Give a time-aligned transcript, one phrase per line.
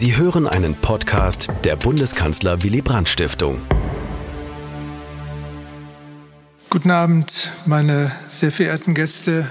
[0.00, 3.62] Sie hören einen Podcast der Bundeskanzler Willy Brandt Stiftung.
[6.70, 9.50] Guten Abend, meine sehr verehrten Gäste,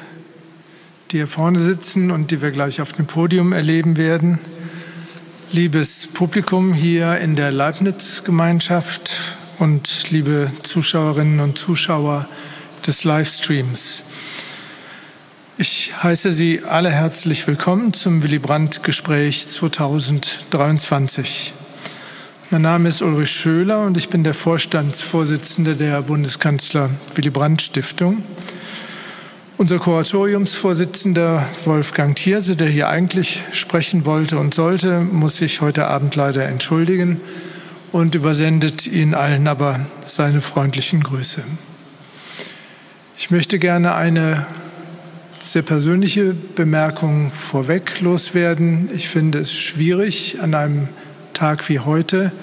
[1.11, 4.39] die hier vorne sitzen und die wir gleich auf dem Podium erleben werden.
[5.51, 12.25] Liebes Publikum hier in der Leibniz-Gemeinschaft und liebe Zuschauerinnen und Zuschauer
[12.85, 14.05] des Livestreams.
[15.59, 21.51] Ich heiße Sie alle herzlich willkommen zum Willy Brandt Gespräch 2023.
[22.51, 28.21] Mein Name ist Ulrich Schöler und ich bin der Vorstandsvorsitzende der Bundeskanzler Willy Brandt Stiftung.
[29.57, 36.15] Unser Kuratoriumsvorsitzender Wolfgang Thierse, der hier eigentlich sprechen wollte und sollte, muss sich heute Abend
[36.15, 37.19] leider entschuldigen
[37.91, 41.41] und übersendet Ihnen allen aber seine freundlichen Grüße.
[43.17, 44.45] Ich möchte gerne eine
[45.51, 48.89] sehr persönliche Bemerkung vorweg loswerden.
[48.93, 50.89] Ich finde es schwierig, an einem
[51.33, 52.33] Tag wie heute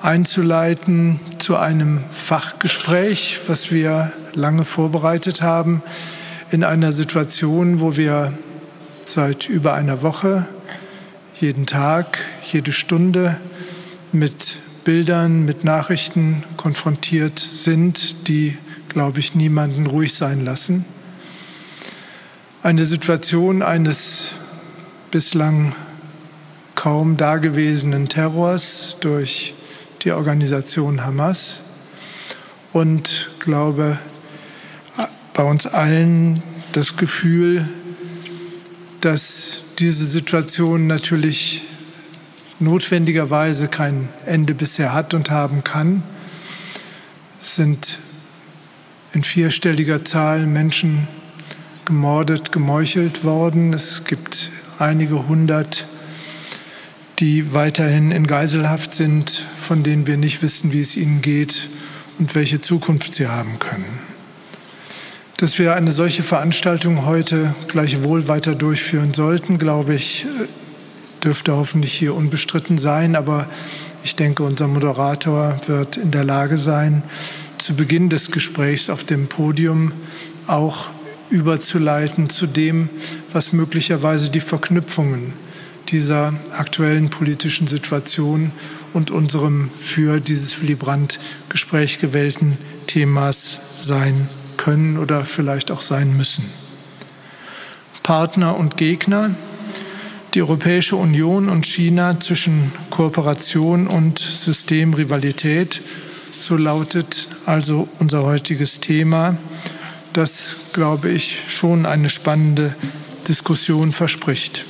[0.00, 5.82] einzuleiten zu einem Fachgespräch, was wir lange vorbereitet haben,
[6.50, 8.32] in einer Situation, wo wir
[9.06, 10.46] seit über einer Woche
[11.40, 12.18] jeden Tag,
[12.50, 13.36] jede Stunde
[14.10, 18.58] mit Bildern, mit Nachrichten konfrontiert sind, die,
[18.88, 20.84] glaube ich, niemanden ruhig sein lassen
[22.62, 24.36] eine Situation eines
[25.10, 25.74] bislang
[26.76, 29.54] kaum dagewesenen Terrors durch
[30.02, 31.62] die Organisation Hamas
[32.72, 33.98] und glaube
[35.34, 37.68] bei uns allen das Gefühl,
[39.00, 41.64] dass diese Situation natürlich
[42.60, 46.04] notwendigerweise kein Ende bisher hat und haben kann.
[47.40, 47.98] Es sind
[49.12, 51.08] in vierstelliger Zahl Menschen
[51.84, 53.72] gemordet, gemeuchelt worden.
[53.72, 55.86] Es gibt einige hundert,
[57.18, 59.30] die weiterhin in Geiselhaft sind,
[59.60, 61.68] von denen wir nicht wissen, wie es ihnen geht
[62.18, 64.00] und welche Zukunft sie haben können.
[65.36, 70.26] Dass wir eine solche Veranstaltung heute gleichwohl weiter durchführen sollten, glaube ich,
[71.22, 73.16] dürfte hoffentlich hier unbestritten sein.
[73.16, 73.46] Aber
[74.04, 77.02] ich denke, unser Moderator wird in der Lage sein,
[77.58, 79.92] zu Beginn des Gesprächs auf dem Podium
[80.46, 80.90] auch
[81.30, 82.88] überzuleiten zu dem,
[83.32, 85.32] was möglicherweise die Verknüpfungen
[85.88, 88.50] dieser aktuellen politischen Situation
[88.94, 96.44] und unserem für dieses Willy Brandt-Gespräch gewählten Themas sein können oder vielleicht auch sein müssen.
[98.02, 99.30] Partner und Gegner,
[100.34, 105.82] die Europäische Union und China zwischen Kooperation und Systemrivalität,
[106.38, 109.36] so lautet also unser heutiges Thema
[110.12, 112.74] das, glaube ich, schon eine spannende
[113.28, 114.64] Diskussion verspricht.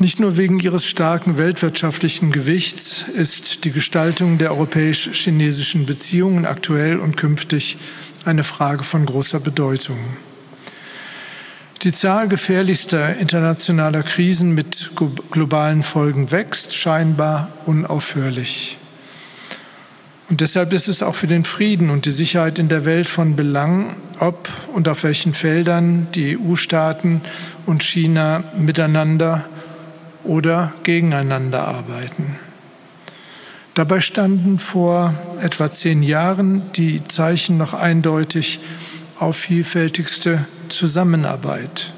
[0.00, 7.16] Nicht nur wegen ihres starken weltwirtschaftlichen Gewichts ist die Gestaltung der europäisch-chinesischen Beziehungen aktuell und
[7.16, 7.78] künftig
[8.24, 9.98] eine Frage von großer Bedeutung.
[11.82, 14.90] Die Zahl gefährlichster internationaler Krisen mit
[15.30, 18.77] globalen Folgen wächst scheinbar unaufhörlich.
[20.28, 23.34] Und deshalb ist es auch für den Frieden und die Sicherheit in der Welt von
[23.34, 27.22] Belang, ob und auf welchen Feldern die EU-Staaten
[27.64, 29.48] und China miteinander
[30.24, 32.36] oder gegeneinander arbeiten.
[33.72, 38.60] Dabei standen vor etwa zehn Jahren die Zeichen noch eindeutig
[39.18, 41.92] auf vielfältigste Zusammenarbeit.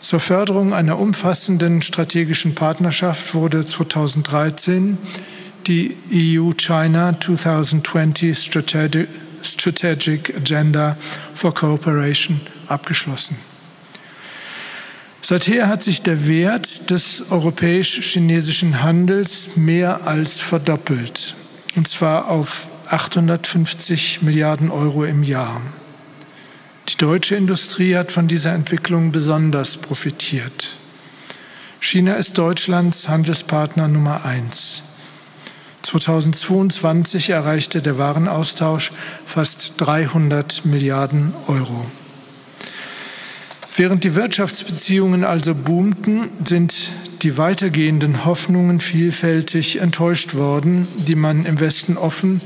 [0.00, 4.98] Zur Förderung einer umfassenden strategischen Partnerschaft wurde 2013
[5.68, 8.38] die EU-China 2020
[9.42, 10.96] Strategic, Agenda
[11.34, 13.36] for Cooperation abgeschlossen.
[15.20, 21.34] Seither hat sich der Wert des europäisch-chinesischen Handels mehr als verdoppelt,
[21.76, 25.62] und zwar auf 850 Milliarden Euro im Jahr.
[26.90, 30.76] Die deutsche Industrie hat von dieser Entwicklung besonders profitiert.
[31.80, 34.82] China ist Deutschlands Handelspartner Nummer eins.
[35.84, 38.90] 2022 erreichte der Warenaustausch
[39.26, 41.84] fast 300 Milliarden Euro.
[43.76, 46.90] Während die Wirtschaftsbeziehungen also boomten, sind
[47.22, 52.40] die weitergehenden Hoffnungen vielfältig enttäuscht worden, die man im Westen offen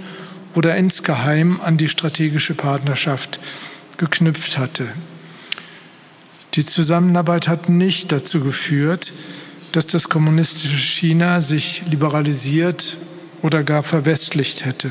[0.55, 3.39] oder insgeheim an die strategische Partnerschaft
[3.99, 4.89] geknüpft hatte.
[6.55, 9.13] Die Zusammenarbeit hat nicht dazu geführt,
[9.73, 12.97] dass das kommunistische China sich liberalisiert
[13.43, 14.91] oder gar verwestlicht hätte.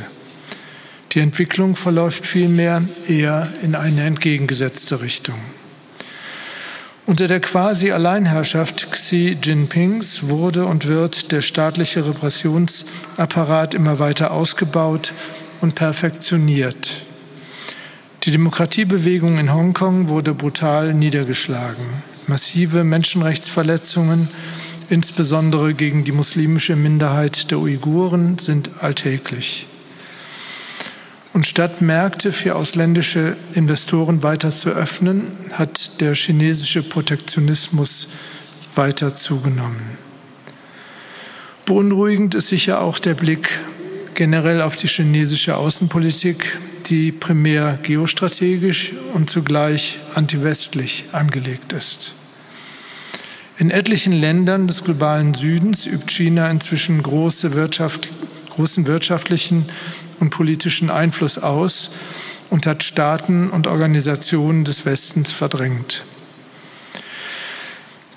[1.13, 5.37] Die Entwicklung verläuft vielmehr eher in eine entgegengesetzte Richtung.
[7.05, 15.13] Unter der quasi Alleinherrschaft Xi Jinpings wurde und wird der staatliche Repressionsapparat immer weiter ausgebaut
[15.61, 16.97] und perfektioniert.
[18.23, 22.03] Die Demokratiebewegung in Hongkong wurde brutal niedergeschlagen.
[22.27, 24.27] Massive Menschenrechtsverletzungen,
[24.89, 29.67] insbesondere gegen die muslimische Minderheit der Uiguren, sind alltäglich.
[31.33, 38.07] Und statt Märkte für ausländische Investoren weiter zu öffnen, hat der chinesische Protektionismus
[38.75, 39.97] weiter zugenommen.
[41.65, 43.59] Beunruhigend ist sicher auch der Blick
[44.13, 46.57] generell auf die chinesische Außenpolitik,
[46.87, 52.16] die primär geostrategisch und zugleich antiwestlich angelegt ist.
[53.59, 58.07] In etlichen Ländern des globalen Südens übt China inzwischen große Wirtschaft,
[58.51, 59.65] großen wirtschaftlichen
[60.19, 61.89] und politischen Einfluss aus
[62.51, 66.03] und hat Staaten und Organisationen des Westens verdrängt.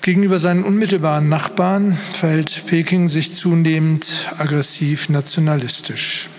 [0.03, 6.29] Gegenüber seinen unmittelbaren Nachbarn verhält Peking sich zunehmend aggressiv nationalistisch.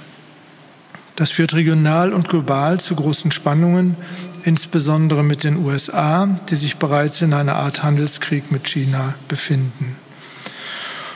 [1.16, 3.96] Das führt regional und global zu großen Spannungen,
[4.44, 9.96] insbesondere mit den USA, die sich bereits in einer Art Handelskrieg mit China befinden.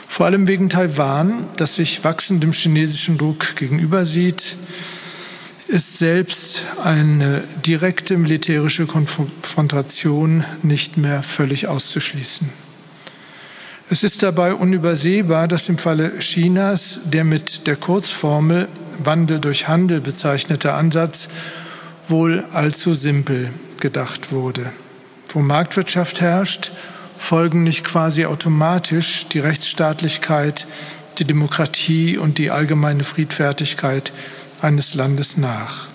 [0.07, 4.55] Vor allem wegen Taiwan, das sich wachsendem chinesischen Druck gegenüber sieht,
[5.67, 12.66] ist selbst eine direkte militärische Konfrontation nicht mehr völlig auszuschließen.
[13.89, 18.67] Es ist dabei unübersehbar, dass im Falle Chinas der mit der Kurzformel
[19.01, 21.29] Wandel durch Handel bezeichnete Ansatz
[22.09, 23.49] wohl allzu simpel
[23.79, 24.73] gedacht wurde.
[25.29, 26.71] Wo Marktwirtschaft herrscht,
[27.17, 30.67] folgen nicht quasi automatisch die Rechtsstaatlichkeit,
[31.19, 34.11] die Demokratie und die allgemeine Friedfertigkeit
[34.61, 35.87] eines Landes nach.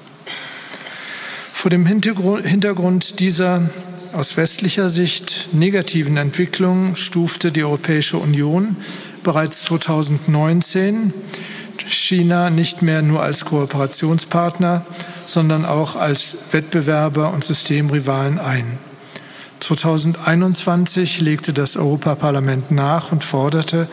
[1.52, 3.68] Vor dem Hintergrund dieser
[4.12, 8.76] aus westlicher Sicht negativen Entwicklung stufte die Europäische Union
[9.22, 11.12] bereits 2019
[11.86, 14.84] China nicht mehr nur als Kooperationspartner,
[15.24, 18.78] sondern auch als Wettbewerber und Systemrivalen ein.
[19.60, 23.88] 2021 legte das Europaparlament nach und forderte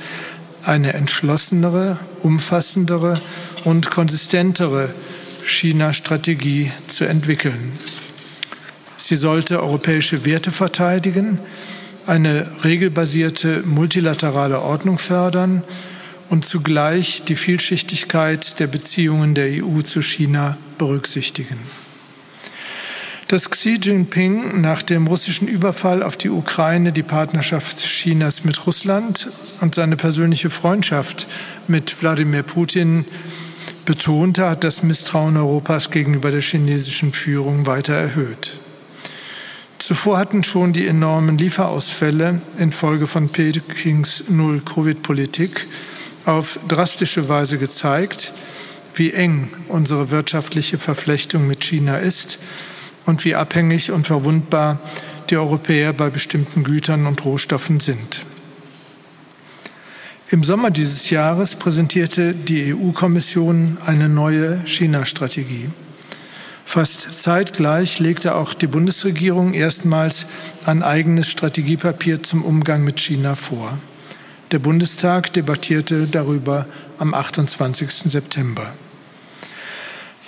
[0.65, 3.21] eine entschlossenere, umfassendere
[3.63, 4.93] und konsistentere
[5.43, 7.73] China-Strategie zu entwickeln.
[8.99, 11.39] Sie sollte europäische Werte verteidigen,
[12.05, 15.63] eine regelbasierte multilaterale Ordnung fördern
[16.29, 21.57] und zugleich die Vielschichtigkeit der Beziehungen der EU zu China berücksichtigen.
[23.29, 29.29] Dass Xi Jinping nach dem russischen Überfall auf die Ukraine die Partnerschaft Chinas mit Russland
[29.61, 31.27] und seine persönliche Freundschaft
[31.69, 33.05] mit Wladimir Putin
[33.85, 38.58] betonte, hat das Misstrauen Europas gegenüber der chinesischen Führung weiter erhöht.
[39.89, 45.65] Zuvor hatten schon die enormen Lieferausfälle infolge von Pekings Null-Covid-Politik
[46.25, 48.31] auf drastische Weise gezeigt,
[48.93, 52.37] wie eng unsere wirtschaftliche Verflechtung mit China ist
[53.07, 54.77] und wie abhängig und verwundbar
[55.31, 58.27] die Europäer bei bestimmten Gütern und Rohstoffen sind.
[60.29, 65.69] Im Sommer dieses Jahres präsentierte die EU-Kommission eine neue China-Strategie.
[66.69, 70.27] Fast zeitgleich legte auch die Bundesregierung erstmals
[70.65, 73.79] ein eigenes Strategiepapier zum Umgang mit China vor.
[74.51, 76.67] Der Bundestag debattierte darüber
[76.99, 78.11] am 28.
[78.11, 78.71] September.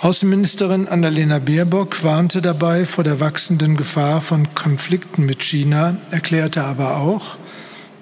[0.00, 6.96] Außenministerin Annalena Baerbock warnte dabei vor der wachsenden Gefahr von Konflikten mit China, erklärte aber
[6.96, 7.36] auch,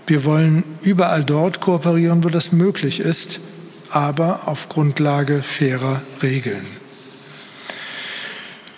[0.07, 3.39] wir wollen überall dort kooperieren, wo das möglich ist,
[3.91, 6.80] aber auf Grundlage fairer Regeln.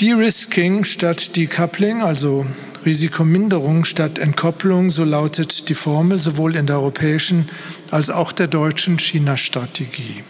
[0.02, 2.44] De-Risking statt Decoupling, also
[2.84, 7.48] Risikominderung statt Entkopplung, so lautet die Formel sowohl in der europäischen
[7.92, 10.24] als auch der deutschen China-Strategie.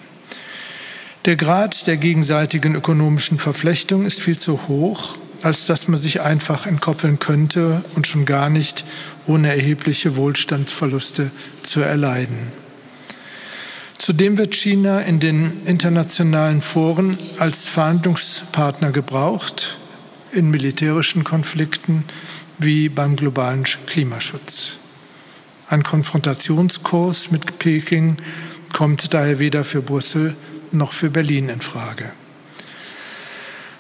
[1.25, 6.67] Der Grad der gegenseitigen ökonomischen Verflechtung ist viel zu hoch, als dass man sich einfach
[6.67, 8.85] entkoppeln könnte und schon gar nicht
[9.27, 11.31] ohne erhebliche Wohlstandsverluste
[11.63, 12.62] zu erleiden.
[14.05, 19.79] Zudem wird China in den internationalen Foren als Verhandlungspartner gebraucht,
[20.33, 22.03] in militärischen Konflikten
[22.59, 24.73] wie beim globalen Klimaschutz.
[25.69, 28.17] Ein Konfrontationskurs mit Peking
[28.73, 30.35] kommt daher weder für Brüssel
[30.73, 32.13] noch für Berlin in Frage.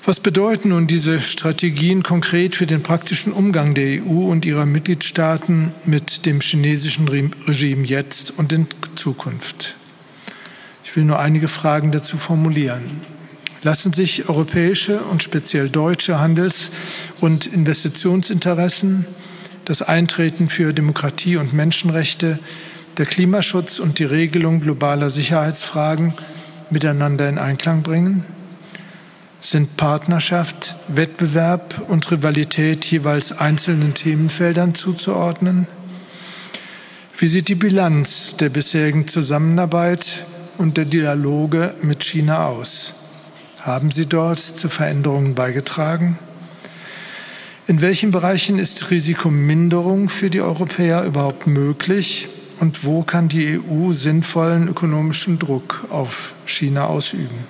[0.04, 5.74] Was bedeuten nun diese Strategien konkret für den praktischen Umgang der EU und ihrer Mitgliedstaaten
[5.84, 9.78] mit dem chinesischen Regime jetzt und in Zukunft?
[10.92, 13.00] Ich will nur einige Fragen dazu formulieren.
[13.62, 16.70] Lassen sich europäische und speziell deutsche Handels-
[17.18, 19.06] und Investitionsinteressen
[19.64, 22.38] das Eintreten für Demokratie und Menschenrechte,
[22.98, 26.12] der Klimaschutz und die Regelung globaler Sicherheitsfragen
[26.68, 28.26] miteinander in Einklang bringen?
[29.40, 35.68] Sind Partnerschaft, Wettbewerb und Rivalität jeweils einzelnen Themenfeldern zuzuordnen?
[37.16, 40.26] Wie sieht die Bilanz der bisherigen Zusammenarbeit
[40.62, 42.94] und der Dialoge mit China aus?
[43.62, 46.20] Haben sie dort zu Veränderungen beigetragen?
[47.66, 52.28] In welchen Bereichen ist Risikominderung für die Europäer überhaupt möglich
[52.60, 57.44] und wo kann die EU sinnvollen ökonomischen Druck auf China ausüben?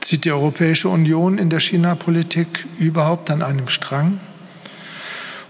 [0.00, 4.18] Zieht die Europäische Union in der China-Politik überhaupt an einem Strang?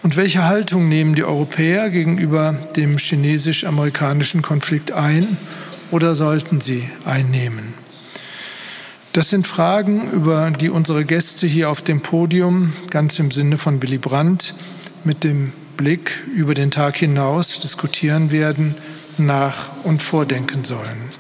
[0.03, 5.37] Und welche Haltung nehmen die Europäer gegenüber dem chinesisch-amerikanischen Konflikt ein
[5.93, 7.75] oder sollten sie einnehmen?
[9.13, 13.81] Das sind Fragen, über die unsere Gäste hier auf dem Podium ganz im Sinne von
[13.83, 14.55] Willy Brandt
[15.05, 18.75] mit dem Blick über den Tag hinaus diskutieren werden,
[19.19, 21.11] nach und vordenken sollen.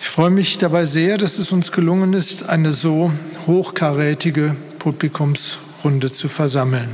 [0.00, 3.10] Ich freue mich dabei sehr, dass es uns gelungen ist, eine so
[3.46, 6.90] hochkarätige Publikumsrunde zu versammeln.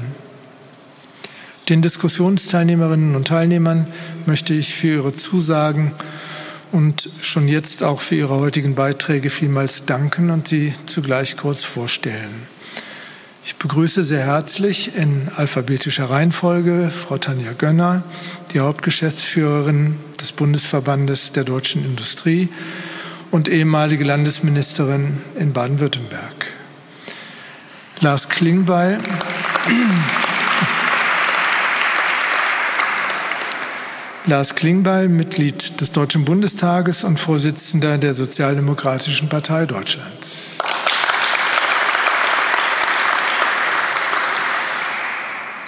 [1.69, 3.87] Den Diskussionsteilnehmerinnen und Teilnehmern
[4.26, 5.92] möchte ich für ihre Zusagen
[6.73, 12.49] und schon jetzt auch für ihre heutigen Beiträge vielmals danken und sie zugleich kurz vorstellen.
[13.45, 18.02] Ich begrüße sehr herzlich in alphabetischer Reihenfolge Frau Tanja Gönner,
[18.52, 22.49] die Hauptgeschäftsführerin des Bundesverbandes der deutschen Industrie
[23.31, 26.47] und ehemalige Landesministerin in Baden-Württemberg.
[28.00, 28.99] Lars Klingbeil.
[34.24, 40.58] Lars Klingbeil, Mitglied des Deutschen Bundestages und Vorsitzender der Sozialdemokratischen Partei Deutschlands.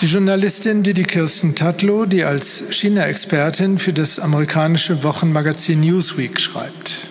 [0.00, 7.08] Die Journalistin Didi Kirsten Tatlow, die als China-Expertin für das amerikanische Wochenmagazin Newsweek schreibt.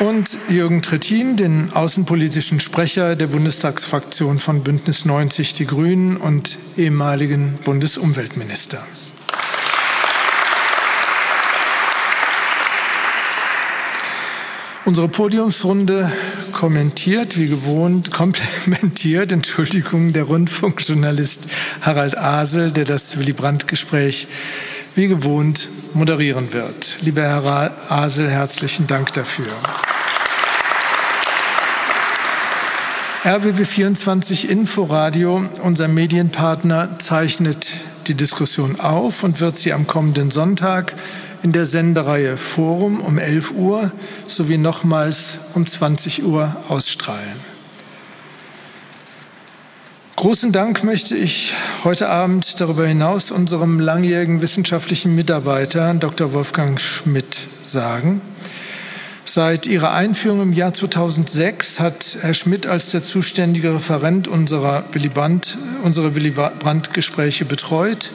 [0.00, 7.60] Und Jürgen Trittin, den außenpolitischen Sprecher der Bundestagsfraktion von Bündnis 90 Die Grünen und ehemaligen
[7.64, 8.84] Bundesumweltminister.
[14.84, 16.10] Unsere Podiumsrunde
[16.52, 21.48] kommentiert, wie gewohnt, komplementiert, Entschuldigung, der Rundfunkjournalist
[21.80, 24.26] Harald Asel, der das Willy Brandt-Gespräch
[24.94, 26.98] wie gewohnt moderieren wird.
[27.02, 29.52] Lieber Herr Asel, herzlichen Dank dafür.
[33.24, 37.72] RBB24 Inforadio, unser Medienpartner, zeichnet
[38.06, 40.94] die Diskussion auf und wird sie am kommenden Sonntag
[41.42, 43.92] in der Sendereihe Forum um 11 Uhr
[44.26, 47.53] sowie nochmals um 20 Uhr ausstrahlen.
[50.16, 56.32] Großen Dank möchte ich heute Abend darüber hinaus unserem langjährigen wissenschaftlichen Mitarbeiter Dr.
[56.32, 58.20] Wolfgang Schmidt sagen.
[59.24, 65.08] Seit ihrer Einführung im Jahr 2006 hat Herr Schmidt als der zuständige Referent unserer Willy
[65.08, 68.12] Brandt, unsere Willy Brandt-Gespräche betreut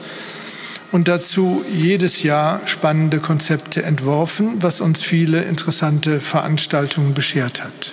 [0.92, 7.89] und dazu jedes Jahr spannende Konzepte entworfen, was uns viele interessante Veranstaltungen beschert hat.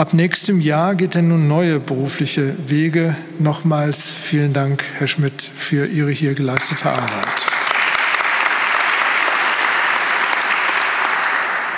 [0.00, 3.14] Ab nächstem Jahr geht er nun neue berufliche Wege.
[3.38, 7.46] Nochmals vielen Dank, Herr Schmidt, für Ihre hier geleistete Arbeit.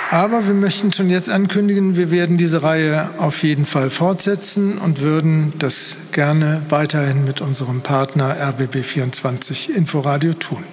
[0.09, 5.01] Aber wir möchten schon jetzt ankündigen, wir werden diese Reihe auf jeden Fall fortsetzen und
[5.01, 10.63] würden das gerne weiterhin mit unserem Partner RBB24 Inforadio tun.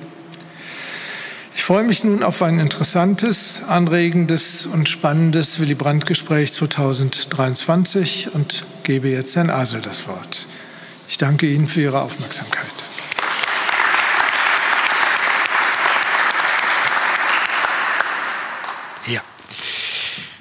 [1.61, 9.11] Ich freue mich nun auf ein interessantes, anregendes und spannendes Willy Brandt-Gespräch 2023 und gebe
[9.11, 10.47] jetzt Herrn Asel das Wort.
[11.07, 12.65] Ich danke Ihnen für Ihre Aufmerksamkeit.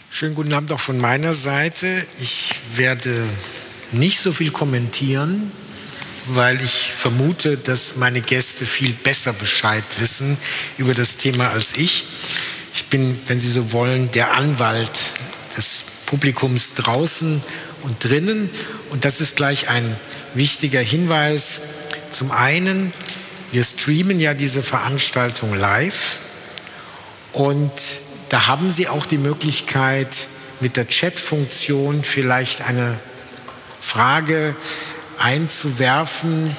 [0.10, 2.06] Schönen guten Abend auch von meiner Seite.
[2.22, 3.24] Ich werde
[3.92, 5.52] nicht so viel kommentieren,
[6.36, 10.38] weil ich vermute, dass meine Gäste viel besser Bescheid wissen
[10.78, 12.06] über das Thema als ich.
[12.74, 14.92] Ich bin, wenn Sie so wollen, der Anwalt
[15.58, 17.44] des Publikums draußen
[17.84, 18.50] und drinnen.
[18.90, 19.96] Und das ist gleich ein
[20.34, 21.62] wichtiger Hinweis.
[22.12, 22.94] Zum einen,
[23.52, 26.20] wir streamen ja diese Veranstaltung live
[27.34, 27.72] und
[28.30, 30.10] da haben Sie auch die Möglichkeit,
[30.60, 33.00] mit der Chat-Funktion vielleicht eine
[33.82, 34.56] Frage
[35.20, 36.56] einzuwerfen.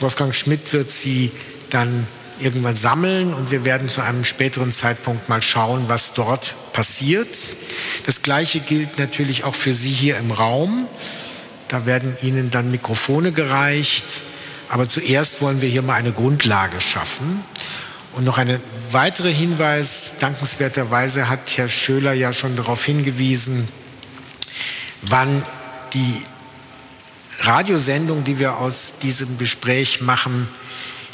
[0.00, 1.32] Wolfgang Schmidt wird sie
[1.70, 2.06] dann
[2.40, 7.28] irgendwann sammeln und wir werden zu einem späteren Zeitpunkt mal schauen, was dort passiert.
[8.06, 10.86] Das Gleiche gilt natürlich auch für Sie hier im Raum.
[11.68, 14.04] Da werden Ihnen dann Mikrofone gereicht.
[14.68, 17.42] Aber zuerst wollen wir hier mal eine Grundlage schaffen.
[18.12, 23.68] Und noch ein weiterer Hinweis, dankenswerterweise hat Herr Schöler ja schon darauf hingewiesen,
[25.02, 25.42] wann
[25.94, 26.22] die
[27.40, 30.48] Radiosendung, die wir aus diesem Gespräch machen,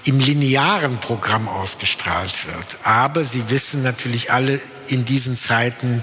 [0.05, 2.79] im linearen Programm ausgestrahlt wird.
[2.85, 6.03] Aber Sie wissen natürlich alle in diesen Zeiten,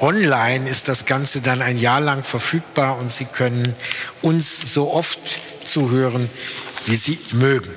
[0.00, 3.74] online ist das Ganze dann ein Jahr lang verfügbar und Sie können
[4.22, 5.18] uns so oft
[5.64, 6.28] zuhören,
[6.86, 7.70] wie Sie mögen.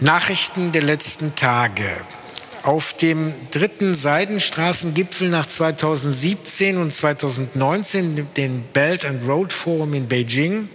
[0.00, 1.88] Nachrichten der letzten Tage.
[2.68, 10.68] Auf dem dritten Seidenstraßengipfel nach 2017 und 2019, den Belt and Road Forum in Beijing,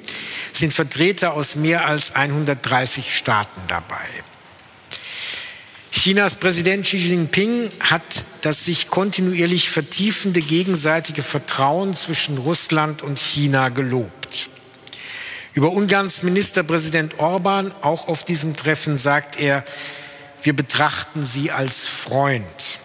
[0.54, 4.08] sind Vertreter aus mehr als 130 Staaten dabei.
[5.92, 8.02] Chinas Präsident Xi Jinping hat
[8.42, 14.50] das sich kontinuierlich vertiefende gegenseitige Vertrauen zwischen Russland und China gelobt.
[15.54, 19.64] Über Ungarns Ministerpräsident Orban, auch auf diesem Treffen, sagt er,
[20.44, 22.80] wir betrachten sie als Freund.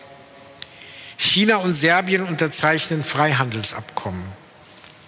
[1.16, 4.22] China und Serbien unterzeichnen Freihandelsabkommen.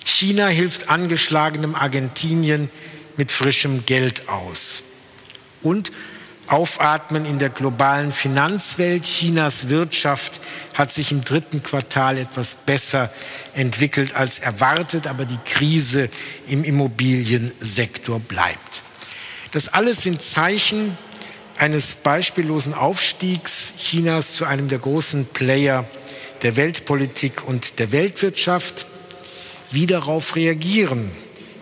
[0.04, 2.70] China hilft angeschlagenem Argentinien
[3.16, 4.82] mit frischem Geld aus.
[5.62, 5.92] Und
[6.50, 9.04] Aufatmen in der globalen Finanzwelt.
[9.04, 10.40] Chinas Wirtschaft
[10.74, 13.12] hat sich im dritten Quartal etwas besser
[13.54, 16.10] entwickelt als erwartet, aber die Krise
[16.48, 18.82] im Immobiliensektor bleibt.
[19.52, 20.98] Das alles sind Zeichen
[21.60, 25.84] eines beispiellosen Aufstiegs Chinas zu einem der großen Player
[26.40, 28.86] der Weltpolitik und der Weltwirtschaft.
[29.70, 31.10] Wie darauf reagieren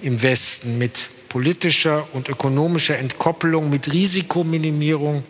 [0.00, 5.24] im Westen mit politischer und ökonomischer Entkoppelung, mit Risikominimierung,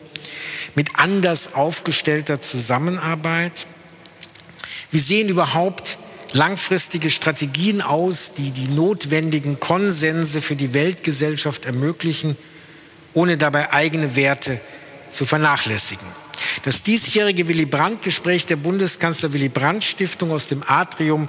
[0.74, 3.66] mit anders aufgestellter Zusammenarbeit?
[4.90, 5.96] Wie sehen überhaupt
[6.32, 12.36] langfristige Strategien aus, die die notwendigen Konsense für die Weltgesellschaft ermöglichen,
[13.14, 14.60] ohne dabei eigene Werte
[15.10, 16.06] zu vernachlässigen?
[16.64, 21.28] Das diesjährige Willy Brandt-Gespräch der Bundeskanzler Willy Brandt-Stiftung aus dem Atrium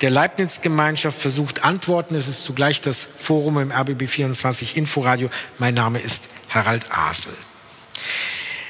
[0.00, 2.14] der Leibniz-Gemeinschaft versucht Antworten.
[2.14, 5.30] Es ist zugleich das Forum im RBB 24 Inforadio.
[5.58, 7.32] Mein Name ist Harald Asel.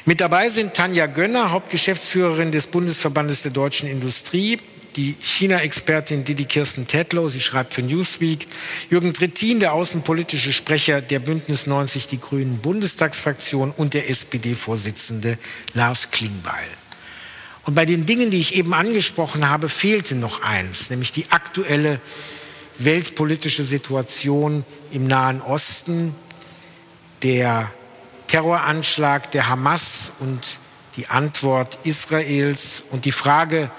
[0.06, 4.58] Mit dabei sind Tanja Gönner, Hauptgeschäftsführerin des Bundesverbandes der deutschen Industrie,
[4.96, 8.46] die China-Expertin Didi Kirsten Tedlow, sie schreibt für Newsweek,
[8.90, 15.38] Jürgen Trittin, der außenpolitische Sprecher der Bündnis 90 Die Grünen Bundestagsfraktion und der SPD-Vorsitzende
[15.74, 16.68] Lars Klingbeil.
[17.64, 22.00] Und bei den Dingen, die ich eben angesprochen habe, fehlte noch eins, nämlich die aktuelle
[22.78, 26.14] weltpolitische Situation im Nahen Osten,
[27.22, 27.70] der
[28.26, 30.58] Terroranschlag der Hamas und
[30.96, 33.70] die Antwort Israels und die Frage,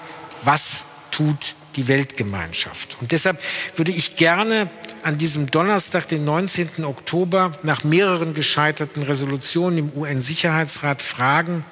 [0.44, 0.84] was
[1.16, 2.98] tut die Weltgemeinschaft.
[3.00, 3.42] Und deshalb
[3.76, 4.70] würde ich gerne
[5.04, 6.84] an diesem Donnerstag, den 19.
[6.84, 11.64] Oktober, nach mehreren gescheiterten Resolutionen im UN-Sicherheitsrat fragen,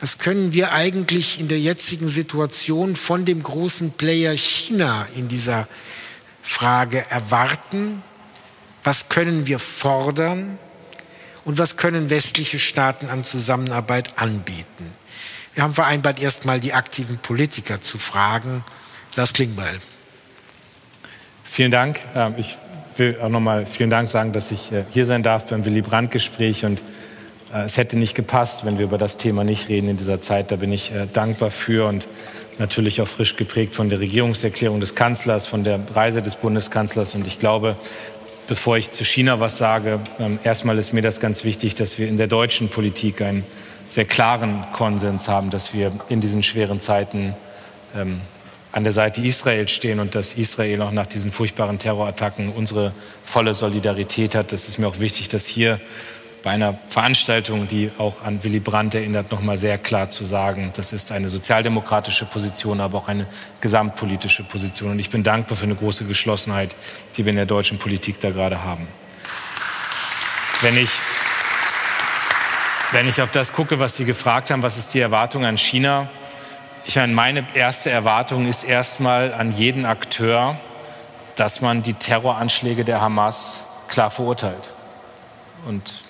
[0.00, 5.68] was können wir eigentlich in der jetzigen Situation von dem großen Player China in dieser
[6.42, 8.02] Frage erwarten?
[8.82, 10.58] Was können wir fordern?
[11.44, 14.92] Und was können westliche Staaten an Zusammenarbeit anbieten?
[15.54, 18.64] Wir haben vereinbart, erstmal die aktiven Politiker zu fragen.
[19.16, 19.78] Lars Klingbeil.
[21.44, 22.00] Vielen Dank.
[22.14, 22.56] Ähm, ich
[22.96, 26.64] will auch nochmal vielen Dank sagen, dass ich äh, hier sein darf beim Willy Brandt-Gespräch.
[26.64, 26.82] Und
[27.52, 30.50] äh, es hätte nicht gepasst, wenn wir über das Thema nicht reden in dieser Zeit.
[30.50, 32.08] Da bin ich äh, dankbar für und
[32.56, 37.14] natürlich auch frisch geprägt von der Regierungserklärung des Kanzlers, von der Reise des Bundeskanzlers.
[37.14, 37.76] Und ich glaube,
[38.48, 42.08] bevor ich zu China was sage, ähm, erstmal ist mir das ganz wichtig, dass wir
[42.08, 43.44] in der deutschen Politik einen
[43.92, 47.34] sehr klaren Konsens haben, dass wir in diesen schweren Zeiten
[47.94, 48.22] ähm,
[48.72, 53.52] an der Seite Israels stehen und dass Israel auch nach diesen furchtbaren Terrorattacken unsere volle
[53.52, 54.50] Solidarität hat.
[54.50, 55.78] Das ist mir auch wichtig, dass hier
[56.42, 60.70] bei einer Veranstaltung, die auch an Willy Brandt erinnert, noch mal sehr klar zu sagen,
[60.74, 63.26] das ist eine sozialdemokratische Position, aber auch eine
[63.60, 64.92] gesamtpolitische Position.
[64.92, 66.74] Und ich bin dankbar für eine große Geschlossenheit,
[67.18, 68.88] die wir in der deutschen Politik da gerade haben.
[70.62, 71.02] Wenn ich
[72.92, 76.10] wenn ich auf das gucke, was Sie gefragt haben, was ist die Erwartung an China?
[76.84, 80.58] Ich meine, meine erste Erwartung ist erstmal an jeden Akteur,
[81.36, 84.70] dass man die Terroranschläge der Hamas klar verurteilt.
[85.66, 86.02] Und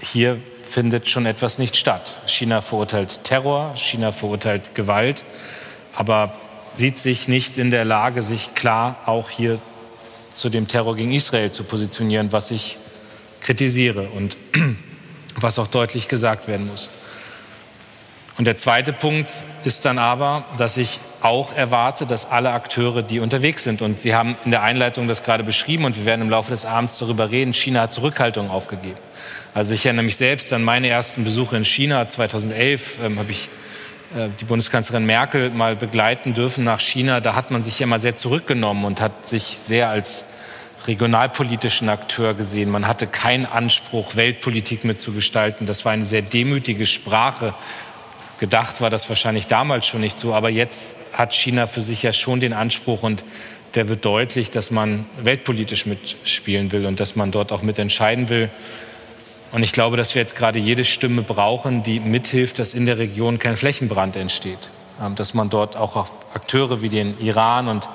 [0.00, 2.18] hier findet schon etwas nicht statt.
[2.26, 5.24] China verurteilt Terror, China verurteilt Gewalt,
[5.94, 6.32] aber
[6.72, 9.58] sieht sich nicht in der Lage, sich klar auch hier
[10.32, 12.78] zu dem Terror gegen Israel zu positionieren, was ich
[13.40, 14.36] kritisiere und
[15.40, 16.90] was auch deutlich gesagt werden muss.
[18.38, 19.30] Und der zweite Punkt
[19.64, 24.14] ist dann aber, dass ich auch erwarte, dass alle Akteure, die unterwegs sind, und Sie
[24.14, 27.30] haben in der Einleitung das gerade beschrieben und wir werden im Laufe des Abends darüber
[27.30, 28.98] reden, China hat Zurückhaltung aufgegeben.
[29.54, 32.06] Also ich erinnere mich selbst an meine ersten Besuche in China.
[32.06, 33.48] 2011 ähm, habe ich
[34.14, 37.20] äh, die Bundeskanzlerin Merkel mal begleiten dürfen nach China.
[37.20, 40.26] Da hat man sich ja mal sehr zurückgenommen und hat sich sehr als
[40.86, 42.70] regionalpolitischen Akteur gesehen.
[42.70, 45.66] Man hatte keinen Anspruch, Weltpolitik mitzugestalten.
[45.66, 47.54] Das war eine sehr demütige Sprache,
[48.38, 52.12] Gedacht war das wahrscheinlich damals schon nicht so, aber jetzt hat China für sich ja
[52.12, 53.24] schon den Anspruch und
[53.74, 58.50] der wird deutlich, dass man weltpolitisch mitspielen will und dass man dort auch mitentscheiden will.
[59.52, 62.98] Und ich glaube, dass wir jetzt gerade jede Stimme brauchen, die mithilft, dass in der
[62.98, 64.70] Region kein Flächenbrand entsteht.
[65.00, 67.88] Ähm, dass man dort auch auf Akteure wie den Iran und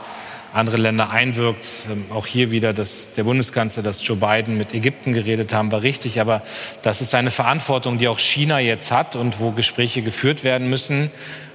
[0.54, 1.88] andere Länder einwirkt.
[1.92, 5.82] Ähm, auch hier wieder, dass der Bundeskanzler, dass Joe Biden mit Ägypten geredet haben, war
[5.82, 6.20] richtig.
[6.20, 6.42] Aber
[6.82, 11.12] das ist eine Verantwortung, die auch China jetzt hat und wo Gespräche geführt werden müssen,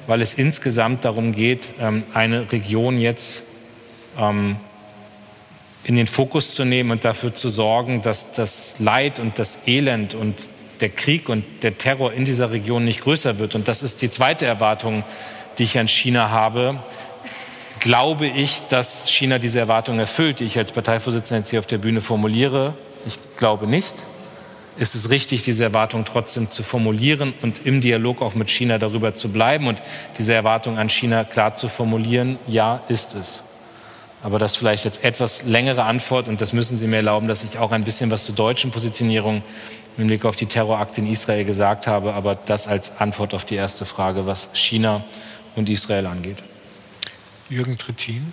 [0.07, 3.45] weil es insgesamt darum geht, ähm, eine Region jetzt
[4.19, 4.57] ähm,
[5.85, 10.15] in den Fokus zu nehmen und dafür zu sorgen, dass das Leid und das Elend
[10.15, 13.55] und der Krieg und der Terror in dieser Region nicht größer wird.
[13.55, 15.05] Und das ist die zweite Erwartung,
[15.59, 16.81] die ich an China habe,
[17.87, 21.79] glaube ich, dass China diese Erwartungen erfüllt, die ich als Parteivorsitzender jetzt hier auf der
[21.79, 22.75] Bühne formuliere.
[23.07, 24.07] Ich glaube nicht.
[24.77, 29.15] Ist es richtig, diese Erwartung trotzdem zu formulieren und im Dialog auch mit China darüber
[29.15, 29.83] zu bleiben und
[30.19, 32.41] diese Erwartung an China klar zu formulieren?
[32.49, 33.45] Ja, ist es.
[34.21, 37.57] Aber das vielleicht jetzt etwas längere Antwort und das müssen Sie mir erlauben, dass ich
[37.57, 39.43] auch ein bisschen was zur deutschen Positionierung
[39.97, 43.55] im Blick auf die Terrorakte in Israel gesagt habe, aber das als Antwort auf die
[43.55, 45.05] erste Frage, was China
[45.55, 46.43] und Israel angeht.
[47.49, 48.33] Jürgen Trittin.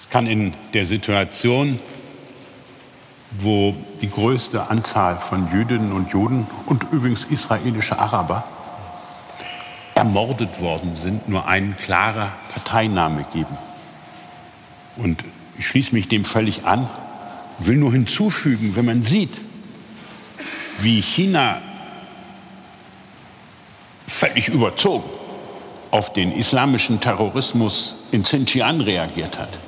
[0.00, 1.78] Es kann in der Situation,
[3.38, 8.44] wo die größte Anzahl von Jüdinnen und Juden und übrigens israelische Araber
[9.94, 13.56] ermordet worden sind, nur ein klarer Parteiname geben.
[14.96, 15.24] Und
[15.56, 16.88] ich schließe mich dem völlig an,
[17.60, 19.40] will nur hinzufügen, wenn man sieht,
[20.80, 21.62] wie China
[24.08, 25.23] völlig überzogen
[25.94, 29.60] auf den islamischen Terrorismus in Xinjiang reagiert hat,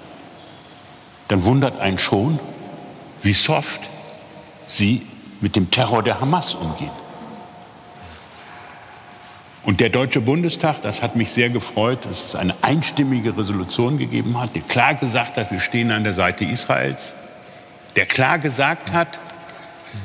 [1.28, 2.40] dann wundert einen schon,
[3.22, 3.80] wie soft
[4.66, 5.06] sie
[5.40, 6.90] mit dem Terror der Hamas umgehen.
[9.62, 14.40] Und der Deutsche Bundestag, das hat mich sehr gefreut, dass es eine einstimmige Resolution gegeben
[14.40, 17.14] hat, die klar gesagt hat, wir stehen an der Seite Israels,
[17.94, 19.20] der klar gesagt hat,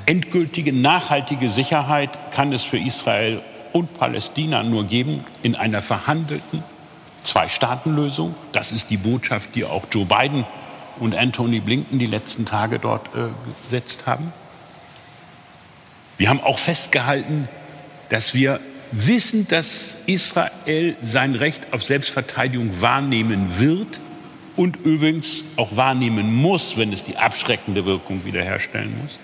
[0.06, 3.42] endgültige, nachhaltige Sicherheit kann es für Israel
[3.74, 6.64] und Palästina nur geben in einer verhandelten
[7.24, 8.36] Zwei-Staaten-Lösung.
[8.52, 10.46] Das ist die Botschaft, die auch Joe Biden
[11.00, 13.30] und Anthony Blinken die letzten Tage dort äh,
[13.64, 14.34] gesetzt haben.
[16.18, 17.48] Wir haben auch festgehalten,
[18.10, 18.60] dass wir
[18.92, 24.00] wissen, dass Israel sein Recht auf Selbstverteidigung wahrnehmen wird
[24.58, 29.18] und übrigens auch wahrnehmen muss, wenn es die abschreckende Wirkung wiederherstellen muss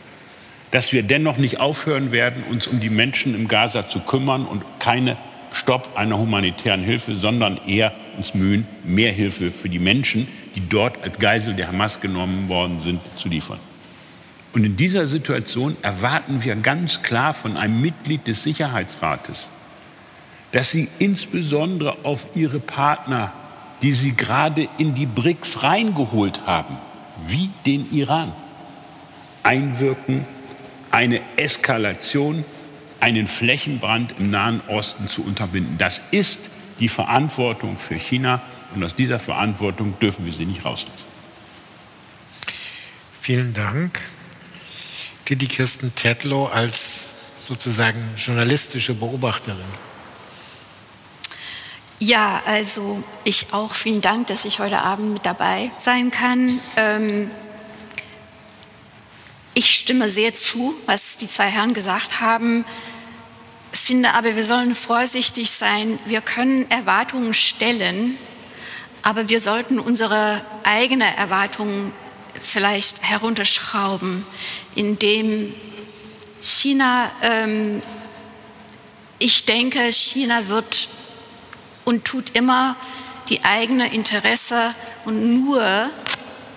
[0.71, 4.63] dass wir dennoch nicht aufhören werden, uns um die Menschen im Gaza zu kümmern und
[4.80, 5.17] keine
[5.53, 11.01] Stopp einer humanitären Hilfe, sondern eher uns mühen, mehr Hilfe für die Menschen, die dort
[11.03, 13.60] als Geisel der Hamas genommen worden sind, zu liefern.
[14.53, 19.49] Und in dieser Situation erwarten wir ganz klar von einem Mitglied des Sicherheitsrates,
[20.51, 23.32] dass sie insbesondere auf ihre Partner,
[23.82, 26.77] die sie gerade in die BRICS reingeholt haben,
[27.27, 28.32] wie den Iran,
[29.43, 30.25] einwirken
[30.91, 32.45] eine Eskalation,
[33.00, 35.78] einen Flächenbrand im Nahen Osten zu unterbinden.
[35.78, 38.41] Das ist die Verantwortung für China
[38.76, 41.08] und aus dieser Verantwortung dürfen wir sie nicht rauslassen.
[43.19, 44.00] Vielen Dank.
[45.28, 47.06] Didi Kirsten Tetlow als
[47.38, 49.88] sozusagen journalistische Beobachterin.
[52.00, 56.60] Ja, also ich auch vielen Dank, dass ich heute Abend mit dabei sein kann.
[56.76, 57.32] Ähm,
[59.58, 62.63] ich stimme sehr zu, was die zwei Herren gesagt haben,
[63.72, 65.98] finde aber, wir sollen vorsichtig sein.
[66.06, 68.20] Wir können Erwartungen stellen,
[69.02, 71.91] aber wir sollten unsere eigenen Erwartungen
[72.39, 74.28] vielleicht herunterschrauben,
[74.76, 75.56] indem
[76.39, 77.82] China, ähm,
[79.17, 80.88] ich denke, China wird
[81.84, 82.76] und tut immer
[83.30, 85.89] die eigene Interesse und nur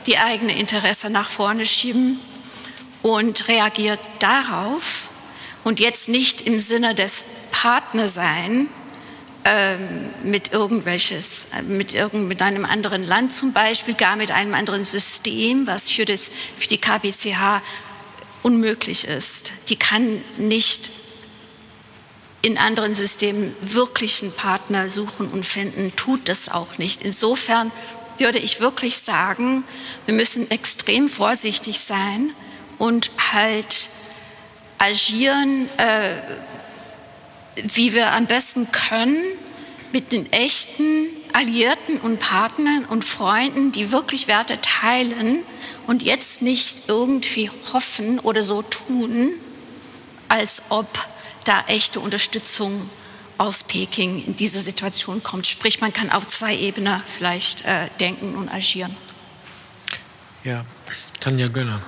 [0.05, 2.21] die eigene Interesse nach vorne schieben
[3.03, 5.09] und reagiert darauf
[5.65, 8.69] und jetzt nicht im Sinne des Partnersein
[9.45, 14.85] ähm, mit irgendwelches, mit, irgend, mit einem anderen Land zum Beispiel, gar mit einem anderen
[14.85, 17.63] System, was für, das, für die KBCH
[18.43, 19.53] unmöglich ist.
[19.69, 20.91] Die kann nicht
[22.43, 27.03] in anderen Systemen wirklichen Partner suchen und finden, tut das auch nicht.
[27.03, 27.71] Insofern
[28.19, 29.65] würde ich wirklich sagen,
[30.07, 32.33] wir müssen extrem vorsichtig sein
[32.81, 33.91] und halt
[34.79, 36.15] agieren, äh,
[37.75, 39.21] wie wir am besten können
[39.93, 45.43] mit den echten Alliierten und Partnern und Freunden, die wirklich Werte teilen
[45.87, 49.33] und jetzt nicht irgendwie hoffen oder so tun,
[50.29, 50.89] als ob
[51.45, 52.89] da echte Unterstützung
[53.37, 55.47] aus Peking in diese Situation kommt.
[55.47, 58.97] Sprich, man kann auf zwei Ebenen vielleicht äh, denken und agieren.
[60.45, 60.65] Ja,
[61.21, 61.83] Tanja Gönner.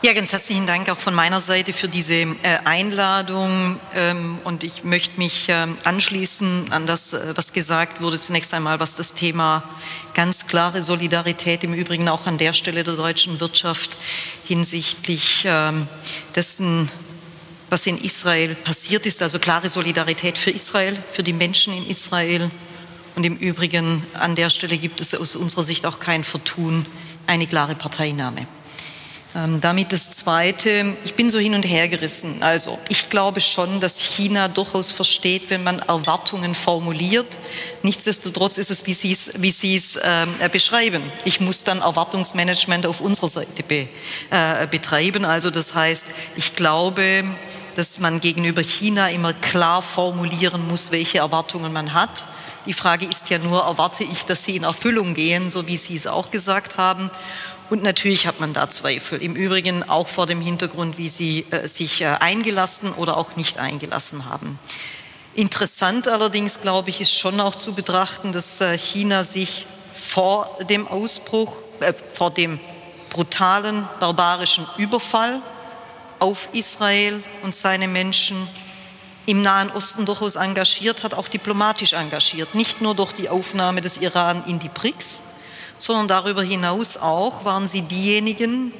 [0.00, 3.80] Ja, ganz herzlichen Dank auch von meiner Seite für diese äh, Einladung.
[3.96, 8.20] Ähm, und ich möchte mich ähm, anschließen an das, äh, was gesagt wurde.
[8.20, 9.64] Zunächst einmal, was das Thema
[10.14, 13.98] ganz klare Solidarität im Übrigen auch an der Stelle der deutschen Wirtschaft
[14.44, 15.88] hinsichtlich ähm,
[16.36, 16.88] dessen,
[17.68, 19.20] was in Israel passiert ist.
[19.20, 22.52] Also klare Solidarität für Israel, für die Menschen in Israel.
[23.16, 26.86] Und im Übrigen an der Stelle gibt es aus unserer Sicht auch kein Vertun,
[27.26, 28.46] eine klare Parteinahme.
[29.38, 32.42] Ähm, damit das Zweite, ich bin so hin und her gerissen.
[32.42, 37.36] Also ich glaube schon, dass China durchaus versteht, wenn man Erwartungen formuliert.
[37.82, 41.02] Nichtsdestotrotz ist es, wie Sie es, wie es äh, beschreiben.
[41.24, 43.88] Ich muss dann Erwartungsmanagement auf unserer Seite be,
[44.30, 45.24] äh, betreiben.
[45.24, 47.24] Also das heißt, ich glaube,
[47.76, 52.24] dass man gegenüber China immer klar formulieren muss, welche Erwartungen man hat.
[52.68, 55.96] Die Frage ist ja nur, erwarte ich, dass sie in Erfüllung gehen, so wie Sie
[55.96, 57.10] es auch gesagt haben.
[57.70, 59.22] Und natürlich hat man da Zweifel.
[59.22, 63.58] Im Übrigen auch vor dem Hintergrund, wie Sie äh, sich äh, eingelassen oder auch nicht
[63.58, 64.58] eingelassen haben.
[65.34, 70.88] Interessant allerdings, glaube ich, ist schon auch zu betrachten, dass äh, China sich vor dem
[70.88, 72.58] Ausbruch, äh, vor dem
[73.10, 75.42] brutalen, barbarischen Überfall
[76.18, 78.48] auf Israel und seine Menschen
[79.26, 82.54] im Nahen Osten durchaus engagiert hat, auch diplomatisch engagiert.
[82.54, 85.22] Nicht nur durch die Aufnahme des Iran in die BRICS,
[85.78, 88.72] sondern darüber hinaus auch waren sie diejenigen,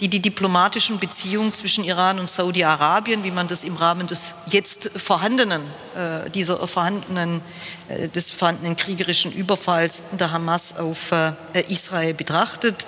[0.00, 4.90] die die diplomatischen Beziehungen zwischen Iran und Saudi-Arabien, wie man das im Rahmen des jetzt
[4.96, 5.62] vorhandenen,
[5.96, 7.40] äh, dieser vorhandenen,
[7.88, 11.32] äh, des vorhandenen kriegerischen Überfalls der Hamas auf äh,
[11.68, 12.86] Israel betrachtet,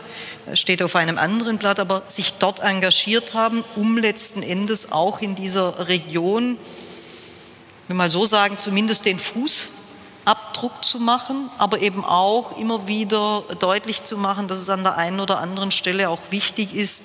[0.55, 5.35] steht auf einem anderen Blatt, aber sich dort engagiert haben, um letzten Endes auch in
[5.35, 6.59] dieser Region,
[7.89, 9.67] wenn mal so sagen, zumindest den Fuß
[10.31, 14.97] Abdruck zu machen, aber eben auch immer wieder deutlich zu machen, dass es an der
[14.97, 17.03] einen oder anderen Stelle auch wichtig ist,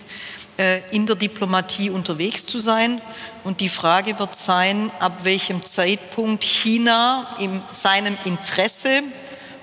[0.57, 3.01] äh, in der Diplomatie unterwegs zu sein.
[3.43, 9.01] Und die Frage wird sein, ab welchem Zeitpunkt China in seinem Interesse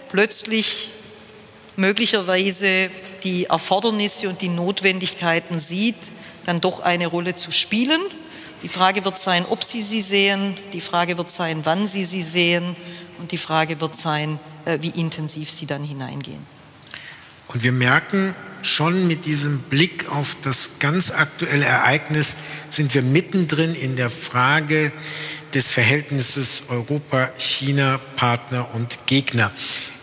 [0.08, 0.90] plötzlich
[1.76, 2.90] möglicherweise
[3.22, 5.94] die Erfordernisse und die Notwendigkeiten sieht,
[6.46, 8.00] dann doch eine Rolle zu spielen.
[8.62, 10.56] Die Frage wird sein, ob Sie sie sehen.
[10.72, 12.76] Die Frage wird sein, wann Sie sie sehen.
[13.22, 16.44] Und die Frage wird sein, äh, wie intensiv Sie dann hineingehen.
[17.46, 22.34] Und wir merken schon mit diesem Blick auf das ganz aktuelle Ereignis,
[22.68, 24.90] sind wir mittendrin in der Frage
[25.54, 29.52] des Verhältnisses Europa, China, Partner und Gegner.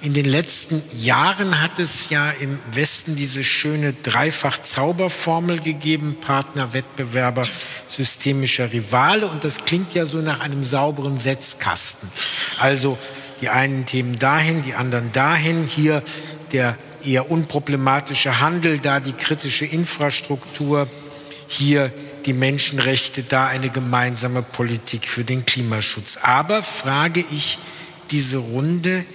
[0.02, 7.46] In den letzten Jahren hat es ja im Westen diese schöne Dreifach-Zauberformel gegeben, Partner, Wettbewerber,
[7.88, 9.28] systemischer Rivale.
[9.28, 12.10] Und das klingt ja so nach einem sauberen Setzkasten.
[12.60, 12.98] Also
[13.42, 15.68] die einen Themen dahin, die anderen dahin.
[15.68, 16.02] Hier
[16.54, 20.88] der eher unproblematische Handel, da die kritische Infrastruktur,
[21.50, 21.92] hier
[22.26, 26.20] die Menschenrechte, da eine gemeinsame Politik für den Klimaschutz.
[26.22, 27.60] Aber frage ich
[28.12, 29.06] diese Runde,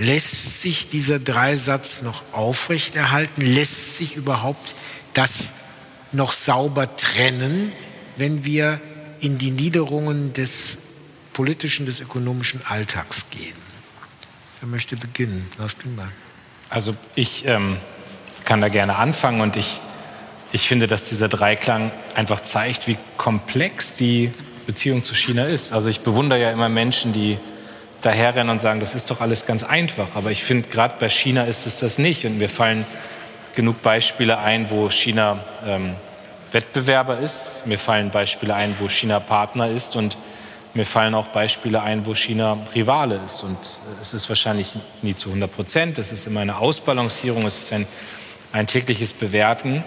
[0.00, 3.42] Lässt sich dieser Dreisatz noch aufrechterhalten?
[3.42, 4.74] Lässt sich überhaupt
[5.12, 5.52] das
[6.10, 7.70] noch sauber trennen,
[8.16, 8.80] wenn wir
[9.20, 10.78] in die Niederungen des
[11.34, 13.52] politischen, des ökonomischen Alltags gehen?
[14.60, 15.46] Wer möchte beginnen?
[15.58, 16.08] Lars Klingbeil.
[16.70, 17.76] Also ich ähm,
[18.46, 19.82] kann da gerne anfangen und ich,
[20.50, 24.32] ich finde, dass dieser Dreiklang einfach zeigt, wie komplex die
[24.64, 25.74] Beziehung zu China ist.
[25.74, 27.36] Also ich bewundere ja immer Menschen, die
[28.00, 30.14] daherrennen und sagen, das ist doch alles ganz einfach.
[30.14, 32.24] Aber ich finde, gerade bei China ist es das nicht.
[32.24, 32.86] Und mir fallen
[33.54, 35.94] genug Beispiele ein, wo China ähm,
[36.52, 37.66] Wettbewerber ist.
[37.66, 39.96] Mir fallen Beispiele ein, wo China Partner ist.
[39.96, 40.16] Und
[40.74, 43.42] mir fallen auch Beispiele ein, wo China Rivale ist.
[43.42, 43.58] Und
[44.00, 45.98] es ist wahrscheinlich nie zu 100 Prozent.
[45.98, 47.46] Es ist immer eine Ausbalancierung.
[47.46, 47.86] Es ist ein,
[48.52, 49.84] ein tägliches Bewerten.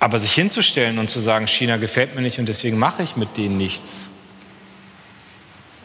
[0.00, 3.36] Aber sich hinzustellen und zu sagen, China gefällt mir nicht und deswegen mache ich mit
[3.36, 4.10] denen nichts,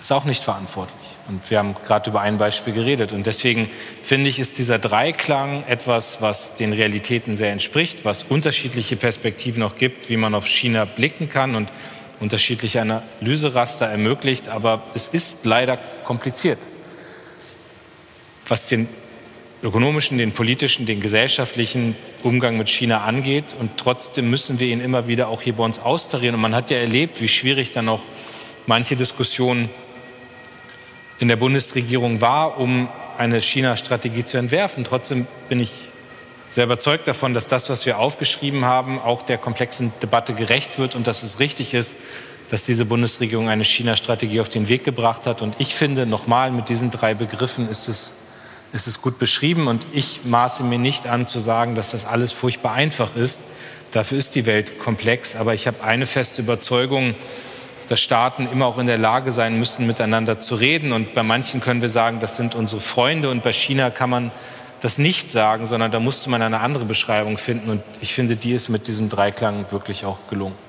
[0.06, 1.08] ist auch nicht verantwortlich.
[1.28, 3.12] Und wir haben gerade über ein Beispiel geredet.
[3.12, 3.72] Und deswegen
[4.04, 9.78] finde ich, ist dieser Dreiklang etwas, was den Realitäten sehr entspricht, was unterschiedliche Perspektiven auch
[9.78, 11.74] gibt, wie man auf China blicken kann und
[12.20, 14.48] unterschiedliche Analyseraster ermöglicht.
[14.48, 16.60] Aber es ist leider kompliziert,
[18.46, 18.88] was den
[19.64, 23.56] ökonomischen, den politischen, den gesellschaftlichen Umgang mit China angeht.
[23.60, 26.36] Und trotzdem müssen wir ihn immer wieder auch hier bei uns austarieren.
[26.36, 28.04] Und man hat ja erlebt, wie schwierig dann auch
[28.68, 29.68] manche Diskussionen
[31.20, 34.84] in der Bundesregierung war, um eine China-Strategie zu entwerfen.
[34.84, 35.72] Trotzdem bin ich
[36.50, 40.96] sehr überzeugt davon, dass das, was wir aufgeschrieben haben, auch der komplexen Debatte gerecht wird
[40.96, 41.96] und dass es richtig ist,
[42.50, 45.42] dass diese Bundesregierung eine China-Strategie auf den Weg gebracht hat.
[45.42, 48.16] Und ich finde, nochmal mit diesen drei Begriffen ist es,
[48.72, 49.68] ist es gut beschrieben.
[49.68, 53.42] Und ich maße mir nicht an zu sagen, dass das alles furchtbar einfach ist.
[53.92, 55.36] Dafür ist die Welt komplex.
[55.36, 57.16] Aber ich habe eine feste Überzeugung,
[57.90, 60.92] dass Staaten immer auch in der Lage sein müssen, miteinander zu reden.
[60.92, 63.30] Und bei manchen können wir sagen, das sind unsere Freunde.
[63.30, 64.32] Und bei China kann man
[64.82, 67.70] das nicht sagen, sondern da musste man eine andere Beschreibung finden.
[67.70, 70.65] Und ich finde, die ist mit diesem Dreiklang wirklich auch gelungen.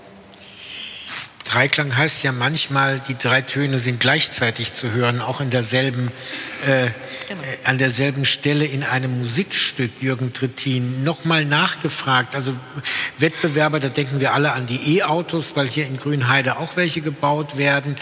[1.48, 6.10] Dreiklang heißt ja manchmal, die drei Töne sind gleichzeitig zu hören, auch in derselben,
[6.66, 6.88] äh,
[7.28, 7.42] genau.
[7.42, 11.04] äh, an derselben Stelle in einem Musikstück, Jürgen Trittin.
[11.04, 12.54] Nochmal nachgefragt, also
[13.18, 17.56] Wettbewerber, da denken wir alle an die E-Autos, weil hier in Grünheide auch welche gebaut
[17.56, 17.96] werden.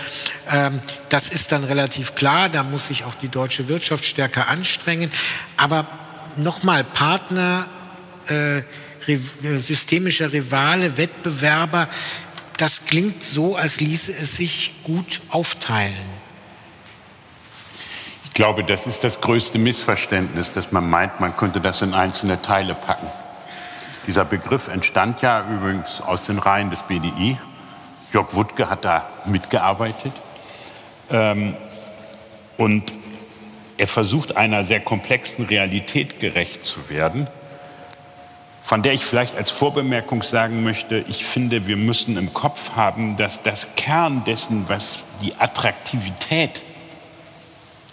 [0.50, 5.10] Ähm, das ist dann relativ klar, da muss sich auch die deutsche Wirtschaft stärker anstrengen.
[5.56, 5.86] Aber
[6.36, 7.66] nochmal, Partner,
[8.28, 8.62] äh,
[9.58, 11.88] systemischer Rivale, Wettbewerber,
[12.56, 16.24] das klingt so, als ließe es sich gut aufteilen.
[18.24, 22.42] Ich glaube, das ist das größte Missverständnis, dass man meint, man könnte das in einzelne
[22.42, 23.06] Teile packen.
[24.06, 27.38] Dieser Begriff entstand ja übrigens aus den Reihen des BDI.
[28.12, 30.12] Jörg Wuttke hat da mitgearbeitet.
[31.10, 31.56] Ähm,
[32.56, 32.92] und
[33.76, 37.28] er versucht einer sehr komplexen Realität gerecht zu werden
[38.64, 43.18] von der ich vielleicht als Vorbemerkung sagen möchte, ich finde, wir müssen im Kopf haben,
[43.18, 46.62] dass das Kern dessen, was die Attraktivität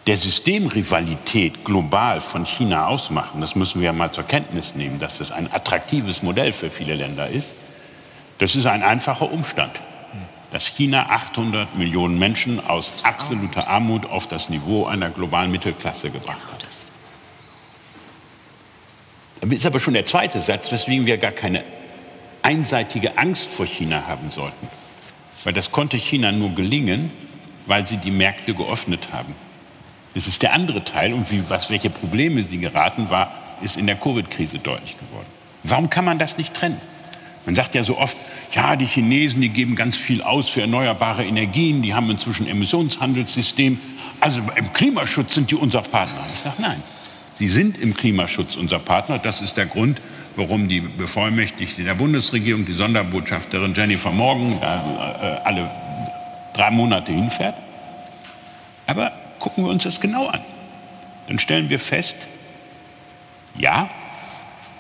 [0.08, 5.18] der Systemrivalität global von China ausmachen, das müssen wir ja mal zur Kenntnis nehmen, dass
[5.18, 7.54] das ein attraktives Modell für viele Länder ist,
[8.38, 9.74] das ist ein einfacher Umstand,
[10.54, 16.50] dass China 800 Millionen Menschen aus absoluter Armut auf das Niveau einer globalen Mittelklasse gebracht
[16.50, 16.71] hat.
[19.42, 21.64] Das ist aber schon der zweite Satz, weswegen wir gar keine
[22.44, 24.68] einseitige Angst vor China haben sollten.
[25.44, 27.12] Weil das konnte China nur gelingen,
[27.66, 29.36] weil sie die Märkte geöffnet haben.
[30.14, 33.88] Das ist der andere Teil und wie, was, welche Probleme sie geraten war, ist in
[33.88, 35.28] der Covid-Krise deutlich geworden.
[35.64, 36.80] Warum kann man das nicht trennen?
[37.46, 38.16] Man sagt ja so oft,
[38.54, 42.52] ja, die Chinesen, die geben ganz viel aus für erneuerbare Energien, die haben inzwischen ein
[42.52, 43.80] Emissionshandelssystem.
[44.20, 46.24] Also im Klimaschutz sind die unser Partner.
[46.34, 46.84] Ich sage nein.
[47.42, 49.18] Sie sind im Klimaschutz unser Partner.
[49.18, 50.00] Das ist der Grund,
[50.36, 55.72] warum die Bevollmächtigte der Bundesregierung, die Sonderbotschafterin Jennifer Morgan, da äh, alle
[56.54, 57.56] drei Monate hinfährt.
[58.86, 60.42] Aber gucken wir uns das genau an.
[61.30, 62.28] Dann stellen wir fest,
[63.58, 63.90] ja,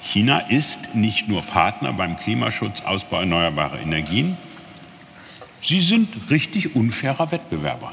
[0.03, 4.37] China ist nicht nur Partner beim Klimaschutz, Ausbau erneuerbarer Energien,
[5.63, 7.91] sie sind richtig unfairer Wettbewerber.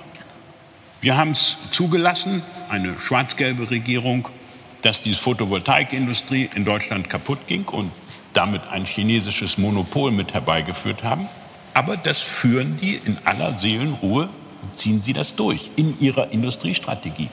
[1.00, 4.28] Wir haben es zugelassen, eine schwarz-gelbe Regierung,
[4.82, 7.90] dass die Photovoltaikindustrie in Deutschland kaputt ging und
[8.32, 11.28] damit ein chinesisches Monopol mit herbeigeführt haben.
[11.74, 14.28] Aber das führen die in aller Seelenruhe,
[14.76, 17.28] ziehen sie das durch in ihrer Industriestrategie.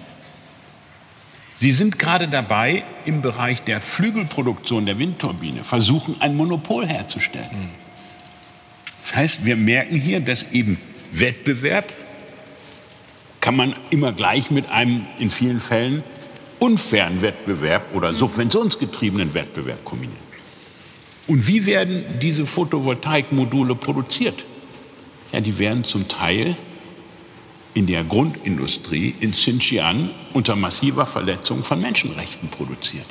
[1.58, 7.70] Sie sind gerade dabei, im Bereich der Flügelproduktion der Windturbine versuchen, ein Monopol herzustellen.
[9.04, 10.78] Das heißt, wir merken hier, dass eben
[11.12, 11.94] Wettbewerb
[13.40, 16.04] kann man immer gleich mit einem in vielen Fällen
[16.66, 20.26] unfairen Wettbewerb oder subventionsgetriebenen Wettbewerb kombinieren.
[21.28, 24.46] Und wie werden diese Photovoltaikmodule produziert?
[25.32, 26.56] Ja, die werden zum Teil
[27.76, 33.06] in der Grundindustrie in Xinjiang unter massiver Verletzung von Menschenrechten produziert.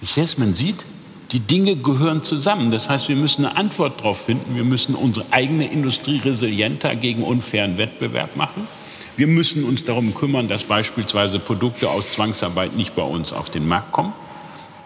[0.00, 0.86] Das heißt, man sieht,
[1.32, 2.70] die Dinge gehören zusammen.
[2.70, 4.56] Das heißt, wir müssen eine Antwort darauf finden.
[4.56, 8.66] Wir müssen unsere eigene Industrie resilienter gegen unfairen Wettbewerb machen.
[9.16, 13.68] Wir müssen uns darum kümmern, dass beispielsweise Produkte aus Zwangsarbeit nicht bei uns auf den
[13.68, 14.12] Markt kommen.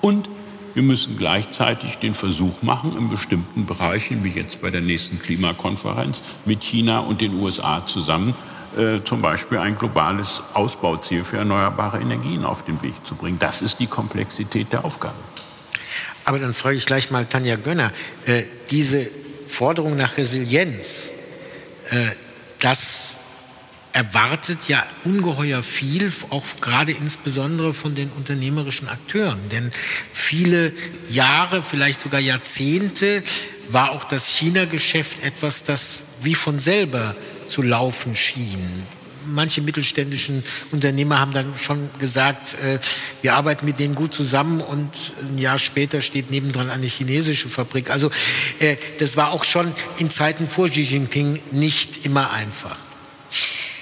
[0.01, 0.29] Und
[0.75, 6.23] wir müssen gleichzeitig den Versuch machen, in bestimmten Bereichen, wie jetzt bei der nächsten Klimakonferenz,
[6.45, 8.35] mit China und den USA zusammen
[8.77, 13.39] äh, zum Beispiel ein globales Ausbauziel für erneuerbare Energien auf den Weg zu bringen.
[13.39, 15.17] Das ist die Komplexität der Aufgabe.
[16.27, 17.93] Aber dann frage ich gleich mal Tanja Gönner,
[18.27, 19.09] äh, diese
[19.49, 21.11] Forderung nach Resilienz,
[21.91, 22.11] äh,
[22.61, 23.17] das
[23.93, 29.41] erwartet ja ungeheuer viel, auch gerade insbesondere von den unternehmerischen Akteuren.
[29.51, 29.71] Denn
[30.13, 30.73] viele
[31.11, 33.23] Jahre, vielleicht sogar Jahrzehnte,
[33.71, 37.17] war auch das China-Geschäft etwas, das wie von selber
[37.47, 38.87] zu laufen schien
[39.29, 42.79] manche mittelständischen Unternehmer haben dann schon gesagt, äh,
[43.23, 47.91] wir arbeiten mit denen gut zusammen und ein Jahr später steht nebendran eine chinesische Fabrik.
[47.91, 48.11] Also
[48.59, 52.77] äh, das war auch schon in Zeiten vor Xi Jinping nicht immer einfach.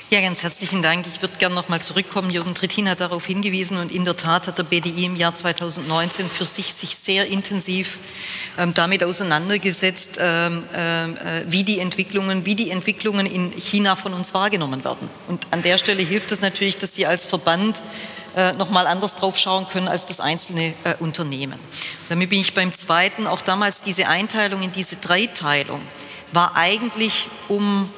[0.09, 1.05] Ja, ganz herzlichen Dank.
[1.13, 2.31] Ich würde gerne noch mal zurückkommen.
[2.31, 6.31] Jürgen Trittin hat darauf hingewiesen und in der Tat hat der BDI im Jahr 2019
[6.31, 7.99] für sich sich sehr intensiv
[8.57, 14.33] ähm, damit auseinandergesetzt, ähm, äh, wie die Entwicklungen, wie die Entwicklungen in China von uns
[14.33, 15.11] wahrgenommen werden.
[15.27, 17.83] Und an der Stelle hilft es natürlich, dass Sie als Verband
[18.37, 21.59] äh, noch mal anders drauf schauen können als das einzelne äh, Unternehmen.
[22.09, 23.27] Damit bin ich beim zweiten.
[23.27, 25.81] Auch damals diese Einteilung in diese Dreiteilung
[26.33, 27.91] war eigentlich um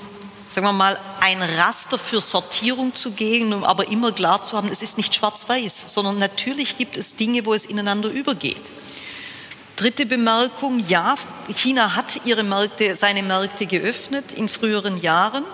[0.51, 4.69] sagen wir mal, ein Raster für Sortierung zu gehen, um aber immer klar zu haben,
[4.69, 8.71] es ist nicht schwarz-weiß, sondern natürlich gibt es Dinge, wo es ineinander übergeht.
[9.77, 11.15] Dritte Bemerkung, ja,
[11.55, 15.45] China hat ihre Märkte, seine Märkte geöffnet in früheren Jahren.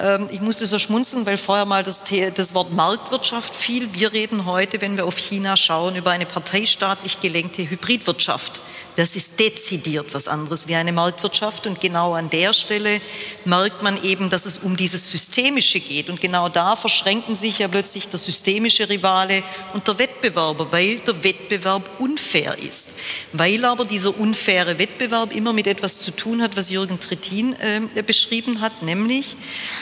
[0.00, 2.02] Ähm, ich musste so schmunzeln, weil vorher mal das,
[2.34, 3.94] das, Wort Marktwirtschaft fiel.
[3.94, 8.60] Wir reden heute, wenn wir auf China schauen, über eine parteistaatlich gelenkte Hybridwirtschaft.
[8.96, 11.66] Das ist dezidiert was anderes wie eine Marktwirtschaft.
[11.66, 13.00] Und genau an der Stelle
[13.44, 16.10] merkt man eben, dass es um dieses Systemische geht.
[16.10, 21.24] Und genau da verschränken sich ja plötzlich der systemische Rivale und der Wettbewerber, weil der
[21.24, 22.90] Wettbewerb unfair ist.
[23.32, 28.02] Weil aber dieser unfaire Wettbewerb immer mit etwas zu tun hat, was Jürgen Trittin äh,
[28.02, 29.36] beschrieben hat, nämlich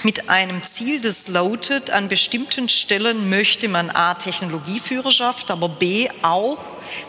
[0.05, 6.59] mit einem Ziel, das lautet, an bestimmten Stellen möchte man A, Technologieführerschaft, aber B, auch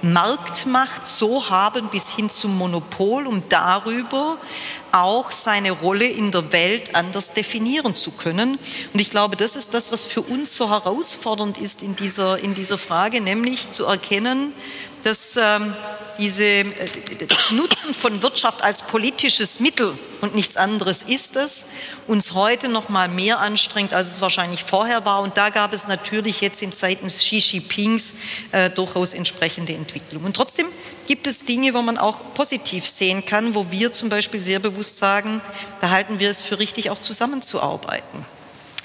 [0.02, 4.38] Marktmacht so haben bis hin zum Monopol, um darüber
[4.92, 8.60] auch seine Rolle in der Welt anders definieren zu können.
[8.94, 12.54] Und ich glaube, das ist das, was für uns so herausfordernd ist in dieser, in
[12.54, 14.54] dieser Frage, nämlich zu erkennen,
[15.04, 15.74] dass ähm,
[16.18, 16.66] diese, äh,
[17.28, 21.66] das Nutzen von Wirtschaft als politisches Mittel und nichts anderes ist es,
[22.08, 25.22] uns heute noch mal mehr anstrengt, als es wahrscheinlich vorher war.
[25.22, 28.14] Und da gab es natürlich jetzt in Zeiten Xi Jinpings
[28.52, 30.28] äh, durchaus entsprechende Entwicklungen.
[30.28, 30.68] Und trotzdem
[31.12, 34.98] gibt es Dinge, wo man auch positiv sehen kann, wo wir zum Beispiel sehr bewusst
[34.98, 35.42] sagen,
[35.82, 38.26] da halten wir es für richtig, auch zusammenzuarbeiten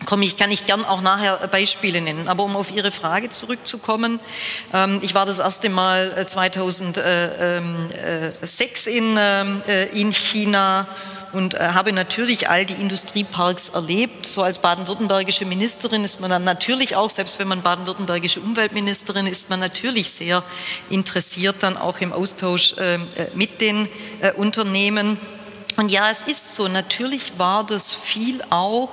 [0.05, 2.29] komme ich, kann ich gern auch nachher Beispiele nennen.
[2.29, 4.21] Aber um auf Ihre Frage zurückzukommen,
[4.75, 10.87] ähm, ich war das erste Mal 2006 äh, ähm, äh, in, ähm, äh, in China
[11.37, 14.27] und habe natürlich all die Industrieparks erlebt.
[14.27, 19.51] So als baden-württembergische Ministerin ist man dann natürlich auch, selbst wenn man baden-württembergische Umweltministerin ist,
[19.51, 20.43] man natürlich sehr
[20.89, 22.75] interessiert dann auch im Austausch
[23.35, 23.89] mit den
[24.37, 25.19] Unternehmen.
[25.77, 28.91] Und ja, es ist so, natürlich war das viel auch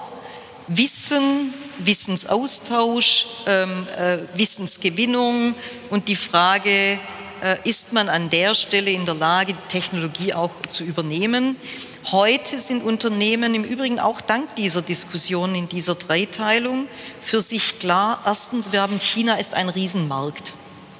[0.67, 5.55] Wissen, Wissensaustausch, ähm, äh, Wissensgewinnung
[5.89, 6.99] und die Frage,
[7.41, 11.57] äh, ist man an der Stelle in der Lage, die Technologie auch zu übernehmen?
[12.11, 16.87] Heute sind Unternehmen im Übrigen auch dank dieser Diskussion in dieser Dreiteilung
[17.21, 20.53] für sich klar, erstens, wir haben China ist ein Riesenmarkt.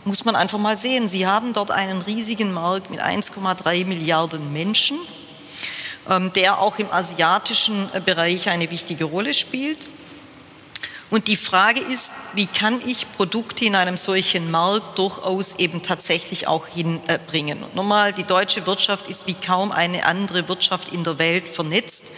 [0.05, 1.07] Muss man einfach mal sehen.
[1.07, 4.97] Sie haben dort einen riesigen Markt mit 1,3 Milliarden Menschen
[6.09, 9.87] ähm, der auch im asiatischen äh, Bereich eine wichtige Rolle spielt.
[11.13, 16.47] Und die Frage ist, wie kann ich Produkte in einem solchen Markt durchaus eben tatsächlich
[16.47, 17.61] auch hinbringen?
[17.61, 22.13] Und nochmal, die deutsche Wirtschaft ist wie kaum eine andere Wirtschaft in der Welt vernetzt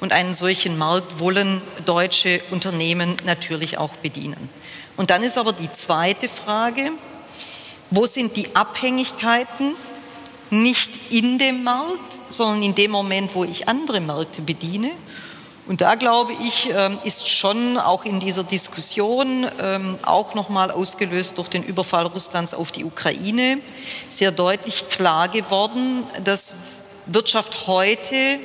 [0.00, 4.48] und einen solchen Markt wollen deutsche Unternehmen natürlich auch bedienen.
[4.96, 6.90] Und dann ist aber die zweite Frage,
[7.90, 9.76] wo sind die Abhängigkeiten
[10.50, 14.90] nicht in dem Markt, sondern in dem Moment, wo ich andere Märkte bediene.
[15.70, 21.38] Und da glaube ich, ähm, ist schon auch in dieser Diskussion, ähm, auch nochmal ausgelöst
[21.38, 23.60] durch den Überfall Russlands auf die Ukraine,
[24.08, 26.54] sehr deutlich klar geworden, dass
[27.06, 28.40] Wirtschaft heute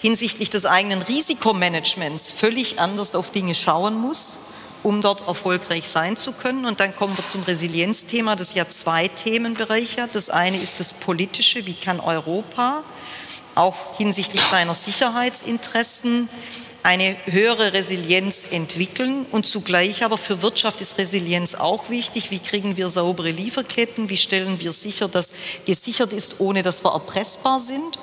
[0.00, 4.40] hinsichtlich des eigenen Risikomanagements völlig anders auf Dinge schauen muss
[4.82, 6.66] um dort erfolgreich sein zu können.
[6.66, 10.10] Und dann kommen wir zum Resilienzthema, das ja zwei Themenbereiche hat.
[10.14, 12.82] Das eine ist das Politische, wie kann Europa
[13.54, 16.28] auch hinsichtlich seiner Sicherheitsinteressen
[16.82, 22.30] eine höhere Resilienz entwickeln und zugleich aber für Wirtschaft ist Resilienz auch wichtig.
[22.30, 24.08] Wie kriegen wir saubere Lieferketten?
[24.08, 25.32] Wie stellen wir sicher, dass
[25.64, 27.98] gesichert ist, ohne dass wir erpressbar sind?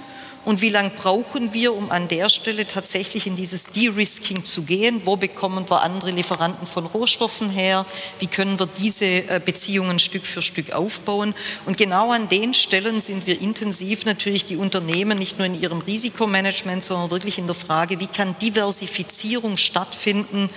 [0.50, 5.04] Und wie lange brauchen wir, um an der Stelle tatsächlich in dieses De-Risking zu gehen?
[5.06, 7.86] Wo bekommen wir andere Lieferanten von Rohstoffen her?
[8.18, 11.36] Wie können wir diese äh, Beziehungen Stück für Stück aufbauen?
[11.68, 15.82] Und genau an den Stellen sind wir intensiv natürlich die Unternehmen nicht nur in ihrem
[15.82, 20.50] Risikomanagement, sondern wirklich in der Frage, wie kann Diversifizierung stattfinden,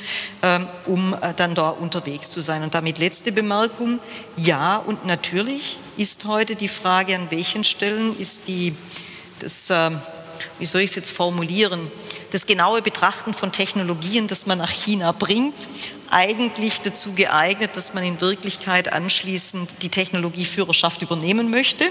[0.43, 2.63] ähm, um äh, dann da unterwegs zu sein.
[2.63, 4.01] Und damit letzte Bemerkung.
[4.39, 8.75] Ja, und natürlich ist heute die Frage, an welchen Stellen ist die
[9.43, 10.01] das, ähm,
[10.59, 11.91] wie soll ich es jetzt formulieren,
[12.31, 15.69] das genaue Betrachten von Technologien, das man nach China bringt,
[16.11, 21.87] eigentlich dazu geeignet, dass man in Wirklichkeit anschließend die Technologieführerschaft übernehmen möchte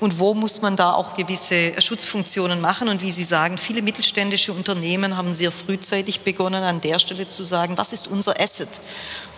[0.00, 2.88] und wo muss man da auch gewisse Schutzfunktionen machen.
[2.88, 7.44] Und wie Sie sagen, viele mittelständische Unternehmen haben sehr frühzeitig begonnen, an der Stelle zu
[7.44, 8.80] sagen, was ist unser Asset?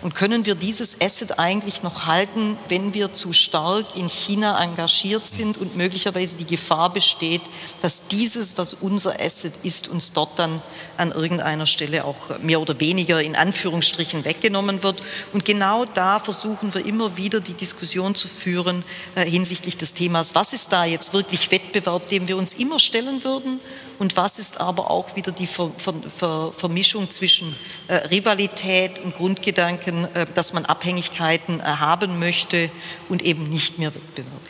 [0.03, 5.27] Und können wir dieses Asset eigentlich noch halten, wenn wir zu stark in China engagiert
[5.27, 7.41] sind und möglicherweise die Gefahr besteht,
[7.81, 10.61] dass dieses, was unser Asset ist, uns dort dann
[10.97, 15.01] an irgendeiner Stelle auch mehr oder weniger in Anführungsstrichen weggenommen wird.
[15.33, 18.83] Und genau da versuchen wir immer wieder die Diskussion zu führen
[19.15, 23.23] äh, hinsichtlich des Themas, was ist da jetzt wirklich Wettbewerb, dem wir uns immer stellen
[23.23, 23.59] würden
[23.99, 27.55] und was ist aber auch wieder die Ver, Ver, Ver, Vermischung zwischen
[27.87, 32.69] äh, Rivalität und Grundgedanken, äh, dass man Abhängigkeiten äh, haben möchte
[33.09, 34.41] und eben nicht mehr Wettbewerb.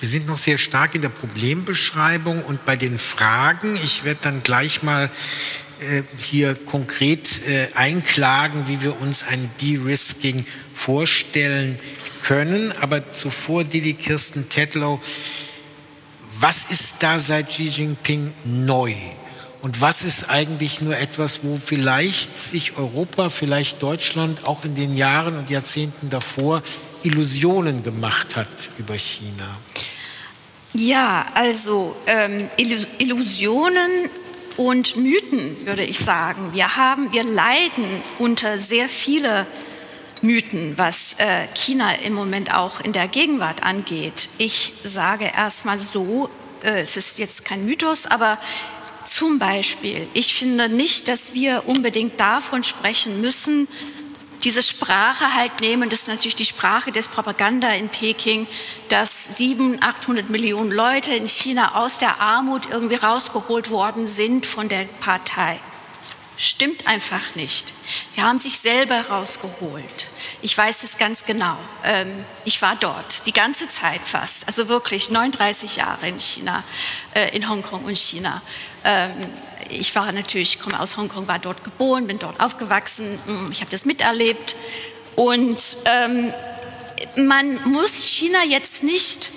[0.00, 3.78] Wir sind noch sehr stark in der Problembeschreibung und bei den Fragen.
[3.82, 5.10] Ich werde dann gleich mal
[5.80, 11.78] äh, hier konkret äh, einklagen, wie wir uns ein De-Risking vorstellen
[12.22, 12.72] können.
[12.80, 15.00] Aber zuvor, Didi Kirsten Tedlow,
[16.40, 18.94] was ist da seit Xi Jinping neu?
[19.62, 24.94] Und was ist eigentlich nur etwas, wo vielleicht sich Europa, vielleicht Deutschland auch in den
[24.94, 26.62] Jahren und Jahrzehnten davor
[27.02, 29.58] Illusionen gemacht hat über China?
[30.74, 32.50] Ja, also ähm,
[32.98, 34.10] Illusionen
[34.56, 36.50] und Mythen, würde ich sagen.
[36.52, 39.46] Wir haben, wir leiden unter sehr viele
[40.24, 44.30] Mythen, was äh, China im Moment auch in der Gegenwart angeht.
[44.38, 46.30] Ich sage erstmal so,
[46.62, 48.38] äh, es ist jetzt kein Mythos, aber
[49.04, 53.68] zum Beispiel, ich finde nicht, dass wir unbedingt davon sprechen müssen,
[54.44, 58.46] diese Sprache halt nehmen, das ist natürlich die Sprache des Propaganda in Peking,
[58.88, 64.68] dass 700, 800 Millionen Leute in China aus der Armut irgendwie rausgeholt worden sind von
[64.68, 65.60] der Partei.
[66.36, 67.72] Stimmt einfach nicht.
[68.16, 70.08] Die haben sich selber rausgeholt.
[70.44, 71.56] Ich weiß es ganz genau.
[71.82, 76.62] Ähm, ich war dort die ganze Zeit fast, also wirklich 39 Jahre in China,
[77.14, 78.42] äh, in Hongkong und China.
[78.84, 79.10] Ähm,
[79.70, 83.18] ich war natürlich, komme aus Hongkong, war dort geboren, bin dort aufgewachsen.
[83.24, 84.54] Mm, ich habe das miterlebt.
[85.16, 86.30] Und ähm,
[87.16, 89.30] man muss China jetzt nicht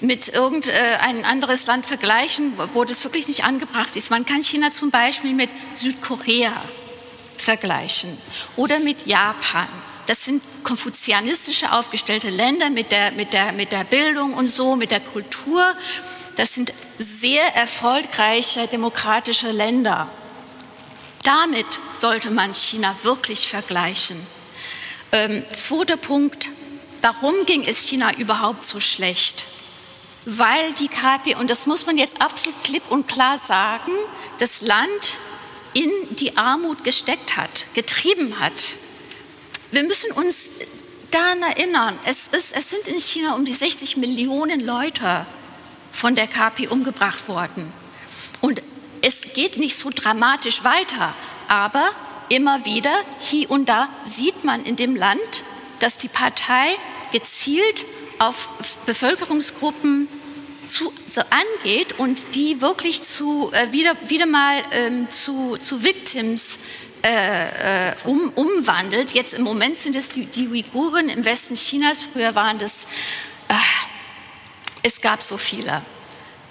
[0.00, 4.10] mit irgendein anderes Land vergleichen, wo das wirklich nicht angebracht ist.
[4.10, 6.54] Man kann China zum Beispiel mit Südkorea
[7.36, 8.16] vergleichen
[8.56, 9.68] oder mit Japan
[10.06, 14.90] das sind konfuzianistische aufgestellte Länder mit der, mit, der, mit der Bildung und so, mit
[14.90, 15.74] der Kultur.
[16.36, 20.08] Das sind sehr erfolgreiche demokratische Länder.
[21.22, 24.16] Damit sollte man China wirklich vergleichen.
[25.12, 26.48] Ähm, zweiter Punkt,
[27.00, 29.44] warum ging es China überhaupt so schlecht?
[30.26, 33.92] Weil die KP, und das muss man jetzt absolut klipp und klar sagen,
[34.38, 35.18] das Land
[35.72, 38.76] in die Armut gesteckt hat, getrieben hat.
[39.74, 40.50] Wir müssen uns
[41.10, 45.26] daran erinnern, es, ist, es sind in China um die 60 Millionen Leute
[45.90, 47.72] von der KP umgebracht worden.
[48.40, 48.62] Und
[49.02, 51.12] es geht nicht so dramatisch weiter,
[51.48, 51.90] aber
[52.28, 55.18] immer wieder, hier und da, sieht man in dem Land,
[55.80, 56.76] dass die Partei
[57.10, 57.84] gezielt
[58.20, 58.48] auf
[58.86, 60.06] Bevölkerungsgruppen
[60.68, 66.60] zu, so angeht und die wirklich zu, äh, wieder, wieder mal ähm, zu, zu Victims
[67.04, 69.12] äh, äh, um, umwandelt.
[69.12, 72.04] Jetzt im Moment sind es die, die, Uiguren im Westen Chinas.
[72.04, 72.86] Früher waren das,
[73.48, 73.54] äh,
[74.82, 75.82] es gab so viele.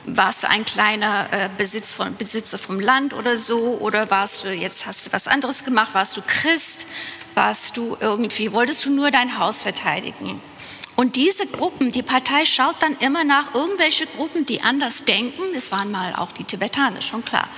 [0.06, 3.78] Warst du ein kleiner äh, Besitz von, Besitzer vom Land oder so?
[3.80, 5.94] Oder warst du, jetzt hast du was anderes gemacht?
[5.94, 6.86] Warst du Christ?
[7.34, 10.40] Warst du irgendwie, wolltest du nur dein Haus verteidigen?
[10.96, 15.42] Und diese Gruppen, die Partei schaut dann immer nach irgendwelche Gruppen, die anders denken.
[15.56, 17.50] Es waren mal auch die Tibetaner, schon klar.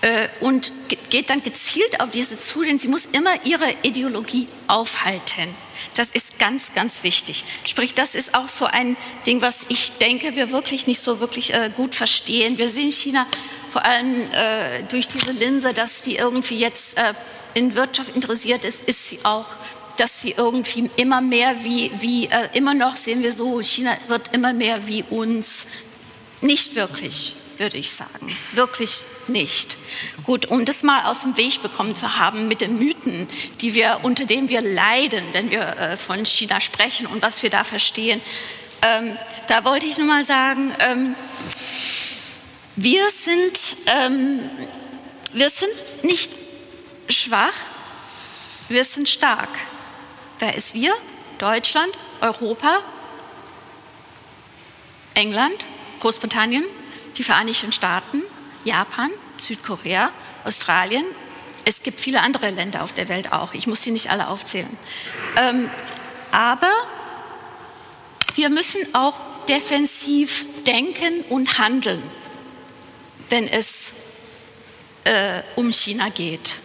[0.00, 0.72] Äh, und
[1.10, 5.48] geht dann gezielt auf diese zu, denn sie muss immer ihre Ideologie aufhalten.
[5.94, 7.44] Das ist ganz, ganz wichtig.
[7.64, 11.54] Sprich, das ist auch so ein Ding, was ich denke, wir wirklich nicht so wirklich
[11.54, 12.58] äh, gut verstehen.
[12.58, 13.26] Wir sehen China
[13.68, 16.96] vor allem äh, durch diese Linse, dass die irgendwie jetzt
[17.54, 19.46] in Wirtschaft interessiert ist, ist sie auch
[19.96, 24.34] dass sie irgendwie immer mehr wie, wie äh, immer noch sehen wir so, China wird
[24.34, 25.66] immer mehr wie uns.
[26.40, 27.34] Nicht wirklich.
[27.58, 28.36] würde ich sagen.
[28.52, 29.76] Wirklich nicht.
[30.24, 33.28] Gut, um das mal aus dem Weg bekommen zu haben mit den Mythen,
[33.60, 37.50] die wir, unter denen wir leiden, wenn wir äh, von China sprechen und was wir
[37.50, 38.20] da verstehen.
[38.82, 39.16] Ähm,
[39.46, 41.14] da wollte ich nur mal sagen, ähm,
[42.74, 44.40] wir sind, ähm,
[45.32, 45.72] wir sind
[46.02, 46.32] nicht
[47.08, 47.54] schwach,
[48.68, 49.50] wir sind stark.
[50.42, 50.92] Wer ist wir?
[51.38, 52.82] Deutschland, Europa,
[55.14, 55.54] England,
[56.00, 56.64] Großbritannien,
[57.16, 58.24] die Vereinigten Staaten,
[58.64, 60.10] Japan, Südkorea,
[60.42, 61.04] Australien.
[61.64, 63.54] Es gibt viele andere Länder auf der Welt auch.
[63.54, 64.76] Ich muss die nicht alle aufzählen.
[65.36, 65.70] Ähm,
[66.32, 66.72] aber
[68.34, 72.02] wir müssen auch defensiv denken und handeln,
[73.28, 73.92] wenn es
[75.04, 76.61] äh, um China geht.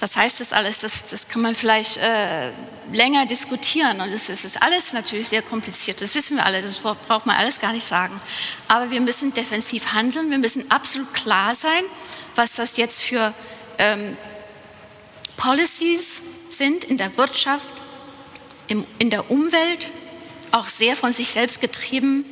[0.00, 0.78] Was heißt das alles?
[0.78, 2.50] Das, das kann man vielleicht äh,
[2.92, 4.00] länger diskutieren.
[4.00, 6.00] Und es ist alles natürlich sehr kompliziert.
[6.00, 6.60] Das wissen wir alle.
[6.60, 8.20] Das braucht man alles gar nicht sagen.
[8.68, 10.30] Aber wir müssen defensiv handeln.
[10.30, 11.82] Wir müssen absolut klar sein,
[12.34, 13.32] was das jetzt für
[13.78, 14.16] ähm,
[15.36, 17.74] Policies sind in der Wirtschaft,
[18.68, 19.90] im, in der Umwelt,
[20.52, 22.24] auch sehr von sich selbst getrieben.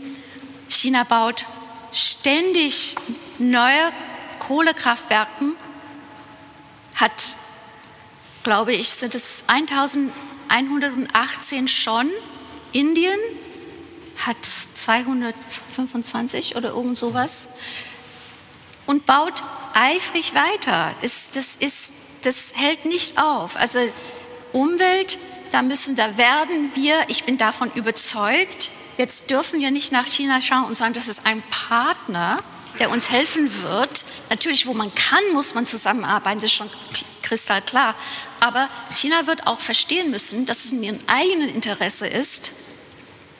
[0.69, 1.45] China baut
[1.93, 2.97] ständig
[3.39, 3.93] neue
[4.39, 5.53] Kohlekraftwerke,
[6.95, 7.37] hat,
[8.45, 12.09] glaube ich, sind es 1118 schon.
[12.72, 13.18] Indien
[14.24, 17.49] hat 225 oder irgend sowas
[18.86, 19.42] und baut
[19.74, 20.95] eifrig weiter.
[21.01, 21.92] Das, das, ist,
[22.22, 23.57] das hält nicht auf.
[23.57, 23.80] Also
[24.53, 25.18] Umwelt,
[25.51, 30.40] da müssen, da werden wir, ich bin davon überzeugt, jetzt dürfen wir nicht nach China
[30.40, 32.38] schauen und sagen, das ist ein Partner,
[32.78, 34.05] der uns helfen wird.
[34.30, 36.70] Natürlich, wo man kann, muss man zusammenarbeiten, das ist schon
[37.35, 37.97] kristallklar.
[38.39, 42.53] Aber China wird auch verstehen müssen, dass es in ihrem eigenen Interesse ist,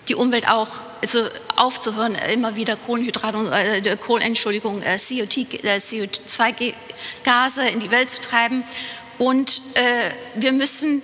[0.09, 0.68] die Umwelt auch
[1.01, 1.26] also
[1.57, 3.38] aufzuhören, immer wieder Kohlenhydrate,
[3.84, 8.64] äh, Kohl, Entschuldigung, äh, CO2, äh, CO2-Gase in die Welt zu treiben.
[9.18, 11.03] Und äh, wir müssen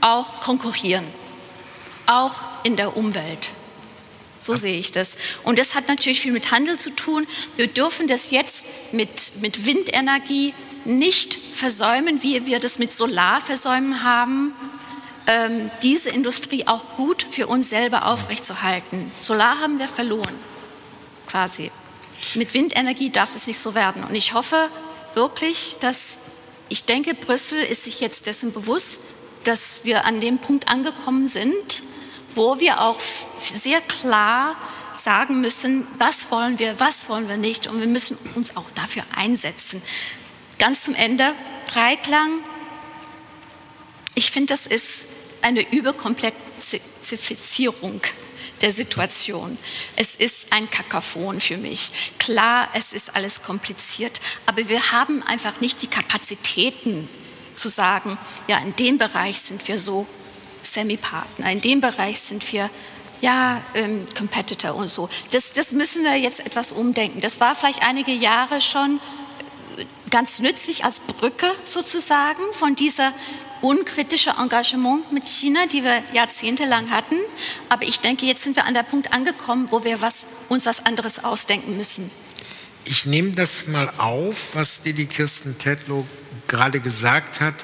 [0.00, 1.06] auch konkurrieren,
[2.06, 2.34] auch
[2.64, 3.50] in der Umwelt.
[4.38, 5.16] So sehe ich das.
[5.44, 7.28] Und das hat natürlich viel mit Handel zu tun.
[7.56, 10.52] Wir dürfen das jetzt mit, mit Windenergie
[10.84, 14.52] nicht versäumen, wie wir das mit Solar versäumen haben,
[15.26, 19.10] ähm, diese Industrie auch gut für uns selber aufrechtzuerhalten.
[19.20, 20.34] Solar haben wir verloren,
[21.28, 21.70] quasi.
[22.34, 24.04] Mit Windenergie darf es nicht so werden.
[24.04, 24.68] Und ich hoffe
[25.14, 26.20] wirklich, dass
[26.68, 29.00] ich denke, Brüssel ist sich jetzt dessen bewusst,
[29.44, 31.82] dass wir an dem Punkt angekommen sind,
[32.34, 32.98] wo wir auch
[33.38, 34.56] sehr klar
[34.96, 37.66] sagen müssen, was wollen wir, was wollen wir nicht.
[37.66, 39.82] Und wir müssen uns auch dafür einsetzen.
[40.62, 41.34] Ganz zum Ende,
[41.66, 42.38] Dreiklang.
[44.14, 45.08] Ich finde, das ist
[45.40, 48.00] eine Überkomplexifizierung
[48.60, 49.58] der Situation.
[49.96, 51.90] Es ist ein Kakaphon für mich.
[52.20, 57.08] Klar, es ist alles kompliziert, aber wir haben einfach nicht die Kapazitäten
[57.56, 60.06] zu sagen, ja, in dem Bereich sind wir so
[60.62, 61.50] Semi-Partner.
[61.50, 62.70] In dem Bereich sind wir
[63.20, 65.08] ja, ähm, Competitor und so.
[65.32, 67.20] Das, das müssen wir jetzt etwas umdenken.
[67.20, 69.00] Das war vielleicht einige Jahre schon
[70.10, 73.12] ganz nützlich als Brücke sozusagen von dieser
[73.62, 77.16] unkritische Engagement mit China, die wir jahrzehntelang hatten.
[77.68, 80.84] Aber ich denke, jetzt sind wir an der Punkt angekommen, wo wir was, uns was
[80.84, 82.10] anderes ausdenken müssen.
[82.84, 86.04] Ich nehme das mal auf, was die Kirsten Tedlow
[86.48, 87.54] gerade gesagt hat.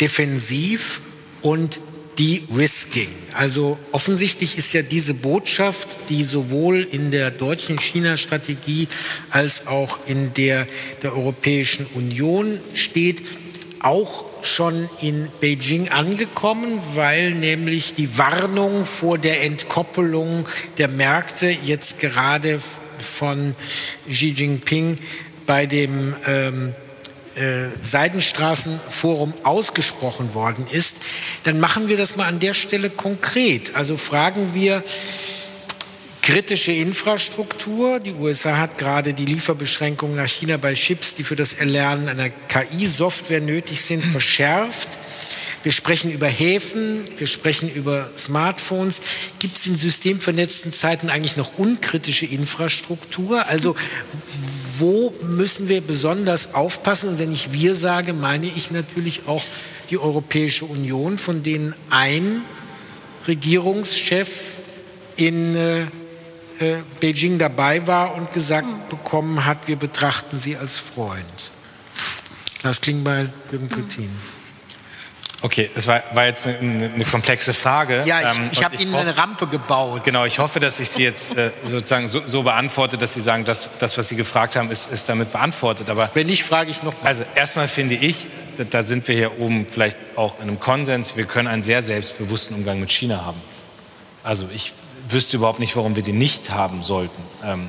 [0.00, 1.00] Defensiv
[1.42, 1.78] und
[2.18, 3.08] De-Risking.
[3.34, 8.88] Also offensichtlich ist ja diese Botschaft, die sowohl in der deutschen China-Strategie
[9.30, 10.66] als auch in der
[11.02, 13.22] der Europäischen Union steht,
[13.80, 20.46] auch schon in Beijing angekommen, weil nämlich die Warnung vor der Entkoppelung
[20.78, 22.60] der Märkte jetzt gerade
[22.98, 23.54] von
[24.08, 24.98] Xi Jinping
[25.46, 26.74] bei dem ähm,
[27.36, 30.96] äh, Seidenstraßenforum ausgesprochen worden ist,
[31.42, 33.74] dann machen wir das mal an der Stelle konkret.
[33.74, 34.82] Also fragen wir
[36.22, 38.00] kritische Infrastruktur.
[38.00, 42.30] Die USA hat gerade die Lieferbeschränkungen nach China bei Chips, die für das Erlernen einer
[42.30, 44.96] KI-Software nötig sind, verschärft.
[45.64, 49.00] Wir sprechen über Häfen, wir sprechen über Smartphones.
[49.38, 53.46] Gibt es in systemvernetzten Zeiten eigentlich noch unkritische Infrastruktur?
[53.48, 53.74] Also
[54.78, 57.10] wo müssen wir besonders aufpassen?
[57.10, 59.44] Und wenn ich wir sage, meine ich natürlich auch
[59.90, 62.42] die Europäische Union, von denen ein
[63.26, 64.28] Regierungschef
[65.16, 71.50] in äh, äh Beijing dabei war und gesagt bekommen hat, wir betrachten sie als Freund.
[72.62, 74.33] Lars Klingbeil, Jürgen Trittin.
[75.44, 78.02] Okay, das war, war jetzt eine, eine, komplexe Frage.
[78.06, 80.02] Ja, ich, ähm, ich habe Ihnen hoffe, eine Rampe gebaut.
[80.02, 83.44] Genau, ich hoffe, dass ich Sie jetzt äh, sozusagen so, so, beantworte, dass Sie sagen,
[83.44, 85.90] dass das, was Sie gefragt haben, ist, ist damit beantwortet.
[85.90, 86.94] Aber wenn nicht, frage ich noch.
[86.94, 87.08] Mal.
[87.08, 88.26] Also erstmal finde ich,
[88.56, 91.14] da, da sind wir hier oben vielleicht auch in einem Konsens.
[91.14, 93.42] Wir können einen sehr selbstbewussten Umgang mit China haben.
[94.22, 94.72] Also ich
[95.10, 97.22] wüsste überhaupt nicht, warum wir den nicht haben sollten.
[97.44, 97.68] Ähm,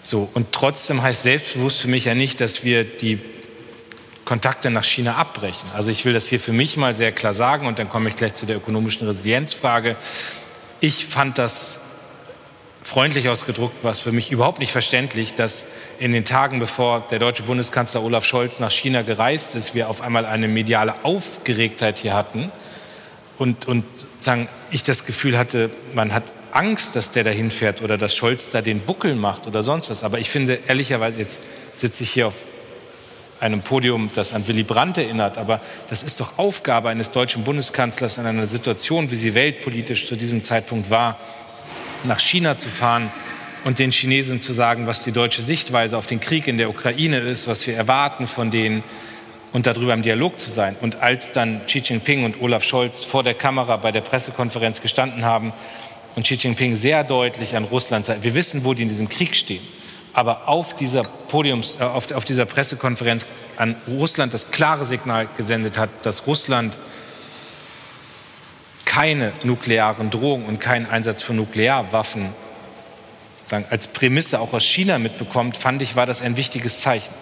[0.00, 3.20] so und trotzdem heißt selbstbewusst für mich ja nicht, dass wir die
[4.30, 5.68] Kontakte nach China abbrechen.
[5.74, 8.14] Also ich will das hier für mich mal sehr klar sagen und dann komme ich
[8.14, 9.96] gleich zu der ökonomischen Resilienzfrage.
[10.78, 11.80] Ich fand das
[12.80, 15.66] freundlich ausgedruckt, was für mich überhaupt nicht verständlich, dass
[15.98, 20.00] in den Tagen, bevor der deutsche Bundeskanzler Olaf Scholz nach China gereist ist, wir auf
[20.00, 22.52] einmal eine mediale Aufgeregtheit hier hatten
[23.36, 23.84] und, und
[24.20, 28.50] sagen, ich das Gefühl hatte, man hat Angst, dass der dahin fährt oder dass Scholz
[28.50, 30.04] da den Buckel macht oder sonst was.
[30.04, 31.40] Aber ich finde, ehrlicherweise, jetzt
[31.74, 32.36] sitze ich hier auf
[33.40, 35.38] einem Podium, das an Willy Brandt erinnert.
[35.38, 40.16] Aber das ist doch Aufgabe eines deutschen Bundeskanzlers in einer Situation, wie sie weltpolitisch zu
[40.16, 41.18] diesem Zeitpunkt war,
[42.04, 43.10] nach China zu fahren
[43.64, 47.18] und den Chinesen zu sagen, was die deutsche Sichtweise auf den Krieg in der Ukraine
[47.18, 48.82] ist, was wir erwarten von denen
[49.52, 50.76] und darüber im Dialog zu sein.
[50.80, 55.24] Und als dann Xi Jinping und Olaf Scholz vor der Kamera bei der Pressekonferenz gestanden
[55.24, 55.52] haben
[56.14, 59.34] und Xi Jinping sehr deutlich an Russland sagt, wir wissen, wo die in diesem Krieg
[59.34, 59.62] stehen
[60.12, 65.78] aber auf dieser Podiums, äh, auf, auf dieser Pressekonferenz an Russland das klare Signal gesendet
[65.78, 66.78] hat, dass Russland
[68.84, 72.30] keine nuklearen Drohungen und keinen Einsatz von Nuklearwaffen
[73.46, 77.14] sagen, als Prämisse auch aus China mitbekommt, fand ich, war das ein wichtiges Zeichen.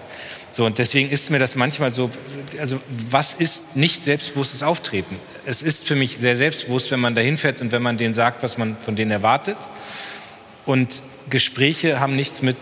[0.51, 2.11] So, und deswegen ist mir das manchmal so,
[2.59, 2.79] also
[3.11, 5.17] was ist nicht selbstbewusstes Auftreten?
[5.45, 8.43] Es ist für mich sehr selbstbewusst, wenn man dahin fährt und wenn man denen sagt,
[8.43, 9.57] was man von denen erwartet.
[10.65, 12.57] Und Gespräche haben nichts mit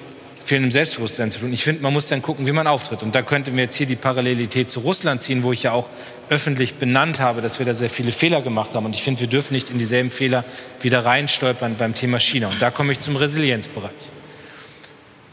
[0.46, 1.52] fehlendem Selbstbewusstsein zu tun.
[1.52, 3.02] Ich finde, man muss dann gucken, wie man auftritt.
[3.02, 5.90] Und da könnten wir jetzt hier die Parallelität zu Russland ziehen, wo ich ja auch
[6.28, 8.86] öffentlich benannt habe, dass wir da sehr viele Fehler gemacht haben.
[8.86, 10.44] Und ich finde, wir dürfen nicht in dieselben Fehler
[10.80, 12.48] wieder reinstolpern beim Thema China.
[12.48, 13.90] Und da komme ich zum Resilienzbereich.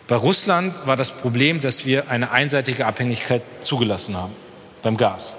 [0.08, 4.34] Bei Russland war das Problem, dass wir eine einseitige Abhängigkeit zugelassen haben
[4.82, 5.36] beim Gas.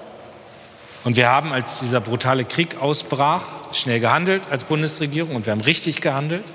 [1.03, 5.61] Und wir haben, als dieser brutale Krieg ausbrach, schnell gehandelt als Bundesregierung und wir haben
[5.61, 6.45] richtig gehandelt.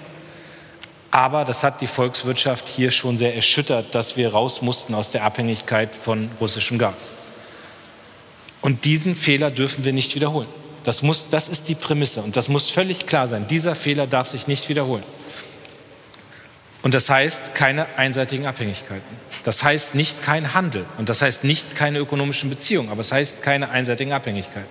[1.11, 5.25] Aber das hat die Volkswirtschaft hier schon sehr erschüttert, dass wir raus mussten aus der
[5.25, 7.13] Abhängigkeit von russischem Gas.
[8.61, 10.49] Und diesen Fehler dürfen wir nicht wiederholen.
[10.85, 13.47] Das, muss, das ist die Prämisse und das muss völlig klar sein.
[13.49, 15.03] Dieser Fehler darf sich nicht wiederholen.
[16.83, 19.17] Und das heißt keine einseitigen Abhängigkeiten.
[19.45, 23.43] Das heißt nicht kein Handel und das heißt nicht keine ökonomischen Beziehungen, aber es heißt
[23.43, 24.69] keine einseitigen Abhängigkeiten.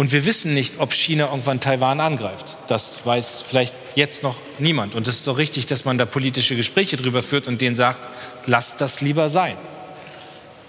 [0.00, 2.56] Und wir wissen nicht, ob China irgendwann Taiwan angreift.
[2.68, 4.94] Das weiß vielleicht jetzt noch niemand.
[4.94, 7.98] Und es ist so richtig, dass man da politische Gespräche drüber führt und denen sagt,
[8.46, 9.58] lasst das lieber sein.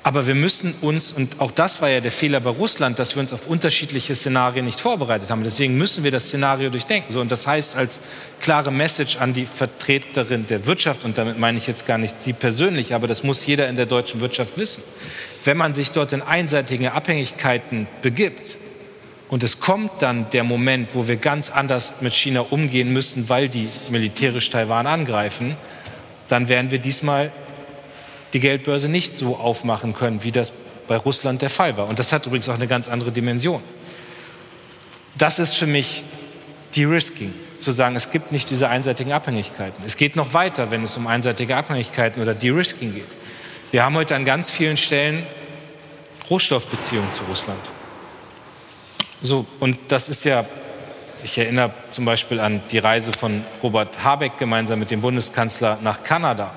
[0.03, 3.21] Aber wir müssen uns, und auch das war ja der Fehler bei Russland, dass wir
[3.21, 5.45] uns auf unterschiedliche Szenarien nicht vorbereitet haben.
[5.45, 7.09] Deswegen müssen wir das Szenario durchdenken.
[7.13, 8.01] So, und das heißt als
[8.41, 12.33] klare Message an die Vertreterin der Wirtschaft, und damit meine ich jetzt gar nicht Sie
[12.33, 14.83] persönlich, aber das muss jeder in der deutschen Wirtschaft wissen.
[15.45, 18.57] Wenn man sich dort in einseitige Abhängigkeiten begibt,
[19.31, 23.47] und es kommt dann der Moment, wo wir ganz anders mit China umgehen müssen, weil
[23.47, 25.55] die militärisch Taiwan angreifen,
[26.27, 27.31] dann werden wir diesmal
[28.33, 30.51] die Geldbörse nicht so aufmachen können, wie das
[30.85, 31.87] bei Russland der Fall war.
[31.87, 33.63] Und das hat übrigens auch eine ganz andere Dimension.
[35.17, 36.03] Das ist für mich
[36.75, 39.81] De-Risking, zu sagen, es gibt nicht diese einseitigen Abhängigkeiten.
[39.85, 43.07] Es geht noch weiter, wenn es um einseitige Abhängigkeiten oder De-Risking geht.
[43.71, 45.25] Wir haben heute an ganz vielen Stellen
[46.29, 47.61] Rohstoffbeziehungen zu Russland.
[49.21, 50.45] So, und das ist ja,
[51.23, 56.03] ich erinnere zum Beispiel an die Reise von Robert Habeck gemeinsam mit dem Bundeskanzler nach
[56.03, 56.51] Kanada.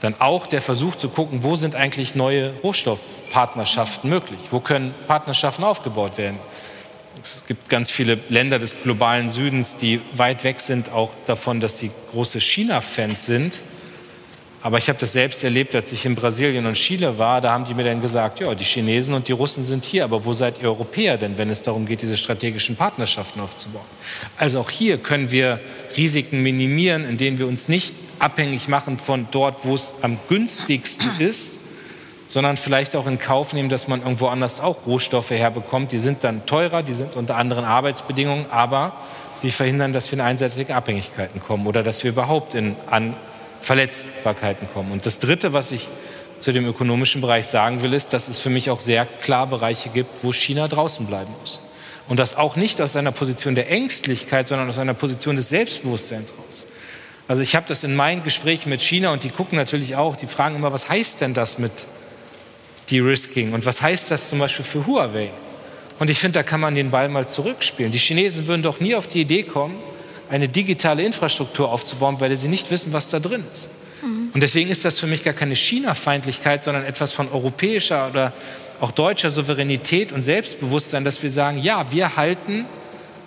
[0.00, 4.40] Dann auch der Versuch zu gucken, wo sind eigentlich neue Rohstoffpartnerschaften möglich?
[4.50, 6.40] Wo können Partnerschaften aufgebaut werden?
[7.22, 11.78] Es gibt ganz viele Länder des globalen Südens, die weit weg sind auch davon, dass
[11.78, 13.62] sie große China-Fans sind
[14.62, 17.40] aber ich habe das selbst erlebt, als ich in Brasilien und Chile war.
[17.40, 20.24] Da haben die mir dann gesagt, ja, die Chinesen und die Russen sind hier, aber
[20.24, 23.84] wo seid ihr Europäer denn, wenn es darum geht, diese strategischen Partnerschaften aufzubauen?
[24.36, 25.60] Also auch hier können wir
[25.96, 31.58] Risiken minimieren, indem wir uns nicht abhängig machen von dort, wo es am günstigsten ist,
[32.26, 35.90] sondern vielleicht auch in Kauf nehmen, dass man irgendwo anders auch Rohstoffe herbekommt.
[35.90, 38.92] Die sind dann teurer, die sind unter anderen Arbeitsbedingungen, aber
[39.36, 43.16] sie verhindern, dass wir in einseitige Abhängigkeiten kommen oder dass wir überhaupt in an
[43.60, 44.92] Verletzbarkeiten kommen.
[44.92, 45.88] Und das Dritte, was ich
[46.40, 49.90] zu dem ökonomischen Bereich sagen will, ist, dass es für mich auch sehr klar Bereiche
[49.90, 51.60] gibt, wo China draußen bleiben muss.
[52.08, 56.32] Und das auch nicht aus einer Position der Ängstlichkeit, sondern aus einer Position des Selbstbewusstseins
[56.36, 56.66] raus.
[57.28, 60.26] Also ich habe das in meinen Gesprächen mit China und die gucken natürlich auch, die
[60.26, 61.86] fragen immer, was heißt denn das mit
[62.90, 65.30] De-Risking und was heißt das zum Beispiel für Huawei?
[66.00, 67.92] Und ich finde, da kann man den Ball mal zurückspielen.
[67.92, 69.78] Die Chinesen würden doch nie auf die Idee kommen,
[70.30, 73.70] eine digitale Infrastruktur aufzubauen, weil sie nicht wissen, was da drin ist.
[74.02, 74.30] Mhm.
[74.32, 78.32] Und deswegen ist das für mich gar keine China-Feindlichkeit, sondern etwas von europäischer oder
[78.80, 82.64] auch deutscher Souveränität und Selbstbewusstsein, dass wir sagen, ja, wir halten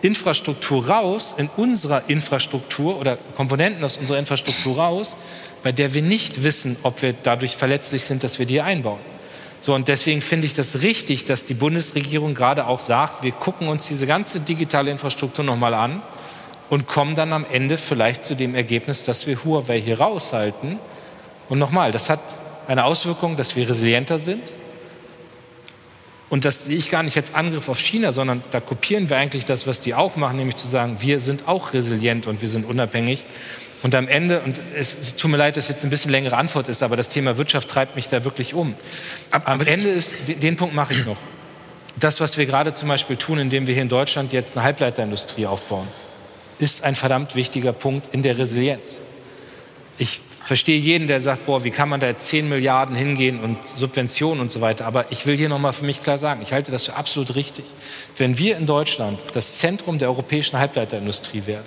[0.01, 5.15] Infrastruktur raus in unserer Infrastruktur oder Komponenten aus unserer Infrastruktur raus,
[5.61, 8.99] bei der wir nicht wissen, ob wir dadurch verletzlich sind, dass wir die einbauen.
[9.61, 13.69] So, und deswegen finde ich das richtig, dass die Bundesregierung gerade auch sagt, wir gucken
[13.69, 16.01] uns diese ganze digitale Infrastruktur nochmal an
[16.73, 20.79] und kommen dann am Ende vielleicht zu dem Ergebnis, dass wir Huawei hier raushalten.
[21.47, 22.19] Und nochmal, das hat
[22.67, 24.41] eine Auswirkung, dass wir resilienter sind.
[26.29, 29.45] Und das sehe ich gar nicht als Angriff auf China, sondern da kopieren wir eigentlich
[29.45, 32.65] das, was die auch machen, nämlich zu sagen, wir sind auch resilient und wir sind
[32.65, 33.23] unabhängig.
[33.83, 36.81] Und am Ende, und es, tut mir leid, dass jetzt ein bisschen längere Antwort ist,
[36.81, 38.73] aber das Thema Wirtschaft treibt mich da wirklich um.
[39.29, 41.17] Am Ende ist, den Punkt mache ich noch.
[41.97, 45.45] Das, was wir gerade zum Beispiel tun, indem wir hier in Deutschland jetzt eine Halbleiterindustrie
[45.45, 45.87] aufbauen,
[46.59, 48.99] ist ein verdammt wichtiger Punkt in der Resilienz.
[49.97, 53.65] Ich verstehe jeden, der sagt, boah, wie kann man da jetzt 10 Milliarden hingehen und
[53.65, 54.85] Subventionen und so weiter.
[54.85, 57.65] Aber ich will hier nochmal für mich klar sagen, ich halte das für absolut richtig.
[58.17, 61.65] Wenn wir in Deutschland das Zentrum der europäischen Halbleiterindustrie werden,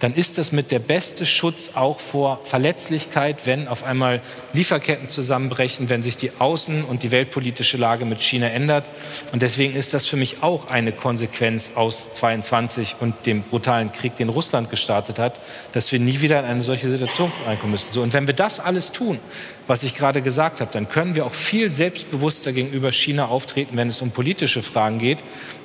[0.00, 4.20] dann ist das mit der beste Schutz auch vor Verletzlichkeit, wenn auf einmal
[4.52, 8.84] Lieferketten zusammenbrechen, wenn sich die außen- und die weltpolitische Lage mit China ändert.
[9.32, 14.16] Und deswegen ist das für mich auch eine Konsequenz aus 22 und dem brutalen Krieg,
[14.16, 15.40] den Russland gestartet hat,
[15.72, 17.92] dass wir nie wieder in eine solche Situation reinkommen müssen.
[17.92, 19.18] So, und wenn wir das alles tun,
[19.66, 23.88] was ich gerade gesagt habe, dann können wir auch viel selbstbewusster gegenüber China auftreten, wenn
[23.88, 25.18] es um politische Fragen geht.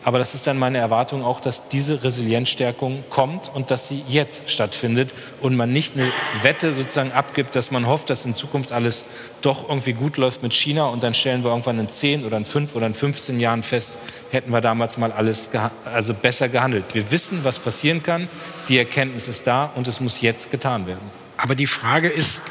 [0.04, 4.50] Aber das ist dann meine Erwartung auch, dass diese Resilienzstärkung kommt und dass sie jetzt
[4.50, 9.06] stattfindet und man nicht eine Wette sozusagen abgibt, dass man hofft, dass in Zukunft alles
[9.42, 12.46] doch irgendwie gut läuft mit China und dann stellen wir irgendwann in 10 oder in
[12.46, 13.98] 5 oder in 15 Jahren fest,
[14.32, 15.50] hätten wir damals mal alles
[15.86, 16.86] also besser gehandelt.
[16.94, 18.28] Wir wissen, was passieren kann,
[18.68, 21.04] die Erkenntnis ist da und es muss jetzt getan werden.
[21.38, 22.42] Aber die Frage ist,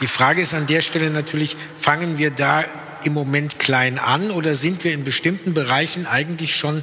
[0.00, 2.64] die Frage ist an der Stelle natürlich, fangen wir da
[3.04, 6.82] im Moment klein an oder sind wir in bestimmten Bereichen eigentlich schon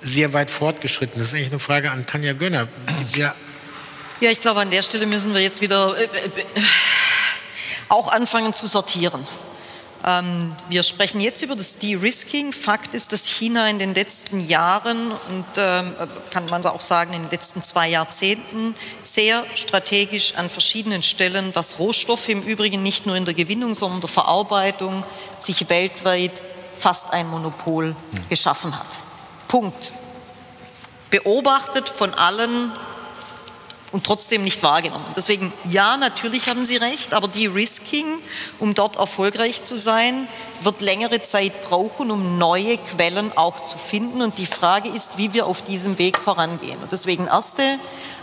[0.00, 1.18] sehr weit fortgeschritten?
[1.18, 2.68] Das ist eigentlich eine Frage an Tanja Gönner.
[3.14, 3.34] Ja,
[4.20, 6.08] ja ich glaube, an der Stelle müssen wir jetzt wieder äh, äh,
[7.88, 9.26] auch anfangen zu sortieren.
[10.04, 12.52] Ähm, wir sprechen jetzt über das De-Risking.
[12.52, 15.92] Fakt ist, dass China in den letzten Jahren und ähm,
[16.30, 21.78] kann man auch sagen in den letzten zwei Jahrzehnten sehr strategisch an verschiedenen Stellen, was
[21.78, 25.04] Rohstoffe im Übrigen nicht nur in der Gewinnung, sondern der Verarbeitung,
[25.36, 26.42] sich weltweit
[26.78, 27.96] fast ein Monopol
[28.28, 28.98] geschaffen hat.
[29.48, 29.92] Punkt.
[31.10, 32.72] Beobachtet von allen
[33.90, 35.06] und trotzdem nicht wahrgenommen.
[35.16, 38.06] Deswegen, ja, natürlich haben Sie recht, aber die Risking,
[38.58, 40.28] um dort erfolgreich zu sein,
[40.60, 44.22] wird längere Zeit brauchen, um neue Quellen auch zu finden.
[44.22, 46.78] Und die Frage ist, wie wir auf diesem Weg vorangehen.
[46.82, 47.62] Und deswegen erste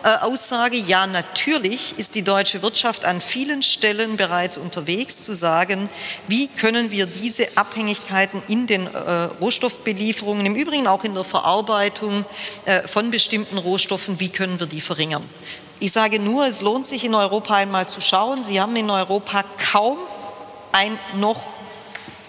[0.08, 5.90] Aussage, ja, natürlich ist die deutsche Wirtschaft an vielen Stellen bereits unterwegs zu sagen,
[6.28, 8.98] wie können wir diese Abhängigkeiten in den äh,
[9.42, 12.26] Rohstoffbelieferungen, im Übrigen auch in der Verarbeitung
[12.66, 15.24] äh, von bestimmten Rohstoffen, wie können wir die verringern?
[15.80, 18.44] Ich sage nur, es lohnt sich in Europa einmal zu schauen.
[18.44, 19.98] Sie haben in Europa kaum
[20.72, 21.42] ein noch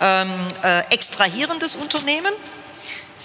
[0.01, 0.31] ähm,
[0.63, 2.33] äh, extrahierendes Unternehmen.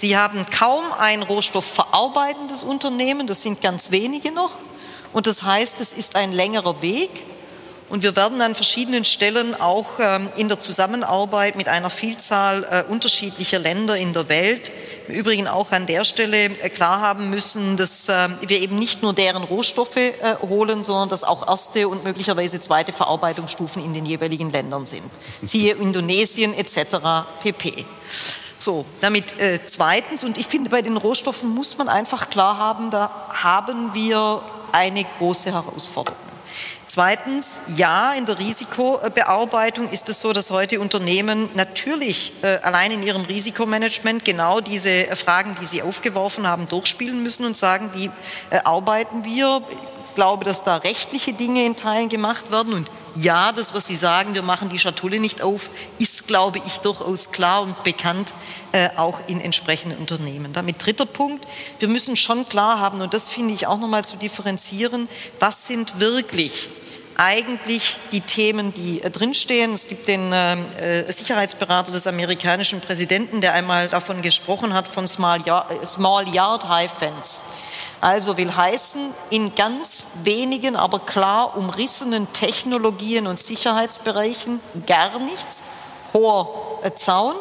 [0.02, 4.58] Sie haben kaum ein rohstoffverarbeitendes Unternehmen, das sind ganz wenige noch.
[5.12, 7.10] Und das heißt, es ist ein längerer Weg.
[7.88, 12.90] Und wir werden an verschiedenen Stellen auch ähm, in der Zusammenarbeit mit einer Vielzahl äh,
[12.90, 14.72] unterschiedlicher Länder in der Welt
[15.06, 19.02] im Übrigen auch an der Stelle äh, klar haben müssen, dass äh, wir eben nicht
[19.02, 24.04] nur deren Rohstoffe äh, holen, sondern dass auch erste und möglicherweise zweite Verarbeitungsstufen in den
[24.04, 25.08] jeweiligen Ländern sind.
[25.42, 26.96] Siehe Indonesien etc.
[27.40, 27.86] pp.
[28.62, 32.92] So, damit äh, zweitens, und ich finde, bei den Rohstoffen muss man einfach klar haben,
[32.92, 34.40] da haben wir
[34.70, 36.16] eine große Herausforderung.
[36.86, 43.02] Zweitens, ja, in der Risikobearbeitung ist es so, dass heute Unternehmen natürlich äh, allein in
[43.02, 48.12] ihrem Risikomanagement genau diese äh, Fragen, die Sie aufgeworfen haben, durchspielen müssen und sagen, wie
[48.50, 49.60] äh, arbeiten wir.
[50.08, 53.96] Ich glaube, dass da rechtliche Dinge in Teilen gemacht werden und ja, das, was Sie
[53.96, 58.32] sagen, wir machen die Schatulle nicht auf, ist, glaube ich, durchaus klar und bekannt,
[58.72, 60.52] äh, auch in entsprechenden Unternehmen.
[60.52, 61.46] Damit dritter Punkt,
[61.78, 65.08] wir müssen schon klar haben, und das finde ich auch nochmal zu differenzieren,
[65.40, 66.68] was sind wirklich
[67.16, 69.74] eigentlich die Themen, die äh, drinstehen.
[69.74, 75.40] Es gibt den äh, Sicherheitsberater des amerikanischen Präsidenten, der einmal davon gesprochen hat, von Small
[75.46, 77.44] Yard, äh, Small Yard High Fence.
[78.00, 85.62] Also will heißen, in ganz wenigen, aber klar umrissenen Technologien und Sicherheitsbereichen gar nichts,
[86.12, 87.34] hoher äh, Zaun,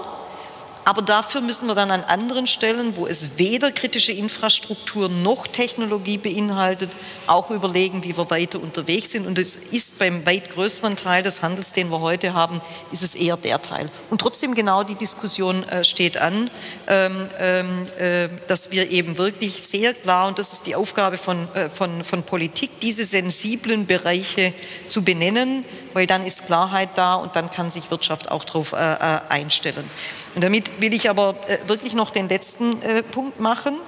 [0.83, 6.17] Aber dafür müssen wir dann an anderen Stellen, wo es weder kritische Infrastruktur noch Technologie
[6.17, 6.89] beinhaltet,
[7.27, 9.27] auch überlegen, wie wir weiter unterwegs sind.
[9.27, 12.61] Und es ist beim weit größeren Teil des Handels, den wir heute haben,
[12.91, 13.91] ist es eher der Teil.
[14.09, 16.49] Und trotzdem genau die Diskussion äh, steht an,
[16.87, 21.47] ähm, ähm, äh, dass wir eben wirklich sehr klar, und das ist die Aufgabe von,
[21.73, 24.53] von, von Politik, diese sensiblen Bereiche
[24.87, 25.63] zu benennen,
[25.93, 29.89] weil dann ist Klarheit da und dann kann sich Wirtschaft auch darauf äh, äh, einstellen.
[30.35, 33.79] Und damit will ich aber äh, wirklich noch den letzten äh, Punkt machen.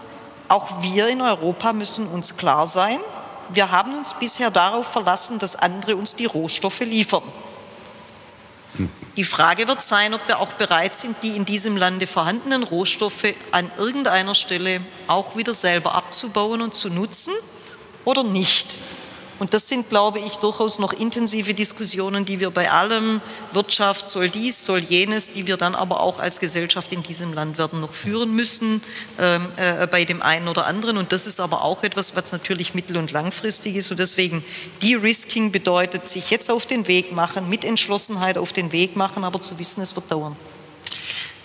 [0.47, 2.99] Auch wir in Europa müssen uns klar sein,
[3.49, 7.23] wir haben uns bisher darauf verlassen, dass andere uns die Rohstoffe liefern.
[9.15, 13.35] Die Frage wird sein, ob wir auch bereit sind, die in diesem Lande vorhandenen Rohstoffe
[13.51, 17.33] an irgendeiner Stelle auch wieder selber abzubauen und zu nutzen
[18.05, 18.79] oder nicht.
[19.43, 23.19] Und das sind, glaube ich, durchaus noch intensive Diskussionen, die wir bei allem
[23.51, 27.57] Wirtschaft soll dies, soll jenes, die wir dann aber auch als Gesellschaft in diesem Land
[27.57, 28.81] werden noch führen müssen,
[29.19, 30.95] ähm, äh, bei dem einen oder anderen.
[30.95, 33.91] Und das ist aber auch etwas, was natürlich mittel- und langfristig ist.
[33.91, 34.45] Und deswegen
[34.81, 39.41] De-Risking bedeutet, sich jetzt auf den Weg machen, mit Entschlossenheit auf den Weg machen, aber
[39.41, 40.37] zu wissen, es wird dauern.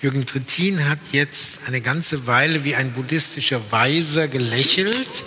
[0.01, 5.25] Jürgen Trittin hat jetzt eine ganze Weile wie ein buddhistischer Weiser gelächelt.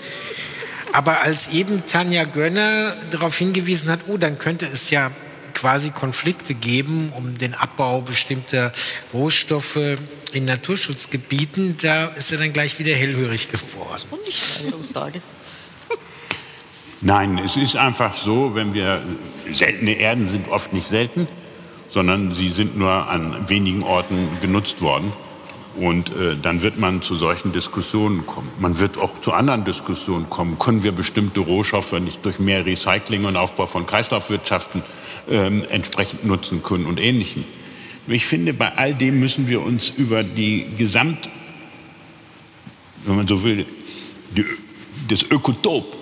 [0.94, 5.12] Aber als eben Tanja Gönner darauf hingewiesen hat, oh, dann könnte es ja
[5.54, 8.72] quasi Konflikte geben um den Abbau bestimmter
[9.14, 9.98] Rohstoffe
[10.34, 14.04] in Naturschutzgebieten, da ist er dann gleich wieder hellhörig geworden.
[14.10, 15.22] Und nicht eine Aussage.
[17.02, 19.02] Nein, es ist einfach so, wenn wir
[19.52, 21.28] seltene Erden sind oft nicht selten,
[21.90, 25.12] sondern sie sind nur an wenigen Orten genutzt worden.
[25.78, 28.50] Und äh, dann wird man zu solchen Diskussionen kommen.
[28.60, 30.60] Man wird auch zu anderen Diskussionen kommen.
[30.60, 34.84] Können wir bestimmte Rohstoffe nicht durch mehr Recycling und Aufbau von Kreislaufwirtschaften
[35.30, 37.46] ähm, entsprechend nutzen können und Ähnlichem?
[38.08, 41.30] Ich finde, bei all dem müssen wir uns über die Gesamt,
[43.06, 43.66] wenn man so will,
[44.36, 44.46] die,
[45.08, 46.01] das Ökotop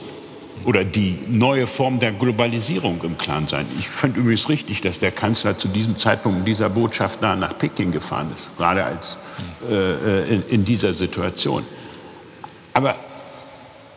[0.65, 3.65] oder die neue Form der Globalisierung im Klaren sein.
[3.79, 7.57] Ich finde übrigens richtig, dass der Kanzler zu diesem Zeitpunkt mit dieser Botschaft da nach
[7.57, 9.17] Peking gefahren ist, gerade als
[9.69, 11.65] äh, in, in dieser Situation.
[12.73, 12.95] Aber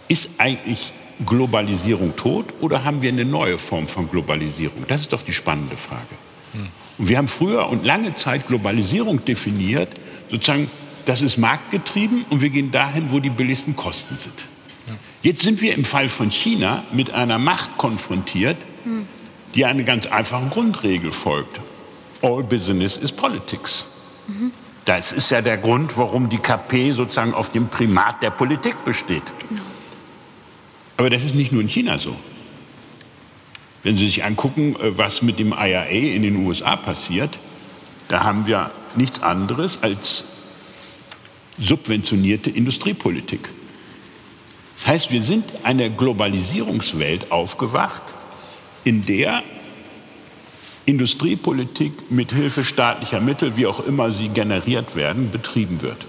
[0.08, 0.92] ist eigentlich
[1.26, 4.84] Globalisierung tot oder haben wir eine neue Form von Globalisierung?
[4.88, 6.14] Das ist doch die spannende Frage.
[6.98, 9.88] Und wir haben früher und lange Zeit Globalisierung definiert,
[10.30, 10.70] sozusagen,
[11.04, 14.44] das ist marktgetrieben und wir gehen dahin, wo die billigsten Kosten sind.
[15.22, 18.56] Jetzt sind wir im Fall von China mit einer Macht konfrontiert,
[19.54, 21.60] die eine ganz einfache Grundregel folgt.
[22.22, 23.86] All business is politics.
[24.84, 29.22] Das ist ja der Grund, warum die KP sozusagen auf dem Primat der Politik besteht.
[30.96, 32.16] Aber das ist nicht nur in China so.
[33.82, 37.40] Wenn Sie sich angucken, äh, was mit dem IRA in den USA passiert,
[38.08, 40.24] da haben wir nichts anderes als
[41.58, 43.50] subventionierte Industriepolitik.
[44.76, 48.02] Das heißt, wir sind eine Globalisierungswelt aufgewacht,
[48.84, 49.42] in der
[50.86, 56.06] Industriepolitik mit Hilfe staatlicher Mittel, wie auch immer sie generiert werden, betrieben wird.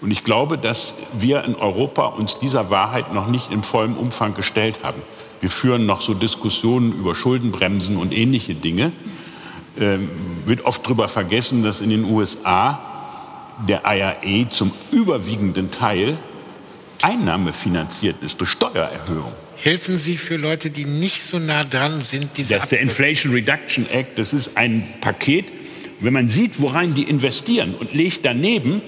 [0.00, 4.34] Und ich glaube, dass wir in Europa uns dieser Wahrheit noch nicht in vollem Umfang
[4.34, 5.00] gestellt haben.
[5.40, 8.90] Wir führen noch so Diskussionen über Schuldenbremsen und ähnliche Dinge.
[9.78, 10.10] Ähm,
[10.44, 12.80] wird oft darüber vergessen, dass in den USA
[13.68, 16.18] der IRA zum überwiegenden Teil
[17.02, 19.32] einnahmefinanziert ist durch Steuererhöhung.
[19.56, 22.30] Helfen Sie für Leute, die nicht so nah dran sind?
[22.36, 24.18] Diese das ist der Inflation Reduction Act.
[24.18, 25.46] Das ist ein Paket.
[26.00, 28.82] Wenn man sieht, worein die investieren und legt daneben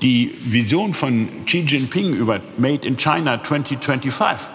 [0.00, 4.48] die Vision von Xi Jinping über Made in China 2025,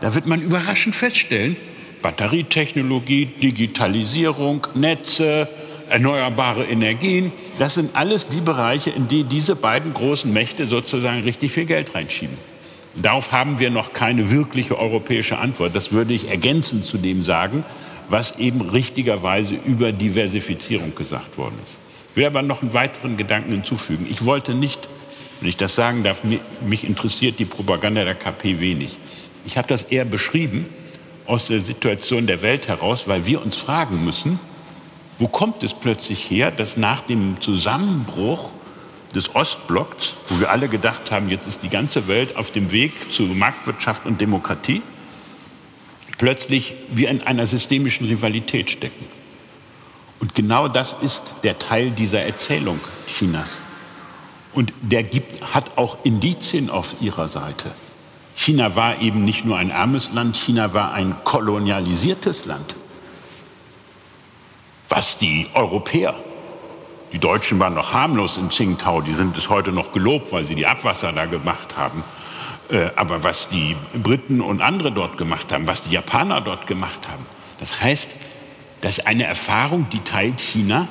[0.00, 1.56] da wird man überraschend feststellen,
[2.02, 5.48] Batterietechnologie, Digitalisierung, Netze,
[5.88, 11.52] erneuerbare Energien, das sind alles die Bereiche, in die diese beiden großen Mächte sozusagen richtig
[11.52, 12.36] viel Geld reinschieben.
[12.94, 15.76] Darauf haben wir noch keine wirkliche europäische Antwort.
[15.76, 17.64] Das würde ich ergänzend zu dem sagen,
[18.08, 21.76] was eben richtigerweise über Diversifizierung gesagt worden ist.
[22.10, 24.06] Ich will aber noch einen weiteren Gedanken hinzufügen.
[24.08, 24.88] Ich wollte nicht,
[25.40, 26.22] wenn ich das sagen darf,
[26.66, 28.96] mich interessiert die Propaganda der KP wenig.
[29.44, 30.66] Ich habe das eher beschrieben
[31.26, 34.40] aus der Situation der Welt heraus, weil wir uns fragen müssen,
[35.18, 38.52] wo kommt es plötzlich her, dass nach dem Zusammenbruch
[39.14, 42.92] des Ostblocks, wo wir alle gedacht haben, jetzt ist die ganze Welt auf dem Weg
[43.12, 44.82] zu Marktwirtschaft und Demokratie,
[46.18, 49.06] plötzlich wir in einer systemischen Rivalität stecken.
[50.20, 53.62] Und genau das ist der Teil dieser Erzählung Chinas.
[54.52, 57.70] Und der gibt, hat auch Indizien auf ihrer Seite.
[58.34, 62.76] China war eben nicht nur ein armes Land, China war ein kolonialisiertes Land
[64.96, 66.14] was die Europäer
[67.12, 70.54] Die Deutschen waren noch harmlos in Tsingtao, die sind es heute noch gelobt, weil sie
[70.54, 72.02] die Abwasser da gemacht haben.
[72.70, 77.08] Äh, aber was die Briten und andere dort gemacht haben, was die Japaner dort gemacht
[77.08, 77.26] haben,
[77.58, 78.10] das heißt,
[78.80, 80.88] das ist eine Erfahrung, die teilt China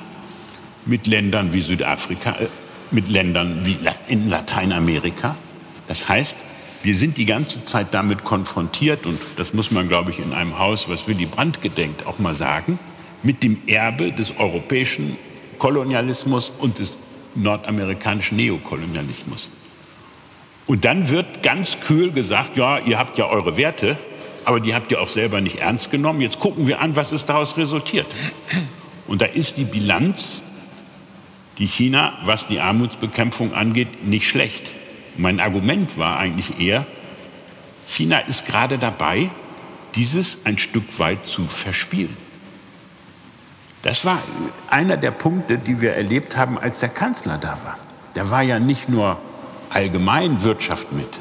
[0.85, 2.47] mit Ländern wie Südafrika, äh,
[2.91, 3.77] mit Ländern wie
[4.07, 5.35] in Lateinamerika.
[5.87, 6.37] Das heißt,
[6.83, 10.59] wir sind die ganze Zeit damit konfrontiert, und das muss man, glaube ich, in einem
[10.59, 12.77] Haus, was Willy Brandt gedenkt, auch mal sagen,
[13.25, 15.17] mit dem Erbe des europäischen
[15.57, 16.97] Kolonialismus und des
[17.33, 19.49] nordamerikanischen Neokolonialismus.
[20.67, 23.97] Und dann wird ganz kühl gesagt, ja, ihr habt ja eure Werte,
[24.45, 26.21] aber die habt ihr auch selber nicht ernst genommen.
[26.21, 28.07] Jetzt gucken wir an, was ist daraus resultiert.
[29.07, 30.43] Und da ist die Bilanz,
[31.57, 34.71] die China, was die Armutsbekämpfung angeht, nicht schlecht.
[35.17, 36.85] Mein Argument war eigentlich eher,
[37.87, 39.29] China ist gerade dabei,
[39.95, 42.24] dieses ein Stück weit zu verspielen.
[43.85, 44.17] Das war
[44.67, 47.77] einer der Punkte, die wir erlebt haben, als der Kanzler da war.
[48.15, 49.19] Da war ja nicht nur
[49.69, 51.19] allgemein Wirtschaft mit,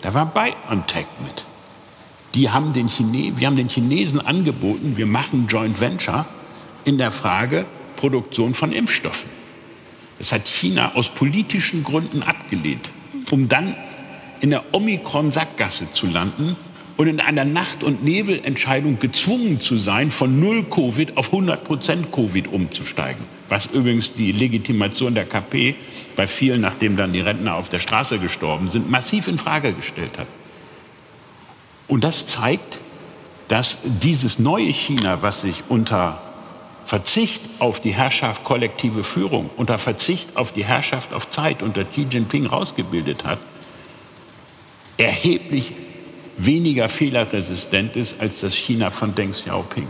[0.00, 1.44] da war BioNTech mit.
[2.36, 6.24] Die haben den Chine wir haben den Chinesen angeboten, wir machen Joint Venture
[6.84, 9.28] in der Frage Produktion von Impfstoffen.
[10.20, 12.92] Das hat China aus politischen Gründen abgelehnt,
[13.32, 13.74] um dann
[14.40, 16.56] in der Omikron-Sackgasse zu landen
[16.96, 22.12] und in einer Nacht- und Nebelentscheidung gezwungen zu sein, von null Covid auf 100 Prozent
[22.12, 23.24] Covid umzusteigen.
[23.48, 25.74] Was übrigens die Legitimation der KP
[26.14, 30.18] bei vielen, nachdem dann die Rentner auf der Straße gestorben sind, massiv in Frage gestellt
[30.18, 30.28] hat.
[31.88, 32.80] Und das zeigt,
[33.48, 36.20] dass dieses neue China, was sich unter
[36.84, 42.06] Verzicht auf die Herrschaft kollektive Führung, unter Verzicht auf die Herrschaft auf Zeit unter Xi
[42.10, 43.38] Jinping rausgebildet hat,
[44.96, 45.74] erheblich
[46.36, 49.86] weniger fehlerresistent ist als das China von Deng Xiaoping.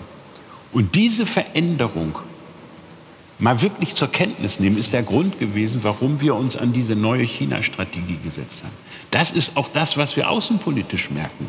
[0.73, 2.19] Und diese Veränderung
[3.39, 7.25] mal wirklich zur Kenntnis nehmen, ist der Grund gewesen, warum wir uns an diese neue
[7.25, 8.73] China-Strategie gesetzt haben.
[9.11, 11.49] Das ist auch das, was wir außenpolitisch merken.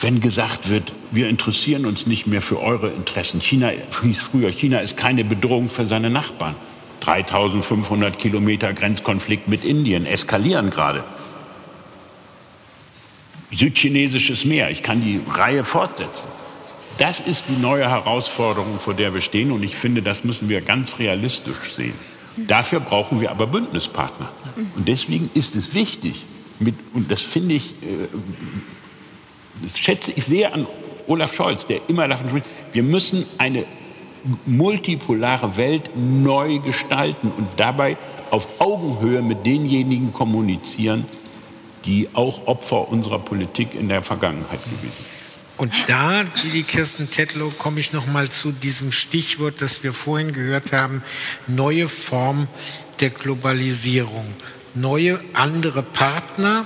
[0.00, 3.40] Wenn gesagt wird, wir interessieren uns nicht mehr für eure Interessen.
[3.40, 3.70] China
[4.02, 6.56] hieß früher, China ist keine Bedrohung für seine Nachbarn.
[7.00, 11.04] 3500 Kilometer Grenzkonflikt mit Indien eskalieren gerade
[13.52, 14.70] südchinesisches Meer.
[14.70, 16.26] Ich kann die Reihe fortsetzen.
[16.98, 19.50] Das ist die neue Herausforderung, vor der wir stehen.
[19.52, 21.94] Und ich finde, das müssen wir ganz realistisch sehen.
[22.36, 24.30] Dafür brauchen wir aber Bündnispartner.
[24.76, 26.24] Und deswegen ist es wichtig,
[26.58, 28.08] mit, und das finde ich, äh,
[29.62, 30.66] das schätze ich sehr an
[31.06, 33.64] Olaf Scholz, der immer davon spricht, wir müssen eine
[34.46, 37.96] multipolare Welt neu gestalten und dabei
[38.30, 41.04] auf Augenhöhe mit denjenigen kommunizieren,
[41.84, 45.06] die auch Opfer unserer Politik in der Vergangenheit gewesen sind.
[45.58, 50.32] Und da, die Kirsten Tetlow, komme ich noch mal zu diesem Stichwort, das wir vorhin
[50.32, 51.02] gehört haben,
[51.46, 52.48] neue Form
[53.00, 54.26] der Globalisierung.
[54.74, 56.64] Neue, andere Partner,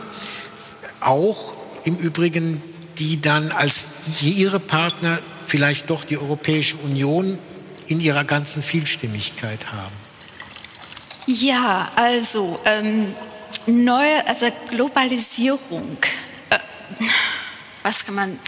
[1.00, 1.54] auch
[1.84, 2.62] im Übrigen,
[2.98, 3.84] die dann als
[4.22, 7.38] ihre Partner vielleicht doch die Europäische Union
[7.88, 9.94] in ihrer ganzen Vielstimmigkeit haben.
[11.26, 13.14] Ja, also ähm,
[13.66, 15.96] neue, also Globalisierung,
[16.50, 16.58] äh,
[17.82, 18.38] was kann man,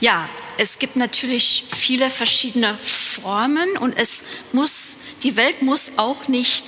[0.00, 0.28] ja,
[0.58, 6.66] es gibt natürlich viele verschiedene Formen und es muss, die Welt muss auch nicht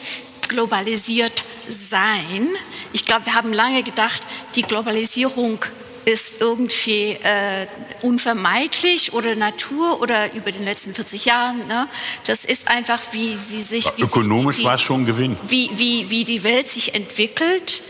[0.49, 2.49] globalisiert sein.
[2.93, 4.23] Ich glaube, wir haben lange gedacht,
[4.55, 5.65] die Globalisierung
[6.05, 7.67] ist irgendwie äh,
[8.03, 11.67] unvermeidlich oder Natur oder über den letzten 40 Jahren.
[11.67, 11.89] Ne?
[12.25, 13.87] Das ist einfach, wie sie sich.
[13.97, 15.37] Wie Ökonomisch war es schon ein Gewinn.
[15.47, 17.83] Wie, wie, wie die Welt sich entwickelt.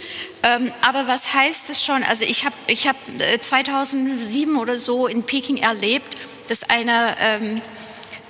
[0.43, 2.03] Ähm, aber was heißt es schon?
[2.03, 2.97] Also ich habe ich hab
[3.41, 6.17] 2007 oder so in Peking erlebt,
[6.49, 7.61] dass eine ähm,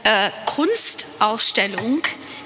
[0.04, 2.02] äh, Kunstausstellung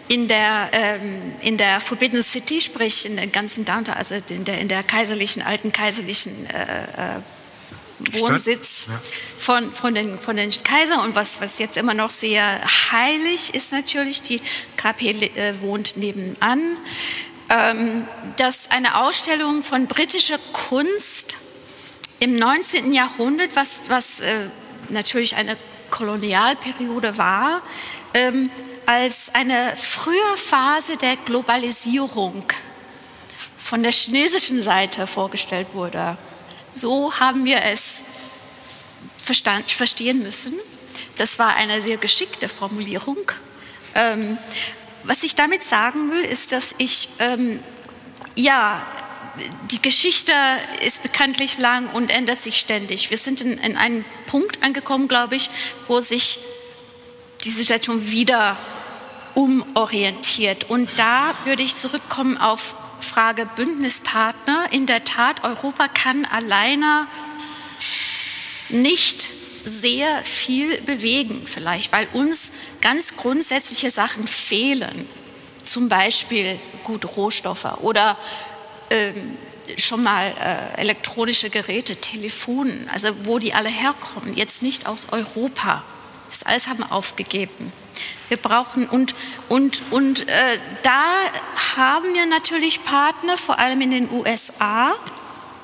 [0.08, 4.60] in der, ähm, in der Forbidden City, sprich in der ganzen Downtown, also in der,
[4.60, 9.00] in der kaiserlichen, alten kaiserlichen äh, äh, Wohnsitz ja.
[9.38, 12.60] von, von, den, von den Kaisern und was, was jetzt immer noch sehr
[12.90, 14.40] heilig ist natürlich, die
[14.76, 16.76] KP äh, wohnt nebenan,
[17.48, 18.06] ähm,
[18.36, 21.38] dass eine Ausstellung von britischer Kunst
[22.20, 22.92] im 19.
[22.92, 24.48] Jahrhundert, was, was äh,
[24.88, 25.56] natürlich eine
[25.90, 27.62] Kolonialperiode war,
[28.12, 28.50] ähm,
[28.86, 32.44] als eine frühe Phase der Globalisierung
[33.58, 36.18] von der chinesischen Seite vorgestellt wurde.
[36.72, 38.02] So haben wir es
[39.16, 40.54] verstand, verstehen müssen.
[41.16, 43.18] Das war eine sehr geschickte Formulierung.
[43.94, 44.38] Ähm,
[45.04, 47.60] was ich damit sagen will, ist, dass ich, ähm,
[48.34, 48.86] ja,
[49.70, 50.32] die Geschichte
[50.84, 53.10] ist bekanntlich lang und ändert sich ständig.
[53.10, 55.50] Wir sind in, in einen Punkt angekommen, glaube ich,
[55.86, 56.38] wo sich
[57.44, 58.56] die Situation wieder
[59.34, 60.70] umorientiert.
[60.70, 64.68] Und da würde ich zurückkommen auf Frage Bündnispartner.
[64.70, 67.06] In der Tat, Europa kann alleine
[68.68, 69.28] nicht
[69.64, 75.08] sehr viel bewegen, vielleicht, weil uns ganz grundsätzliche Sachen fehlen.
[75.64, 78.18] Zum Beispiel gute Rohstoffe oder
[78.90, 79.38] ähm,
[79.78, 85.82] schon mal äh, elektronische Geräte, Telefonen, also wo die alle herkommen, jetzt nicht aus Europa.
[86.34, 87.72] Das alles haben wir aufgegeben.
[88.26, 89.14] Wir brauchen und,
[89.48, 91.04] und, und äh, da
[91.76, 94.96] haben wir natürlich Partner, vor allem in den USA.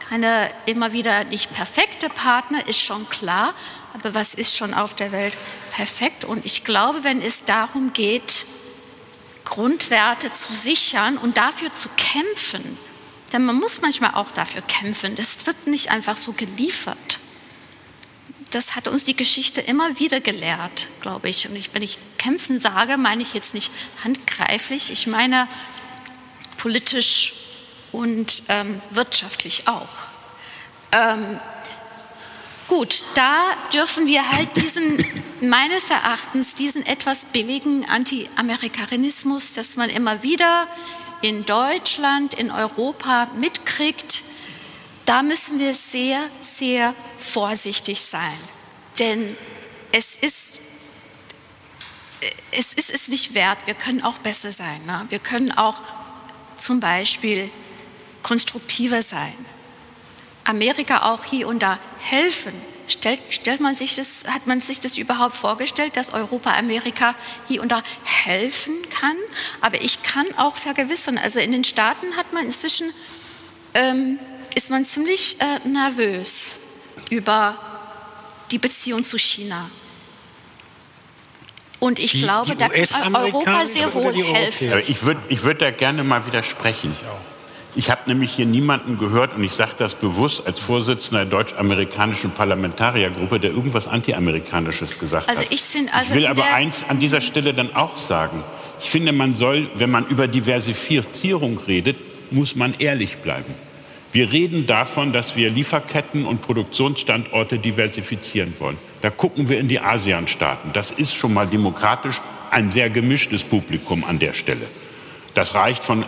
[0.09, 3.53] Keine immer wieder nicht perfekte Partner, ist schon klar,
[3.95, 5.37] aber was ist schon auf der Welt
[5.73, 6.25] perfekt?
[6.25, 8.47] Und ich glaube, wenn es darum geht,
[9.45, 12.79] Grundwerte zu sichern und dafür zu kämpfen,
[13.33, 17.19] denn man muss manchmal auch dafür kämpfen, das wird nicht einfach so geliefert.
[18.51, 21.49] Das hat uns die Geschichte immer wieder gelehrt, glaube ich.
[21.49, 23.71] Und ich, wenn ich kämpfen sage, meine ich jetzt nicht
[24.03, 25.47] handgreiflich, ich meine
[26.57, 27.35] politisch
[27.93, 29.89] und ähm, wirtschaftlich auch.
[30.93, 31.41] Ähm,
[32.71, 35.05] Gut, da dürfen wir halt diesen,
[35.41, 40.69] meines Erachtens, diesen etwas billigen Anti-Amerikanismus, dass man immer wieder
[41.21, 44.23] in Deutschland, in Europa mitkriegt,
[45.11, 48.39] da müssen wir sehr, sehr vorsichtig sein.
[49.01, 49.37] Denn
[49.91, 50.61] es ist,
[52.53, 54.81] es ist es nicht wert, wir können auch besser sein.
[54.87, 55.07] Ne?
[55.09, 55.83] Wir können auch
[56.57, 57.51] zum Beispiel
[58.23, 59.35] konstruktiver sein.
[60.45, 62.53] Amerika auch hier und da helfen.
[62.87, 67.17] Stellt, stellt man sich das, hat man sich das überhaupt vorgestellt, dass Europa Amerika
[67.49, 69.17] hier und da helfen kann?
[69.61, 72.93] Aber ich kann auch vergewissern, also in den Staaten hat man inzwischen,
[73.75, 74.21] ähm,
[74.55, 76.61] ist man ziemlich äh, nervös
[77.11, 77.59] über
[78.51, 79.71] die Beziehung zu China.
[81.79, 84.73] Und ich die, glaube, die da kann Europa sehr wohl helfen.
[84.87, 86.93] Ich würde ich würd da gerne mal widersprechen.
[86.93, 87.31] Ich auch.
[87.77, 92.33] Ich habe nämlich hier niemanden gehört, und ich sage das bewusst als Vorsitzender der deutsch-amerikanischen
[92.33, 95.53] Parlamentariergruppe, der irgendwas Antiamerikanisches gesagt also hat.
[95.53, 98.43] Ich, sind also ich will aber eins an dieser Stelle dann auch sagen.
[98.83, 101.97] Ich finde, man soll, wenn man über Diversifizierung redet,
[102.33, 103.55] muss man ehrlich bleiben.
[104.13, 108.77] Wir reden davon, dass wir Lieferketten und Produktionsstandorte diversifizieren wollen.
[109.03, 110.71] Da gucken wir in die ASEAN-Staaten.
[110.73, 112.21] Das ist schon mal demokratisch
[112.51, 114.67] ein sehr gemischtes Publikum an der Stelle.
[115.35, 116.05] Das reicht von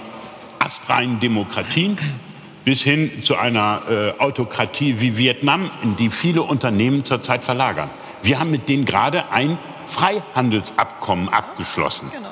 [0.58, 1.96] astreinen Demokratien
[2.64, 7.90] bis hin zu einer äh, Autokratie wie Vietnam, in die viele Unternehmen zurzeit verlagern.
[8.22, 9.58] Wir haben mit denen gerade ein
[9.88, 12.08] Freihandelsabkommen abgeschlossen.
[12.12, 12.30] Genau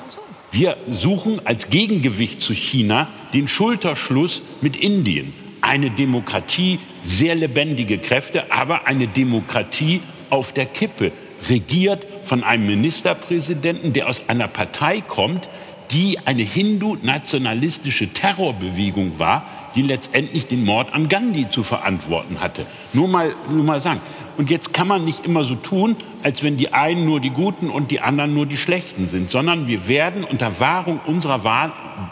[0.51, 5.33] Wir suchen als Gegengewicht zu China den Schulterschluss mit Indien.
[5.61, 11.11] Eine Demokratie, sehr lebendige Kräfte, aber eine Demokratie auf der Kippe,
[11.49, 15.49] regiert von einem Ministerpräsidenten, der aus einer Partei kommt,
[15.91, 22.65] die eine hindu-nationalistische Terrorbewegung war, die letztendlich den Mord an Gandhi zu verantworten hatte.
[22.93, 24.01] Nur mal, nur mal sagen.
[24.37, 27.69] Und jetzt kann man nicht immer so tun, als wenn die einen nur die Guten
[27.69, 31.43] und die anderen nur die Schlechten sind, sondern wir werden unter Wahrung unserer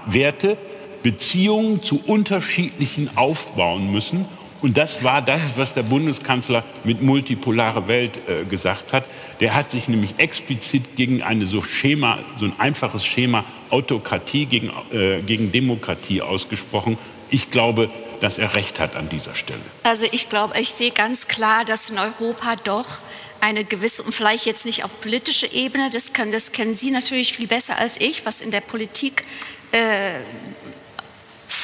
[0.06, 0.58] Werte
[1.04, 4.26] Beziehungen zu unterschiedlichen aufbauen müssen
[4.62, 9.06] und das war das, was der Bundeskanzler mit multipolare Welt äh, gesagt hat.
[9.40, 14.72] Der hat sich nämlich explizit gegen eine so Schema, so ein einfaches Schema Autokratie gegen,
[14.92, 16.98] äh, gegen Demokratie ausgesprochen.
[17.30, 17.90] Ich glaube,
[18.20, 19.62] dass er recht hat an dieser Stelle.
[19.84, 22.86] Also ich glaube, ich sehe ganz klar, dass in Europa doch
[23.40, 27.32] eine gewisse, und vielleicht jetzt nicht auf politischer Ebene, das, kann, das kennen Sie natürlich
[27.32, 29.24] viel besser als ich, was in der Politik
[29.72, 30.20] äh,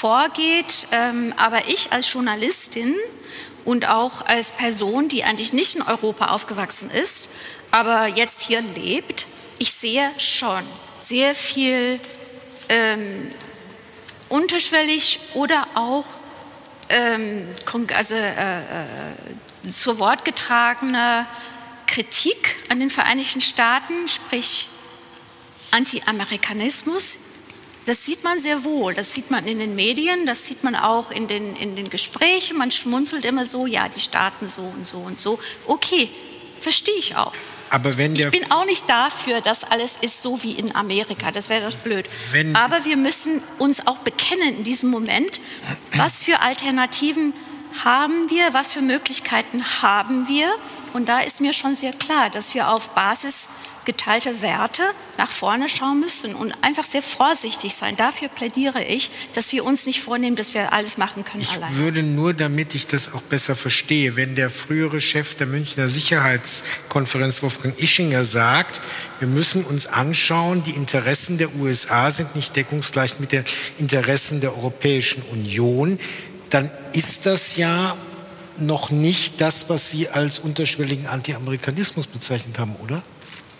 [0.05, 0.85] vorgeht.
[0.91, 2.93] Ähm, aber ich als Journalistin
[3.63, 7.27] und auch als Person, die eigentlich nicht in Europa aufgewachsen ist,
[7.71, 9.25] aber jetzt hier lebt,
[9.57, 10.61] ich sehe schon
[11.01, 11.99] sehr viel
[12.69, 13.31] ähm,
[14.29, 16.05] unterschwellig oder auch
[16.89, 17.47] ähm,
[17.95, 18.63] also, äh, äh,
[19.71, 21.25] zu Wort getragene
[21.87, 24.67] Kritik an den Vereinigten Staaten, sprich
[25.71, 27.17] Anti-Amerikanismus
[27.85, 28.93] das sieht man sehr wohl.
[28.93, 32.57] Das sieht man in den Medien, das sieht man auch in den, in den Gesprächen.
[32.57, 35.39] Man schmunzelt immer so, ja, die Staaten so und so und so.
[35.67, 36.09] Okay,
[36.59, 37.33] verstehe ich auch.
[37.69, 41.31] Aber wenn ich bin auch nicht dafür, dass alles ist so wie in Amerika.
[41.31, 42.05] Das wäre doch blöd.
[42.53, 45.41] Aber wir müssen uns auch bekennen in diesem Moment,
[45.95, 47.33] was für Alternativen
[47.83, 50.55] haben wir, was für Möglichkeiten haben wir.
[50.93, 53.49] Und da ist mir schon sehr klar, dass wir auf Basis
[53.85, 54.83] geteilte Werte
[55.17, 57.95] nach vorne schauen müssen und einfach sehr vorsichtig sein.
[57.95, 61.71] Dafür plädiere ich, dass wir uns nicht vornehmen, dass wir alles machen können ich allein.
[61.71, 65.87] Ich würde nur, damit ich das auch besser verstehe, wenn der frühere Chef der Münchner
[65.87, 68.81] Sicherheitskonferenz, Wolfgang Ischinger, sagt,
[69.19, 73.45] wir müssen uns anschauen, die Interessen der USA sind nicht deckungsgleich mit den
[73.77, 75.99] Interessen der Europäischen Union,
[76.49, 77.95] dann ist das ja
[78.57, 83.03] noch nicht das, was Sie als unterschwelligen Anti-Amerikanismus bezeichnet haben, oder?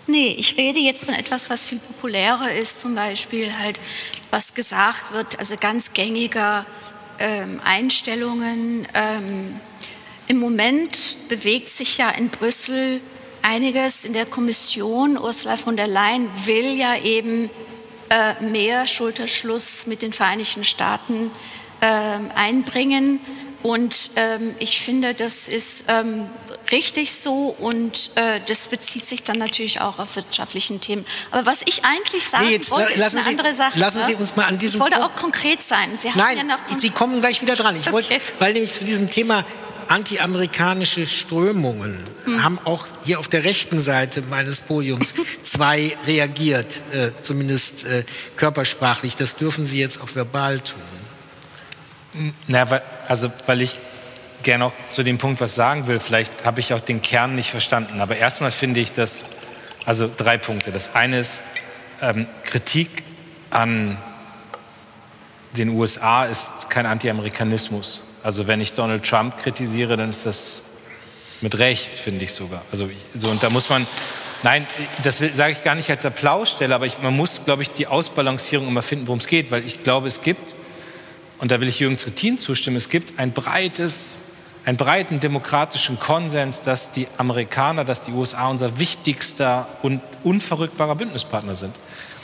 [0.08, 3.80] Nee, ich rede jetzt von etwas, was viel populärer ist, zum Beispiel halt,
[4.30, 6.64] was gesagt wird, also ganz gängiger
[7.18, 8.86] ähm, Einstellungen.
[8.94, 9.58] Ähm,
[10.28, 13.00] Im Moment bewegt sich ja in Brüssel
[13.42, 15.18] einiges in der Kommission.
[15.18, 17.50] Ursula von der Leyen will ja eben
[18.10, 21.32] äh, mehr Schulterschluss mit den Vereinigten Staaten
[21.80, 21.86] äh,
[22.36, 23.18] einbringen.
[23.64, 26.26] Und ähm, ich finde, das ist ähm,
[26.70, 31.04] richtig so und äh, das bezieht sich dann natürlich auch auf wirtschaftlichen Themen.
[31.30, 33.78] Aber was ich eigentlich sagen nee, jetzt, wollte, ist eine Sie, andere Sache.
[33.78, 35.12] Lassen Sie uns mal an diesem Ich wollte Punkt.
[35.12, 35.90] auch konkret sein.
[35.96, 37.76] Sie Nein, ja noch Sie kommen gleich wieder dran.
[37.76, 37.92] Ich okay.
[37.92, 39.44] wollte, weil nämlich zu diesem Thema
[39.88, 42.42] antiamerikanische Strömungen hm.
[42.42, 48.04] haben auch hier auf der rechten Seite meines Podiums zwei reagiert, äh, zumindest äh,
[48.36, 49.16] körpersprachlich.
[49.16, 50.80] Das dürfen Sie jetzt auch verbal tun.
[52.46, 53.76] Na, weil, also weil ich
[54.42, 56.00] gerne auch zu dem Punkt was sagen will.
[56.00, 58.00] Vielleicht habe ich auch den Kern nicht verstanden.
[58.00, 59.24] Aber erstmal finde ich das,
[59.84, 60.72] also drei Punkte.
[60.72, 61.42] Das eine ist
[62.00, 62.88] ähm, Kritik
[63.50, 63.98] an
[65.56, 68.04] den USA ist kein Anti-Amerikanismus.
[68.22, 70.62] Also wenn ich Donald Trump kritisiere, dann ist das
[71.40, 72.62] mit Recht, finde ich sogar.
[72.70, 73.86] Also so und da muss man
[74.42, 74.66] Nein,
[75.02, 78.68] das sage ich gar nicht als Applausstelle, aber ich, man muss, glaube ich, die Ausbalancierung
[78.68, 80.54] immer finden, worum es geht, weil ich glaube, es gibt
[81.38, 84.18] und da will ich Jürgen Trittin zustimmen, es gibt ein breites,
[84.66, 91.54] einen breiten demokratischen Konsens, dass die Amerikaner, dass die USA unser wichtigster und unverrückbarer Bündnispartner
[91.54, 91.72] sind.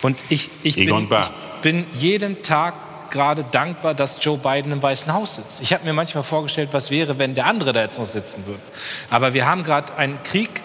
[0.02, 2.74] Und ich, ich, bin, ich bin jeden Tag
[3.12, 5.62] gerade dankbar, dass Joe Biden im Weißen Haus sitzt.
[5.62, 8.62] Ich habe mir manchmal vorgestellt, was wäre, wenn der andere da jetzt noch sitzen würde.
[9.08, 10.62] Aber wir haben gerade einen Krieg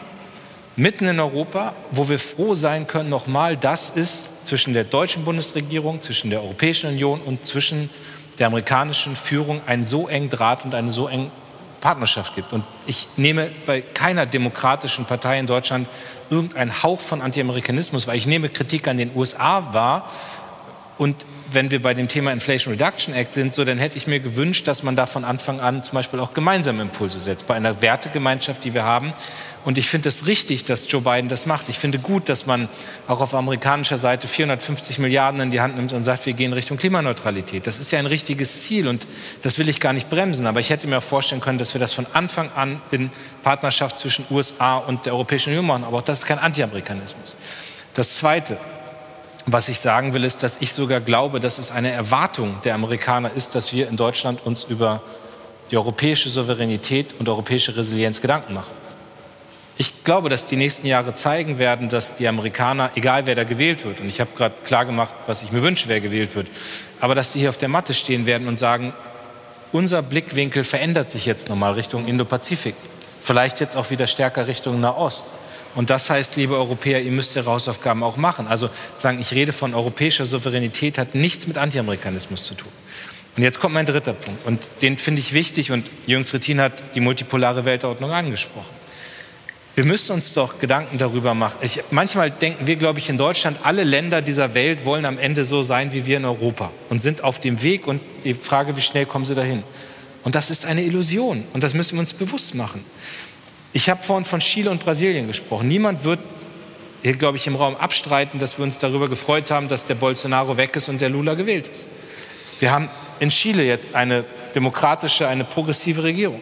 [0.75, 6.01] mitten in Europa, wo wir froh sein können, nochmal, das ist zwischen der deutschen Bundesregierung,
[6.01, 7.91] zwischen der Europäischen Union und zwischen
[8.39, 11.29] der amerikanischen Führung einen so engen Draht und eine so enge
[11.81, 12.53] Partnerschaft gibt.
[12.53, 15.87] Und ich nehme bei keiner demokratischen Partei in Deutschland
[16.29, 20.09] irgendeinen Hauch von Anti-Amerikanismus, weil ich nehme Kritik an den USA wahr
[20.97, 24.19] und wenn wir bei dem Thema Inflation Reduction Act sind, so dann hätte ich mir
[24.19, 27.47] gewünscht, dass man da von Anfang an zum Beispiel auch gemeinsame Impulse setzt.
[27.47, 29.13] Bei einer Wertegemeinschaft, die wir haben,
[29.67, 31.67] und ich finde es richtig, dass Joe Biden das macht.
[31.67, 32.69] Ich finde gut, dass man
[33.05, 36.77] auch auf amerikanischer Seite 450 Milliarden in die Hand nimmt und sagt, wir gehen Richtung
[36.77, 37.67] Klimaneutralität.
[37.67, 39.05] Das ist ja ein richtiges Ziel und
[39.41, 40.45] das will ich gar nicht bremsen.
[40.45, 43.09] Aber ich hätte mir auch vorstellen können, dass wir das von Anfang an in
[43.43, 45.83] Partnerschaft zwischen USA und der Europäischen Union machen.
[45.83, 47.35] Aber auch das ist kein Anti-Amerikanismus.
[47.93, 48.57] Das Zweite,
[49.47, 53.31] was ich sagen will, ist, dass ich sogar glaube, dass es eine Erwartung der Amerikaner
[53.33, 55.01] ist, dass wir in Deutschland uns über
[55.71, 58.71] die europäische Souveränität und europäische Resilienz Gedanken machen.
[59.77, 63.85] Ich glaube, dass die nächsten Jahre zeigen werden, dass die Amerikaner, egal wer da gewählt
[63.85, 66.47] wird, und ich habe gerade klar gemacht, was ich mir wünsche, wer gewählt wird,
[66.99, 68.93] aber dass sie hier auf der Matte stehen werden und sagen,
[69.71, 72.75] unser Blickwinkel verändert sich jetzt nochmal Richtung Indo-Pazifik,
[73.21, 75.27] vielleicht jetzt auch wieder stärker Richtung Nahost.
[75.77, 78.47] Und das heißt, liebe Europäer, ihr müsst ihre Hausaufgaben auch machen.
[78.47, 82.71] Also sagen, ich rede von europäischer Souveränität, hat nichts mit Anti-Amerikanismus zu tun.
[83.35, 84.43] Und jetzt kommt mein dritter Punkt.
[84.47, 85.71] Und den finde ich wichtig.
[85.71, 88.75] Und Jürgen Trittin hat die multipolare Weltordnung angesprochen.
[89.75, 91.57] Wir müssen uns doch Gedanken darüber machen.
[91.61, 95.45] Ich, manchmal denken wir, glaube ich, in Deutschland, alle Länder dieser Welt wollen am Ende
[95.45, 97.85] so sein wie wir in Europa und sind auf dem Weg.
[97.85, 99.61] Und die Frage, wie schnell kommen sie dahin?
[100.23, 101.43] Und das ist eine Illusion.
[101.53, 102.83] Und das müssen wir uns bewusst machen.
[103.77, 105.67] Ich habe vorhin von Chile und Brasilien gesprochen.
[105.67, 106.19] Niemand wird
[107.03, 110.57] hier, glaube ich, im Raum abstreiten, dass wir uns darüber gefreut haben, dass der Bolsonaro
[110.57, 111.87] weg ist und der Lula gewählt ist.
[112.59, 112.89] Wir haben
[113.19, 114.25] in Chile jetzt eine
[114.55, 116.41] demokratische, eine progressive Regierung.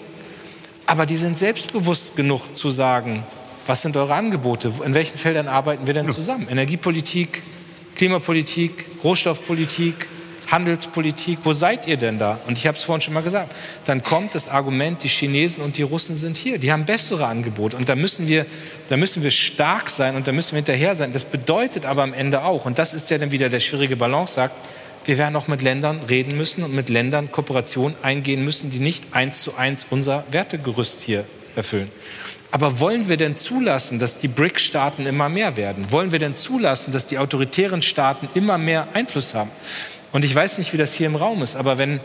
[0.86, 3.26] Aber die sind selbstbewusst genug zu sagen,
[3.68, 4.72] was sind eure Angebote?
[4.86, 6.48] In welchen Feldern arbeiten wir denn zusammen?
[6.50, 7.44] Energiepolitik,
[7.98, 10.08] Klimapolitik, Rohstoffpolitik,
[10.52, 12.40] Handelspolitik, wo seid ihr denn da?
[12.48, 13.52] Und ich habe es vorhin schon mal gesagt,
[13.86, 17.78] dann kommt das Argument, die Chinesen und die Russen sind hier, die haben bessere Angebote
[17.78, 18.46] und da müssen wir,
[18.90, 21.12] da müssen wir stark sein und da müssen wir hinterher sein.
[21.14, 24.34] Das bedeutet aber am Ende auch, und das ist ja dann wieder der schwierige Balance,
[24.36, 24.56] sagt,
[25.06, 29.06] wir werden auch mit Ländern reden müssen und mit Ländern Kooperationen eingehen müssen, die nicht
[29.12, 31.92] eins zu eins unser Wertegerüst hier erfüllen.
[32.52, 35.92] Aber wollen wir denn zulassen, dass die BRIC-Staaten immer mehr werden?
[35.92, 39.52] Wollen wir denn zulassen, dass die autoritären Staaten immer mehr Einfluss haben?
[40.16, 42.00] Und ich weiß nicht, wie das hier im Raum ist, aber wenn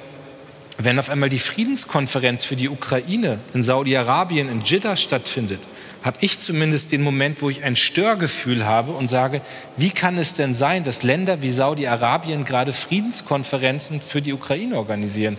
[0.79, 5.61] wenn auf einmal die Friedenskonferenz für die Ukraine in Saudi-Arabien in Jeddah stattfindet,
[6.03, 9.43] habe ich zumindest den Moment, wo ich ein Störgefühl habe und sage,
[9.77, 15.39] wie kann es denn sein, dass Länder wie Saudi-Arabien gerade Friedenskonferenzen für die Ukraine organisieren?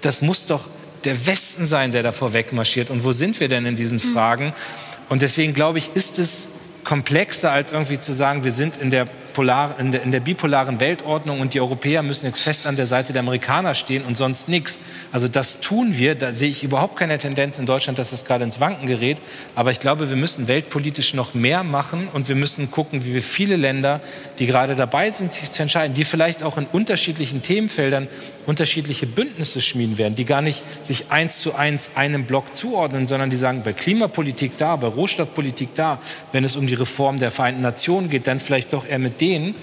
[0.00, 0.68] Das muss doch
[1.02, 2.90] der Westen sein, der davor wegmarschiert.
[2.90, 4.12] Und wo sind wir denn in diesen hm.
[4.12, 4.52] Fragen?
[5.08, 6.50] Und deswegen glaube ich, ist es
[6.84, 10.80] komplexer als irgendwie zu sagen, wir sind in der polar, in der, in der bipolaren
[10.80, 14.48] Weltordnung und die Europäer müssen jetzt fest an der Seite der Amerikaner stehen und sonst
[14.48, 14.80] nichts.
[15.10, 16.14] Also das tun wir.
[16.14, 19.20] Da sehe ich überhaupt keine Tendenz in Deutschland, dass das gerade ins Wanken gerät.
[19.54, 23.22] Aber ich glaube, wir müssen weltpolitisch noch mehr machen und wir müssen gucken, wie wir
[23.22, 24.00] viele Länder,
[24.38, 28.08] die gerade dabei sind, sich zu entscheiden, die vielleicht auch in unterschiedlichen Themenfeldern
[28.46, 33.30] unterschiedliche Bündnisse schmieden werden, die gar nicht sich eins zu eins einem Block zuordnen, sondern
[33.30, 36.00] die sagen, bei Klimapolitik da, bei Rohstoffpolitik da,
[36.32, 39.54] wenn es um die Reform der Vereinten Nationen geht, dann vielleicht doch eher mit denen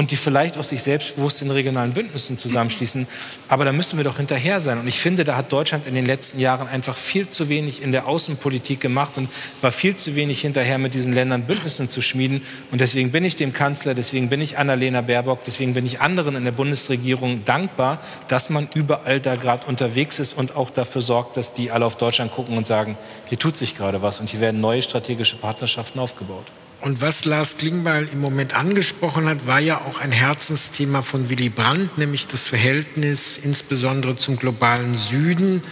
[0.00, 3.06] und die vielleicht auch sich selbstbewusst in regionalen Bündnissen zusammenschließen.
[3.48, 4.78] Aber da müssen wir doch hinterher sein.
[4.78, 7.92] Und ich finde, da hat Deutschland in den letzten Jahren einfach viel zu wenig in
[7.92, 9.28] der Außenpolitik gemacht und
[9.60, 12.40] war viel zu wenig hinterher, mit diesen Ländern Bündnissen zu schmieden.
[12.72, 16.34] Und deswegen bin ich dem Kanzler, deswegen bin ich Annalena Baerbock, deswegen bin ich anderen
[16.34, 21.36] in der Bundesregierung dankbar, dass man überall da gerade unterwegs ist und auch dafür sorgt,
[21.36, 22.96] dass die alle auf Deutschland gucken und sagen,
[23.28, 26.46] hier tut sich gerade was und hier werden neue strategische Partnerschaften aufgebaut.
[26.80, 31.50] Und was Lars Klingbeil im Moment angesprochen hat, war ja auch ein Herzensthema von Willy
[31.50, 35.62] Brandt, nämlich das Verhältnis insbesondere zum globalen Süden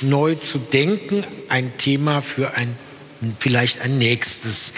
[0.00, 1.24] neu zu denken.
[1.50, 2.74] Ein Thema für ein,
[3.38, 4.72] vielleicht ein nächstes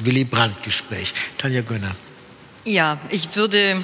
[0.00, 1.14] Willy Brandt-Gespräch.
[1.38, 1.96] Tanja Gönner.
[2.66, 3.80] Ja, ich würde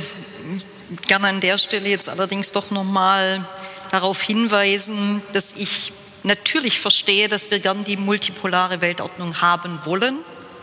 [1.07, 3.49] gerne an der Stelle jetzt allerdings doch noch mal
[3.91, 10.19] darauf hinweisen, dass ich natürlich verstehe, dass wir gern die multipolare Weltordnung haben wollen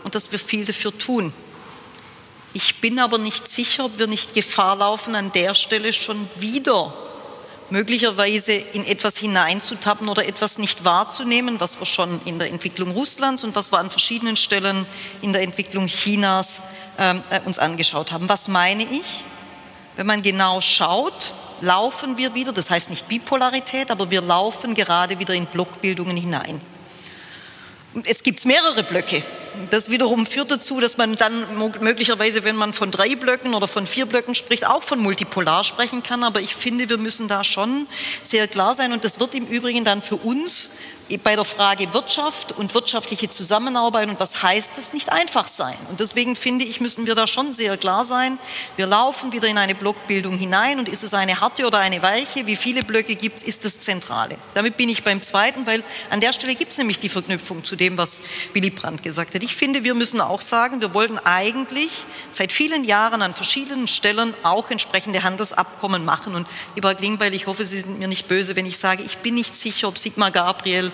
[0.06, 1.32] und dass wir viel dafür tun.
[2.52, 6.94] Ich bin aber nicht sicher, ob wir nicht Gefahr laufen, an der Stelle schon wieder
[7.70, 13.42] möglicherweise in etwas hineinzutappen oder etwas nicht wahrzunehmen, was wir schon in der Entwicklung Russlands
[13.42, 14.86] und was wir an verschiedenen Stellen
[15.22, 16.60] in der Entwicklung Chinas
[16.98, 18.28] ähm, äh, uns angeschaut haben.
[18.28, 19.24] Was meine ich?
[19.96, 25.18] Wenn man genau schaut, laufen wir wieder, das heißt nicht Bipolarität, aber wir laufen gerade
[25.18, 26.60] wieder in Blockbildungen hinein.
[28.04, 29.22] Jetzt gibt es mehrere Blöcke.
[29.70, 31.46] Das wiederum führt dazu, dass man dann
[31.80, 36.02] möglicherweise, wenn man von drei Blöcken oder von vier Blöcken spricht, auch von multipolar sprechen
[36.02, 36.22] kann.
[36.22, 37.86] Aber ich finde, wir müssen da schon
[38.22, 38.92] sehr klar sein.
[38.92, 40.72] Und das wird im Übrigen dann für uns
[41.22, 45.76] bei der Frage Wirtschaft und wirtschaftliche Zusammenarbeit und was heißt es, nicht einfach sein.
[45.88, 48.38] Und deswegen finde ich, müssen wir da schon sehr klar sein.
[48.76, 52.46] Wir laufen wieder in eine Blockbildung hinein und ist es eine harte oder eine weiche,
[52.46, 54.36] wie viele Blöcke gibt es, ist das Zentrale.
[54.54, 57.76] Damit bin ich beim Zweiten, weil an der Stelle gibt es nämlich die Verknüpfung zu
[57.76, 58.22] dem, was
[58.52, 59.44] Willy Brandt gesagt hat.
[59.44, 61.90] Ich finde, wir müssen auch sagen, wir wollten eigentlich
[62.32, 66.34] seit vielen Jahren an verschiedenen Stellen auch entsprechende Handelsabkommen machen.
[66.34, 69.34] Und lieber Klingbeil, ich hoffe, Sie sind mir nicht böse, wenn ich sage, ich bin
[69.34, 70.90] nicht sicher, ob Sigmar Gabriel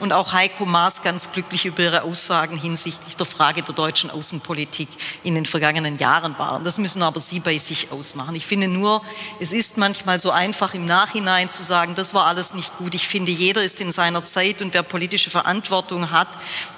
[0.00, 4.88] und auch Heiko Maas ganz glücklich über ihre Aussagen hinsichtlich der Frage der deutschen Außenpolitik
[5.22, 6.64] in den vergangenen Jahren waren.
[6.64, 8.34] Das müssen aber Sie bei sich ausmachen.
[8.36, 9.02] Ich finde nur,
[9.40, 12.94] es ist manchmal so einfach im Nachhinein zu sagen, das war alles nicht gut.
[12.94, 16.28] Ich finde, jeder ist in seiner Zeit und wer politische Verantwortung hat,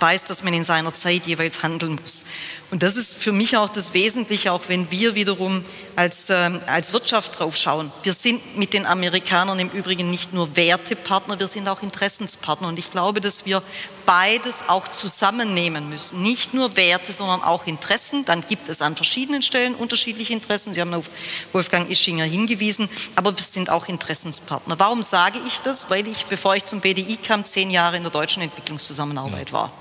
[0.00, 2.24] weiß, dass man in seiner Zeit jeweils handeln muss.
[2.70, 5.64] Und das ist für mich auch das Wesentliche, auch wenn wir wiederum
[5.96, 7.90] als, äh, als Wirtschaft drauf schauen.
[8.02, 12.68] Wir sind mit den Amerikanern im Übrigen nicht nur Wertepartner, wir sind auch Interessenspartner.
[12.68, 13.62] Und ich glaube, dass wir
[14.04, 16.20] beides auch zusammennehmen müssen.
[16.20, 18.26] Nicht nur Werte, sondern auch Interessen.
[18.26, 20.74] Dann gibt es an verschiedenen Stellen unterschiedliche Interessen.
[20.74, 21.08] Sie haben auf
[21.52, 24.78] Wolfgang Ischinger hingewiesen, aber wir sind auch Interessenspartner.
[24.78, 25.88] Warum sage ich das?
[25.88, 29.72] Weil ich, bevor ich zum BDI kam, zehn Jahre in der deutschen Entwicklungszusammenarbeit war.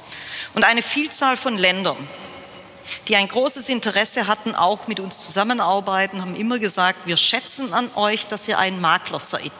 [0.53, 1.97] Und eine Vielzahl von Ländern,
[3.07, 7.89] die ein großes Interesse hatten, auch mit uns zusammenarbeiten, haben immer gesagt, wir schätzen an
[7.95, 9.51] euch, dass ihr ein Makler seid.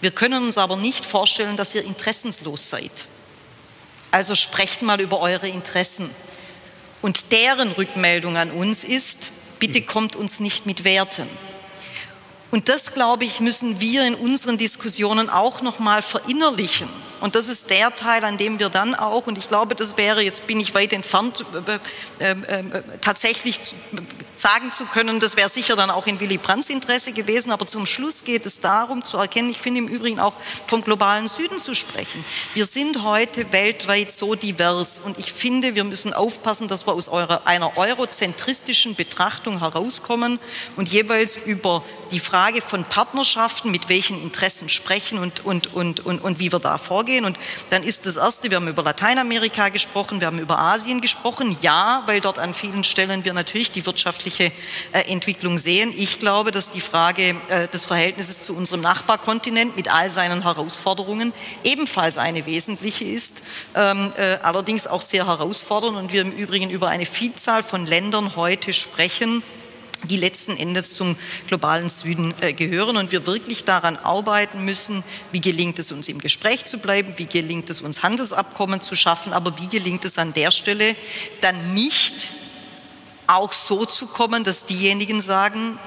[0.00, 3.06] Wir können uns aber nicht vorstellen, dass ihr interessenslos seid.
[4.10, 6.10] Also sprecht mal über eure Interessen.
[7.02, 11.28] Und deren Rückmeldung an uns ist, bitte kommt uns nicht mit Werten.
[12.50, 16.88] Und das, glaube ich, müssen wir in unseren Diskussionen auch noch mal verinnerlichen.
[17.22, 20.22] Und das ist der Teil, an dem wir dann auch, und ich glaube, das wäre,
[20.22, 21.44] jetzt bin ich weit entfernt,
[22.18, 23.60] äh, äh, äh, tatsächlich
[24.34, 27.86] sagen zu können, das wäre sicher dann auch in Willy Brandts Interesse gewesen, aber zum
[27.86, 30.32] Schluss geht es darum zu erkennen, ich finde im Übrigen auch
[30.66, 32.24] vom globalen Süden zu sprechen.
[32.54, 35.00] Wir sind heute weltweit so divers.
[35.04, 40.40] Und ich finde, wir müssen aufpassen, dass wir aus einer eurozentristischen Betrachtung herauskommen
[40.74, 46.20] und jeweils über die Frage von Partnerschaften, mit welchen Interessen sprechen und, und, und, und,
[46.20, 47.24] und wie wir da vorgehen vorgehen.
[47.24, 47.38] Und
[47.70, 51.56] dann ist das Erste, wir haben über Lateinamerika gesprochen, wir haben über Asien gesprochen.
[51.60, 54.52] Ja, weil dort an vielen Stellen wir natürlich die wirtschaftliche
[54.92, 55.92] äh, Entwicklung sehen.
[55.96, 61.32] Ich glaube, dass die Frage äh, des Verhältnisses zu unserem Nachbarkontinent mit all seinen Herausforderungen
[61.64, 63.42] ebenfalls eine wesentliche ist,
[63.74, 68.36] ähm, äh, allerdings auch sehr herausfordernd und wir im Übrigen über eine Vielzahl von Ländern
[68.36, 69.42] heute sprechen,
[70.04, 71.16] die letzten Endes zum
[71.48, 76.18] globalen Süden äh, gehören und wir wirklich daran arbeiten müssen, wie gelingt es uns im
[76.18, 80.32] Gespräch zu bleiben, wie gelingt es uns Handelsabkommen zu schaffen, aber wie gelingt es an
[80.32, 80.96] der Stelle
[81.40, 82.30] dann nicht
[83.26, 85.78] auch so zu kommen, dass diejenigen sagen,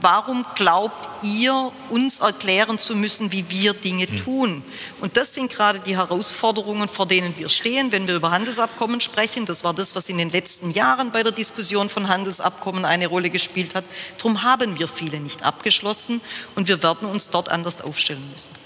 [0.00, 4.16] warum glaubt ihr, uns erklären zu müssen, wie wir Dinge hm.
[4.16, 4.62] tun?
[5.00, 9.46] Und das sind gerade die Herausforderungen, vor denen wir stehen, wenn wir über Handelsabkommen sprechen.
[9.46, 13.30] Das war das, was in den letzten Jahren bei der Diskussion von Handelsabkommen eine Rolle
[13.30, 13.84] gespielt hat.
[14.18, 16.20] Darum haben wir viele nicht abgeschlossen
[16.54, 18.65] und wir werden uns dort anders aufstellen müssen.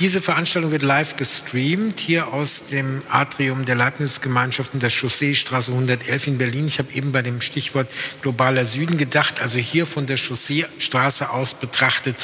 [0.00, 6.38] Diese Veranstaltung wird live gestreamt hier aus dem Atrium der Leibniz-Gemeinschaften der Chausseestraße 111 in
[6.38, 6.68] Berlin.
[6.68, 7.88] Ich habe eben bei dem Stichwort
[8.22, 9.42] globaler Süden gedacht.
[9.42, 12.14] Also hier von der Chausseestraße aus betrachtet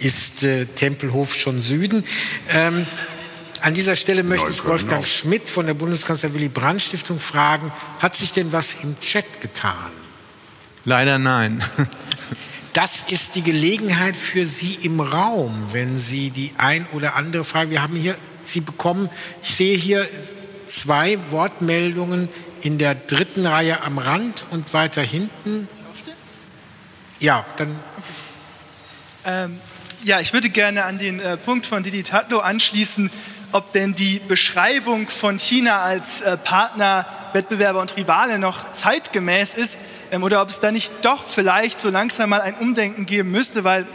[0.00, 2.04] ist äh, Tempelhof schon Süden.
[2.48, 2.84] Ähm,
[3.60, 7.70] an dieser Stelle möchte ich Wolfgang Schmidt von der Bundeskanzler Willy Brandt Stiftung fragen,
[8.00, 9.92] hat sich denn was im Chat getan?
[10.84, 11.62] Leider nein.
[12.72, 17.70] Das ist die Gelegenheit für Sie im Raum, wenn Sie die ein oder andere Frage,
[17.70, 19.08] wir haben hier, Sie bekommen,
[19.42, 20.08] ich sehe hier
[20.66, 22.28] zwei Wortmeldungen
[22.62, 25.68] in der dritten Reihe am Rand und weiter hinten.
[27.18, 27.76] Ja, dann.
[29.24, 29.58] Ähm,
[30.04, 33.10] ja, ich würde gerne an den äh, Punkt von Didi Tatlo anschließen,
[33.52, 39.76] ob denn die Beschreibung von China als äh, Partner, Wettbewerber und Rivale noch zeitgemäß ist
[40.22, 43.86] oder ob es da nicht doch vielleicht so langsam mal ein Umdenken geben müsste, weil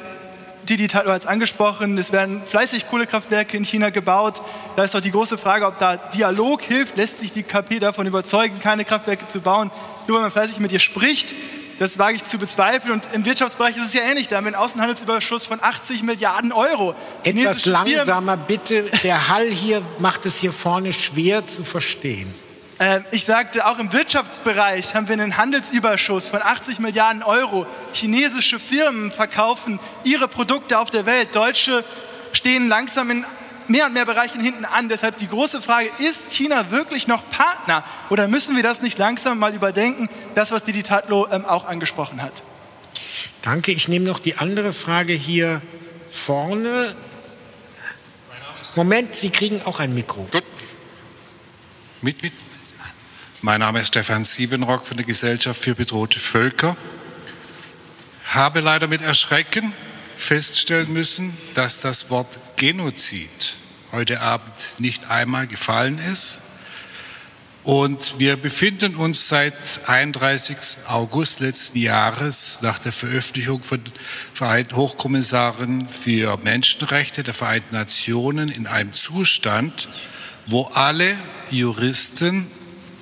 [0.68, 4.42] Didi hat als angesprochen, es werden fleißig Kohlekraftwerke in China gebaut.
[4.76, 6.98] Da ist doch die große Frage, ob da Dialog hilft.
[6.98, 9.72] Lässt sich die KP davon überzeugen, keine Kraftwerke zu bauen,
[10.08, 11.34] nur wenn man fleißig mit ihr spricht?
[11.78, 12.94] Das wage ich zu bezweifeln.
[12.94, 14.30] Und im Wirtschaftsbereich ist es ja ähnlich.
[14.30, 16.96] Da haben wir einen Außenhandelsüberschuss von 80 Milliarden Euro.
[17.24, 18.84] Etwas langsamer, bitte.
[19.04, 22.34] Der Hall hier macht es hier vorne schwer zu verstehen.
[22.78, 27.66] Äh, ich sagte, auch im Wirtschaftsbereich haben wir einen Handelsüberschuss von 80 Milliarden Euro.
[27.94, 31.36] Chinesische Firmen verkaufen ihre Produkte auf der Welt.
[31.36, 31.84] Deutsche
[32.34, 33.26] stehen langsam in
[33.68, 34.90] mehr und mehr Bereichen hinten an.
[34.90, 39.40] Deshalb die große Frage, ist China wirklich noch Partner oder müssen wir das nicht langsam
[39.40, 42.44] mal überdenken, das, was Didi Tatlo ähm, auch angesprochen hat?
[43.42, 43.72] Danke.
[43.72, 45.62] Ich nehme noch die andere Frage hier
[46.12, 46.96] vorne.
[48.76, 50.28] Moment, Sie kriegen auch ein Mikro.
[50.32, 50.44] Gut.
[52.02, 52.34] Mit, mit.
[53.42, 56.78] Mein Name ist Stefan Siebenrock von der Gesellschaft für bedrohte Völker.
[58.28, 59.74] Habe leider mit Erschrecken
[60.16, 63.56] feststellen müssen, dass das Wort Genozid
[63.92, 66.42] heute Abend nicht einmal gefallen ist.
[67.66, 69.54] Und wir befinden uns seit
[69.88, 70.58] 31.
[70.88, 73.82] August letzten Jahres nach der Veröffentlichung von
[74.34, 79.90] Vereinten Hochkommissaren für Menschenrechte der Vereinten Nationen in einem Zustand,
[80.48, 81.18] wo alle
[81.52, 82.48] Juristen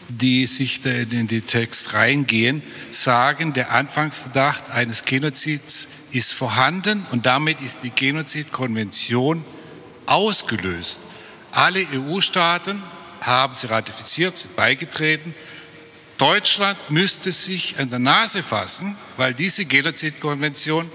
[0.09, 2.61] die sich da in den Text reingehen,
[2.91, 9.43] sagen, der Anfangsverdacht eines Genozids ist vorhanden und damit ist die Genozidkonvention
[10.05, 10.99] ausgelöst.
[11.51, 12.81] Alle EU-Staaten
[13.21, 15.33] haben sie ratifiziert, sind beigetreten.
[16.17, 20.89] Deutschland müsste sich an der Nase fassen, weil diese Genozidkonvention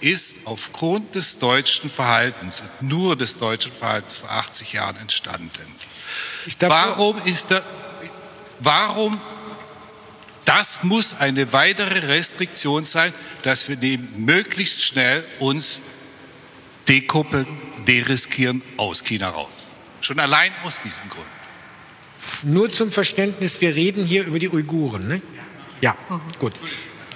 [0.00, 5.50] ist aufgrund des deutschen Verhaltens, nur des deutschen Verhaltens vor 80 Jahren entstanden.
[6.58, 7.62] Warum ist der
[8.62, 9.18] Warum?
[10.44, 13.12] Das muss eine weitere Restriktion sein,
[13.42, 15.80] dass wir dem möglichst schnell uns
[16.88, 17.46] dekoppeln,
[17.86, 19.66] deriskieren aus China raus.
[20.00, 21.26] Schon allein aus diesem Grund.
[22.42, 25.22] Nur zum Verständnis, wir reden hier über die Uiguren, ne?
[25.80, 26.20] Ja, mhm.
[26.38, 26.52] gut.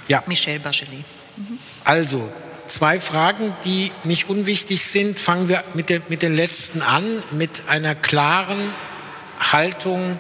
[0.09, 0.23] Ja.
[0.27, 1.05] Michel Bachelet.
[1.36, 1.59] Mhm.
[1.85, 2.32] Also,
[2.66, 5.18] zwei Fragen, die nicht unwichtig sind.
[5.18, 8.73] Fangen wir mit, der, mit den letzten an, mit einer klaren
[9.39, 10.18] Haltung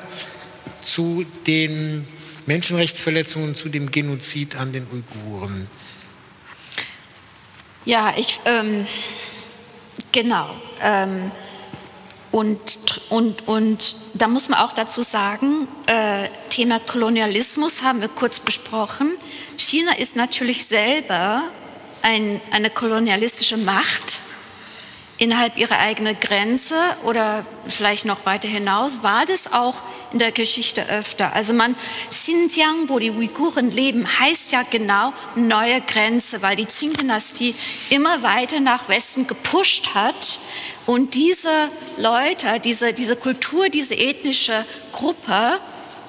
[0.86, 2.06] zu den
[2.46, 5.68] Menschenrechtsverletzungen, zu dem Genozid an den Uiguren?
[7.84, 8.86] Ja, ich, ähm,
[10.12, 10.48] genau.
[10.80, 11.30] Ähm,
[12.32, 12.60] und,
[13.08, 19.16] und, und da muss man auch dazu sagen, äh, Thema Kolonialismus haben wir kurz besprochen.
[19.56, 21.42] China ist natürlich selber
[22.02, 24.20] ein, eine kolonialistische Macht
[25.18, 29.02] innerhalb ihrer eigenen Grenze oder vielleicht noch weiter hinaus.
[29.02, 29.76] War das auch
[30.12, 31.32] in der Geschichte öfter.
[31.32, 31.74] Also man,
[32.10, 37.54] Xinjiang, wo die Uiguren leben, heißt ja genau neue Grenze, weil die Qing-Dynastie
[37.90, 40.38] immer weiter nach Westen gepusht hat
[40.86, 45.58] und diese Leute, diese, diese Kultur, diese ethnische Gruppe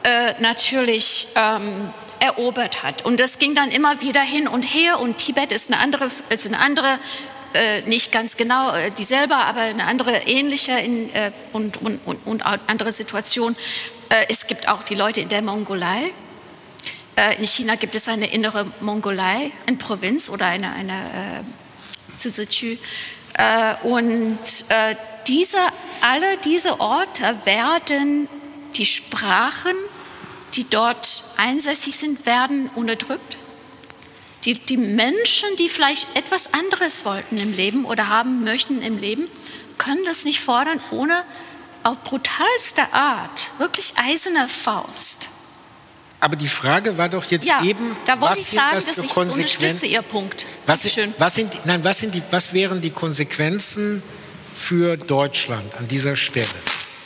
[0.04, 3.06] äh, natürlich ähm, erobert hat.
[3.06, 6.46] Und das ging dann immer wieder hin und her und Tibet ist eine andere, ist
[6.46, 7.00] eine andere
[7.54, 12.26] äh, nicht ganz genau äh, dieselbe, aber eine andere ähnliche in, äh, und, und, und,
[12.26, 13.56] und, andere Situation.
[14.10, 16.12] Äh, es gibt auch die Leute in der Mongolei.
[17.16, 21.46] Äh, in China gibt es eine innere Mongolei, eine Provinz oder eine, eine
[22.18, 22.78] Zuzechü.
[23.84, 24.40] und
[25.28, 25.58] diese,
[26.02, 28.28] alle diese Orte werden
[28.76, 29.76] die Sprachen
[30.58, 33.37] die dort einsässig sind, werden unterdrückt.
[34.46, 39.28] Die, die Menschen, die vielleicht etwas anderes wollten im Leben oder haben möchten im Leben,
[39.78, 41.24] können das nicht fordern, ohne
[41.84, 45.30] auf brutalste Art, wirklich eiserne Faust.
[46.20, 49.86] Aber die Frage war doch jetzt ja, eben, da wollte ich sagen, dass ich unterstütze
[49.86, 50.46] Ihr Punkt.
[50.66, 50.84] Was,
[51.18, 54.02] was, sind, nein, was, sind die, was wären die Konsequenzen
[54.56, 56.48] für Deutschland an dieser Stelle?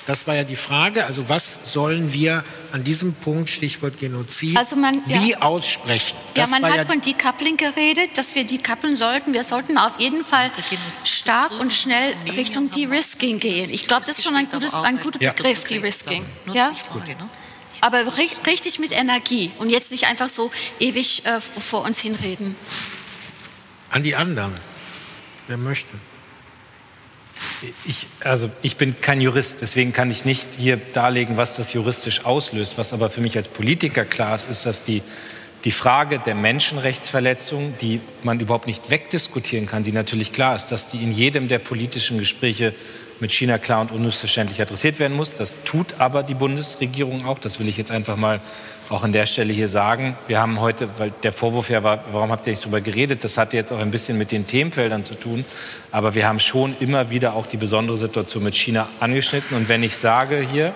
[0.06, 1.06] Das war ja die Frage.
[1.06, 5.22] Also was sollen wir an diesem Punkt, Stichwort Genozid, also man, ja.
[5.22, 6.18] wie aussprechen?
[6.34, 9.34] Das ja, man hat ja von Decoupling geredet, dass wir decouplen sollten.
[9.34, 10.50] Wir sollten auf jeden Fall
[11.06, 13.70] stark und schnell Richtung De-Risking gehen.
[13.72, 16.26] Ich glaube, das ist schon ein, gutes, ein guter Begriff, De-Risking.
[16.54, 16.72] Ja?
[17.82, 22.56] Aber richtig mit Energie und jetzt nicht einfach so ewig äh, vor uns hinreden.
[23.90, 24.54] An die anderen.
[25.48, 25.98] Wer möchte?
[27.86, 32.26] Ich, also ich bin kein Jurist, deswegen kann ich nicht hier darlegen, was das juristisch
[32.26, 32.78] auslöst.
[32.78, 35.02] Was aber für mich als Politiker klar ist, ist, dass die,
[35.64, 40.90] die Frage der Menschenrechtsverletzung, die man überhaupt nicht wegdiskutieren kann, die natürlich klar ist, dass
[40.90, 42.74] die in jedem der politischen Gespräche
[43.20, 45.36] mit China klar und unmissverständlich adressiert werden muss.
[45.36, 47.38] Das tut aber die Bundesregierung auch.
[47.38, 48.42] Das will ich jetzt einfach mal
[48.92, 50.18] auch an der Stelle hier sagen.
[50.28, 53.24] Wir haben heute, weil der Vorwurf ja war, warum habt ihr nicht darüber geredet?
[53.24, 55.46] Das hatte jetzt auch ein bisschen mit den Themenfeldern zu tun.
[55.92, 59.56] Aber wir haben schon immer wieder auch die besondere Situation mit China angeschnitten.
[59.56, 60.74] Und wenn ich sage hier,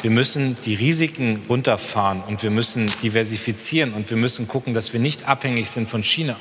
[0.00, 5.00] wir müssen die Risiken runterfahren und wir müssen diversifizieren und wir müssen gucken, dass wir
[5.00, 6.36] nicht abhängig sind von China,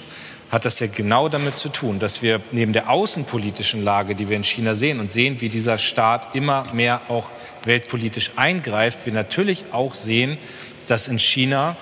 [0.49, 4.37] hat das ja genau damit zu tun, dass wir neben der außenpolitischen Lage, die wir
[4.37, 7.29] in China sehen und sehen, wie dieser Staat immer mehr auch
[7.65, 10.37] weltpolitisch eingreift, wir natürlich auch sehen,
[10.89, 11.77] dass in China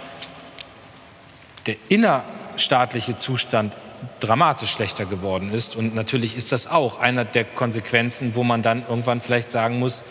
[1.66, 3.76] der innerstaatliche Zustand
[4.20, 5.76] dramatisch schlechter geworden ist.
[5.76, 10.04] Und natürlich ist das auch einer der Konsequenzen, wo man dann irgendwann vielleicht sagen muss,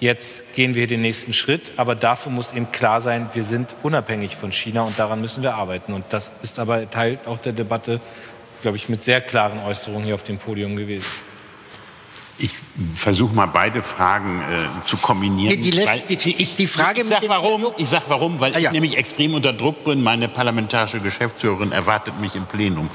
[0.00, 1.72] jetzt gehen wir den nächsten Schritt.
[1.76, 5.54] Aber dafür muss eben klar sein, wir sind unabhängig von China und daran müssen wir
[5.54, 5.92] arbeiten.
[5.92, 8.00] Und das ist aber Teil auch der Debatte,
[8.62, 11.06] glaube ich, mit sehr klaren Äußerungen hier auf dem Podium gewesen.
[12.38, 12.50] Ich
[12.94, 15.60] versuche mal beide Fragen äh, zu kombinieren.
[15.60, 18.68] Die, letzte, die, ich, die Frage ich, sage warum, ich sag warum, weil ah, ja.
[18.68, 20.02] ich nämlich extrem unter Druck bin.
[20.02, 22.90] Meine parlamentarische Geschäftsführerin erwartet mich im Plenum.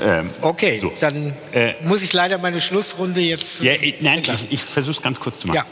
[0.00, 0.92] Ähm, okay, so.
[1.00, 3.62] dann äh, muss ich leider meine Schlussrunde jetzt.
[3.62, 5.64] Ja, ich, nein, ich, ich versuche es ganz kurz zu machen.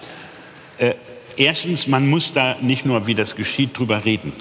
[0.80, 0.86] Ja.
[0.86, 0.94] Äh,
[1.36, 4.32] erstens, man muss da nicht nur, wie das geschieht, drüber reden.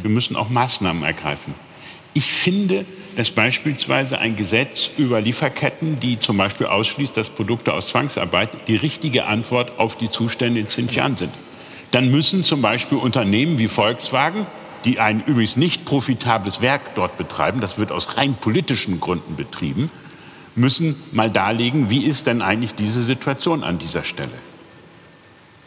[0.00, 1.54] Wir müssen auch Maßnahmen ergreifen.
[2.14, 2.84] Ich finde,
[3.16, 8.76] dass beispielsweise ein Gesetz über Lieferketten, die zum Beispiel ausschließt, dass Produkte aus Zwangsarbeit die
[8.76, 11.32] richtige Antwort auf die Zustände in Xinjiang sind.
[11.90, 14.46] Dann müssen zum Beispiel Unternehmen wie Volkswagen,
[14.84, 19.90] die ein übrigens nicht profitables Werk dort betreiben, das wird aus rein politischen Gründen betrieben,
[20.54, 24.30] müssen mal darlegen, wie ist denn eigentlich diese Situation an dieser Stelle.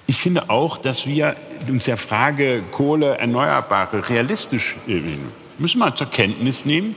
[0.07, 1.35] Ich finde auch, dass wir
[1.67, 5.01] uns der Frage Kohle, Erneuerbare realistisch äh,
[5.57, 6.95] müssen wir zur Kenntnis nehmen,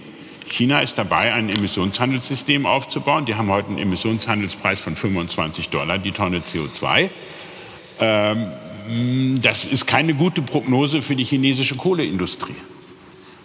[0.49, 3.25] China ist dabei, ein Emissionshandelssystem aufzubauen.
[3.25, 7.11] Die haben heute einen Emissionshandelspreis von 25 Dollar die Tonne CO2.
[8.01, 12.55] Ähm, das ist keine gute Prognose für die chinesische Kohleindustrie.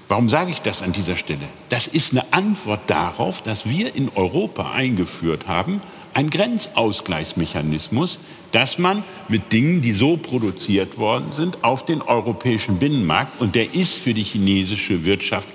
[0.07, 1.41] Warum sage ich das an dieser Stelle?
[1.69, 5.81] Das ist eine Antwort darauf, dass wir in Europa eingeführt haben,
[6.13, 8.19] einen Grenzausgleichsmechanismus,
[8.51, 13.73] dass man mit Dingen, die so produziert worden sind, auf den europäischen Binnenmarkt, und der
[13.73, 15.47] ist für die chinesische Wirtschaft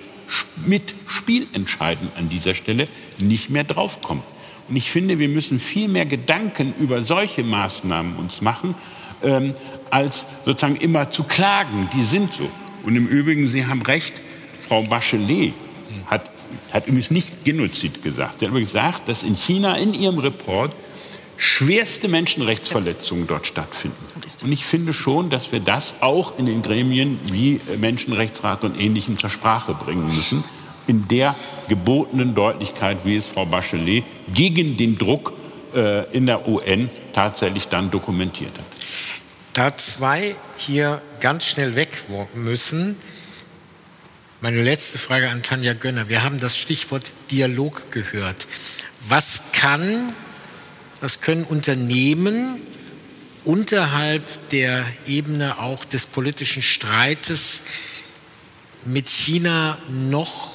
[0.66, 4.24] mit spielentscheidend an dieser Stelle nicht mehr draufkommt.
[4.68, 8.74] Und ich finde, wir müssen viel mehr Gedanken über solche Maßnahmen uns machen,
[9.22, 9.54] ähm,
[9.90, 11.88] als sozusagen immer zu klagen.
[11.94, 12.48] Die sind so.
[12.82, 14.12] Und im Übrigen, Sie haben recht,
[14.60, 15.54] Frau Bachelet
[16.68, 18.40] hat, hat übrigens nicht Genozid gesagt.
[18.40, 20.74] Sie hat aber gesagt, dass in China in ihrem Report
[21.36, 23.96] schwerste Menschenrechtsverletzungen dort stattfinden.
[24.42, 29.18] Und ich finde schon, dass wir das auch in den Gremien wie Menschenrechtsrat und Ähnlichem
[29.18, 30.44] zur Sprache bringen müssen,
[30.88, 31.36] in der
[31.68, 34.04] gebotenen Deutlichkeit, wie es Frau Bachelet
[34.34, 35.32] gegen den Druck
[35.74, 38.64] äh, in der UN tatsächlich dann dokumentiert hat.
[39.52, 42.04] Da zwei hier ganz schnell weg
[42.34, 42.96] müssen,
[44.40, 46.08] meine letzte Frage an Tanja Gönner.
[46.08, 48.46] Wir haben das Stichwort Dialog gehört.
[49.08, 50.12] Was kann,
[51.00, 52.60] was können Unternehmen
[53.44, 57.62] unterhalb der Ebene auch des politischen Streites
[58.84, 60.52] mit China noch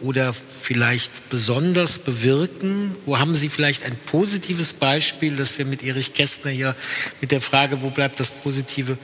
[0.00, 2.96] oder vielleicht besonders bewirken?
[3.04, 6.76] Wo haben Sie vielleicht ein positives Beispiel, dass wir mit Erich Kästner hier
[7.20, 8.96] mit der Frage, wo bleibt das Positive,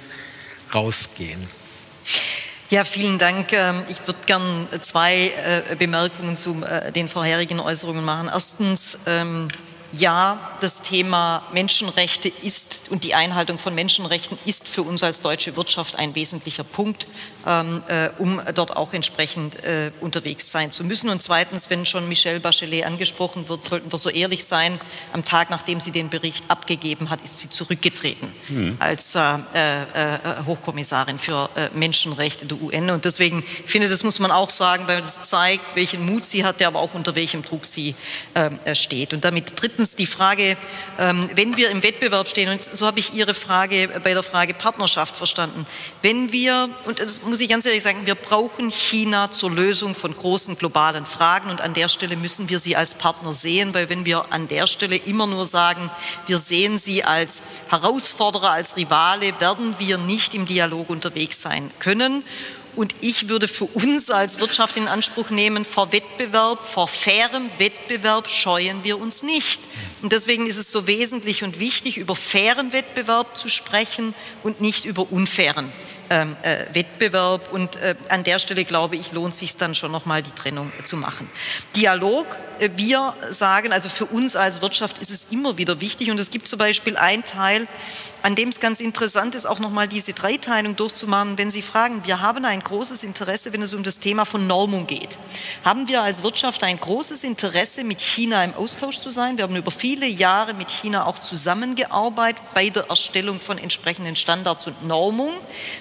[0.72, 1.48] rausgehen?
[2.70, 3.54] Ja, vielen Dank.
[3.54, 5.32] Ähm, ich würde gern zwei
[5.70, 8.28] äh, Bemerkungen zu äh, den vorherigen Äußerungen machen.
[8.30, 9.48] Erstens, ähm,
[9.92, 15.56] ja, das Thema Menschenrechte ist und die Einhaltung von Menschenrechten ist für uns als deutsche
[15.56, 17.06] Wirtschaft ein wesentlicher Punkt,
[17.46, 21.08] ähm, äh, um dort auch entsprechend äh, unterwegs sein zu müssen.
[21.08, 24.78] Und zweitens, wenn schon Michelle Bachelet angesprochen wird, sollten wir so ehrlich sein.
[25.12, 28.76] Am Tag, nachdem sie den Bericht abgegeben hat, ist sie zurückgetreten mhm.
[28.80, 29.20] als äh,
[29.54, 32.90] äh, äh Hochkommissarin für äh, Menschenrechte der UN.
[32.90, 36.44] Und deswegen finde ich, das muss man auch sagen, weil das zeigt, welchen Mut sie
[36.44, 37.94] hat, aber auch unter welchem Druck sie
[38.74, 39.12] steht.
[39.12, 40.56] Und damit tritt drittens die Frage,
[40.98, 44.52] ähm, wenn wir im Wettbewerb stehen, und so habe ich Ihre Frage bei der Frage
[44.52, 45.66] Partnerschaft verstanden,
[46.02, 50.16] wenn wir, und das muss ich ganz ehrlich sagen, wir brauchen China zur Lösung von
[50.16, 54.04] großen globalen Fragen und an der Stelle müssen wir sie als Partner sehen, weil wenn
[54.04, 55.90] wir an der Stelle immer nur sagen,
[56.26, 62.24] wir sehen sie als Herausforderer, als Rivale, werden wir nicht im Dialog unterwegs sein können.
[62.78, 68.30] Und ich würde für uns als Wirtschaft in Anspruch nehmen, vor Wettbewerb, vor fairem Wettbewerb
[68.30, 69.60] scheuen wir uns nicht.
[70.00, 74.14] Und deswegen ist es so wesentlich und wichtig, über fairen Wettbewerb zu sprechen
[74.44, 75.72] und nicht über unfairen
[76.08, 77.52] ähm, äh, Wettbewerb.
[77.52, 80.84] Und äh, an der Stelle, glaube ich, lohnt sich dann schon nochmal die Trennung äh,
[80.84, 81.28] zu machen.
[81.74, 82.26] Dialog,
[82.60, 86.12] äh, wir sagen, also für uns als Wirtschaft ist es immer wieder wichtig.
[86.12, 87.66] Und es gibt zum Beispiel einen Teil,
[88.22, 91.38] an dem es ganz interessant ist, auch nochmal diese Dreiteilung durchzumachen.
[91.38, 94.86] Wenn Sie fragen, wir haben ein großes Interesse, wenn es um das Thema von Normung
[94.86, 95.18] geht.
[95.64, 99.36] Haben wir als Wirtschaft ein großes Interesse, mit China im Austausch zu sein?
[99.36, 104.66] Wir haben über viele Jahre mit China auch zusammengearbeitet bei der Erstellung von entsprechenden Standards
[104.66, 105.30] und Normung,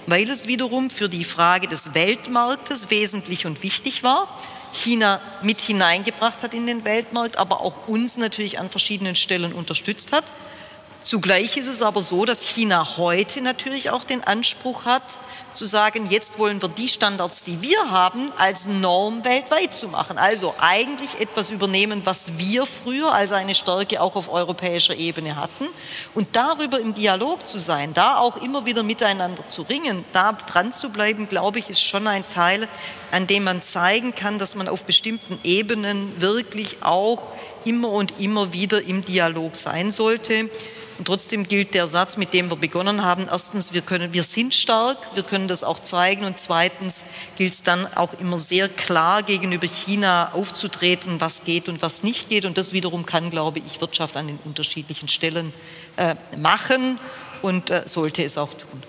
[0.06, 4.28] weil es wiederum für die Frage des Weltmarktes wesentlich und wichtig war.
[4.74, 10.12] China mit hineingebracht hat in den Weltmarkt, aber auch uns natürlich an verschiedenen Stellen unterstützt
[10.12, 10.26] hat.
[11.04, 15.18] Zugleich ist es aber so, dass China heute natürlich auch den Anspruch hat,
[15.58, 20.18] zu sagen, jetzt wollen wir die Standards, die wir haben, als Norm weltweit zu machen.
[20.18, 25.68] Also eigentlich etwas übernehmen, was wir früher als eine Stärke auch auf europäischer Ebene hatten.
[26.14, 30.74] Und darüber im Dialog zu sein, da auch immer wieder miteinander zu ringen, da dran
[30.74, 32.68] zu bleiben, glaube ich, ist schon ein Teil,
[33.12, 37.30] an dem man zeigen kann, dass man auf bestimmten Ebenen wirklich auch
[37.68, 40.50] immer und immer wieder im Dialog sein sollte.
[40.98, 43.28] Und trotzdem gilt der Satz, mit dem wir begonnen haben.
[43.30, 46.26] Erstens, wir, können, wir sind stark, wir können das auch zeigen.
[46.26, 47.04] Und zweitens
[47.38, 52.30] gilt es dann auch immer sehr klar gegenüber China aufzutreten, was geht und was nicht
[52.30, 52.46] geht.
[52.46, 55.54] Und das wiederum kann, glaube ich, Wirtschaft an den unterschiedlichen Stellen
[55.98, 57.00] äh, machen
[57.44, 58.82] und äh, sollte es auch tun.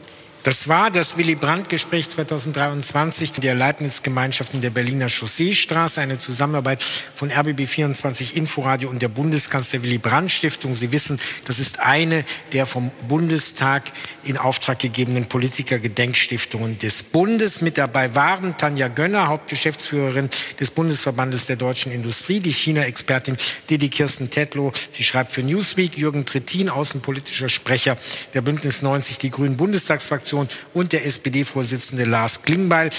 [0.44, 6.80] Das war das Willy Brandt-Gespräch 2023 der Leitungsgemeinschaften der Berliner Chausseestraße, eine Zusammenarbeit
[7.16, 10.76] von RBB24 Inforadio und der Bundeskanzler Willy Brandt Stiftung.
[10.76, 13.90] Sie wissen, das ist eine der vom Bundestag
[14.22, 17.60] in Auftrag gegebenen Politiker-Gedenkstiftungen des Bundes.
[17.60, 23.36] Mit dabei waren Tanja Gönner, Hauptgeschäftsführerin des Bundesverbandes der deutschen Industrie, die China-Expertin
[23.68, 24.72] Didi Kirsten Tetlow.
[24.92, 27.98] Sie schreibt für Newsweek, Jürgen Trittin, außenpolitischer Sprecher
[28.34, 32.90] der Bündnis 90, die Grünen Bundestagsfraktion Fraktion und der SPD-Vorsitzende Lars Klingbeil.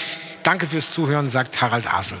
[0.42, 2.16] Danke fürs Zuhören, sagt Harald Asel.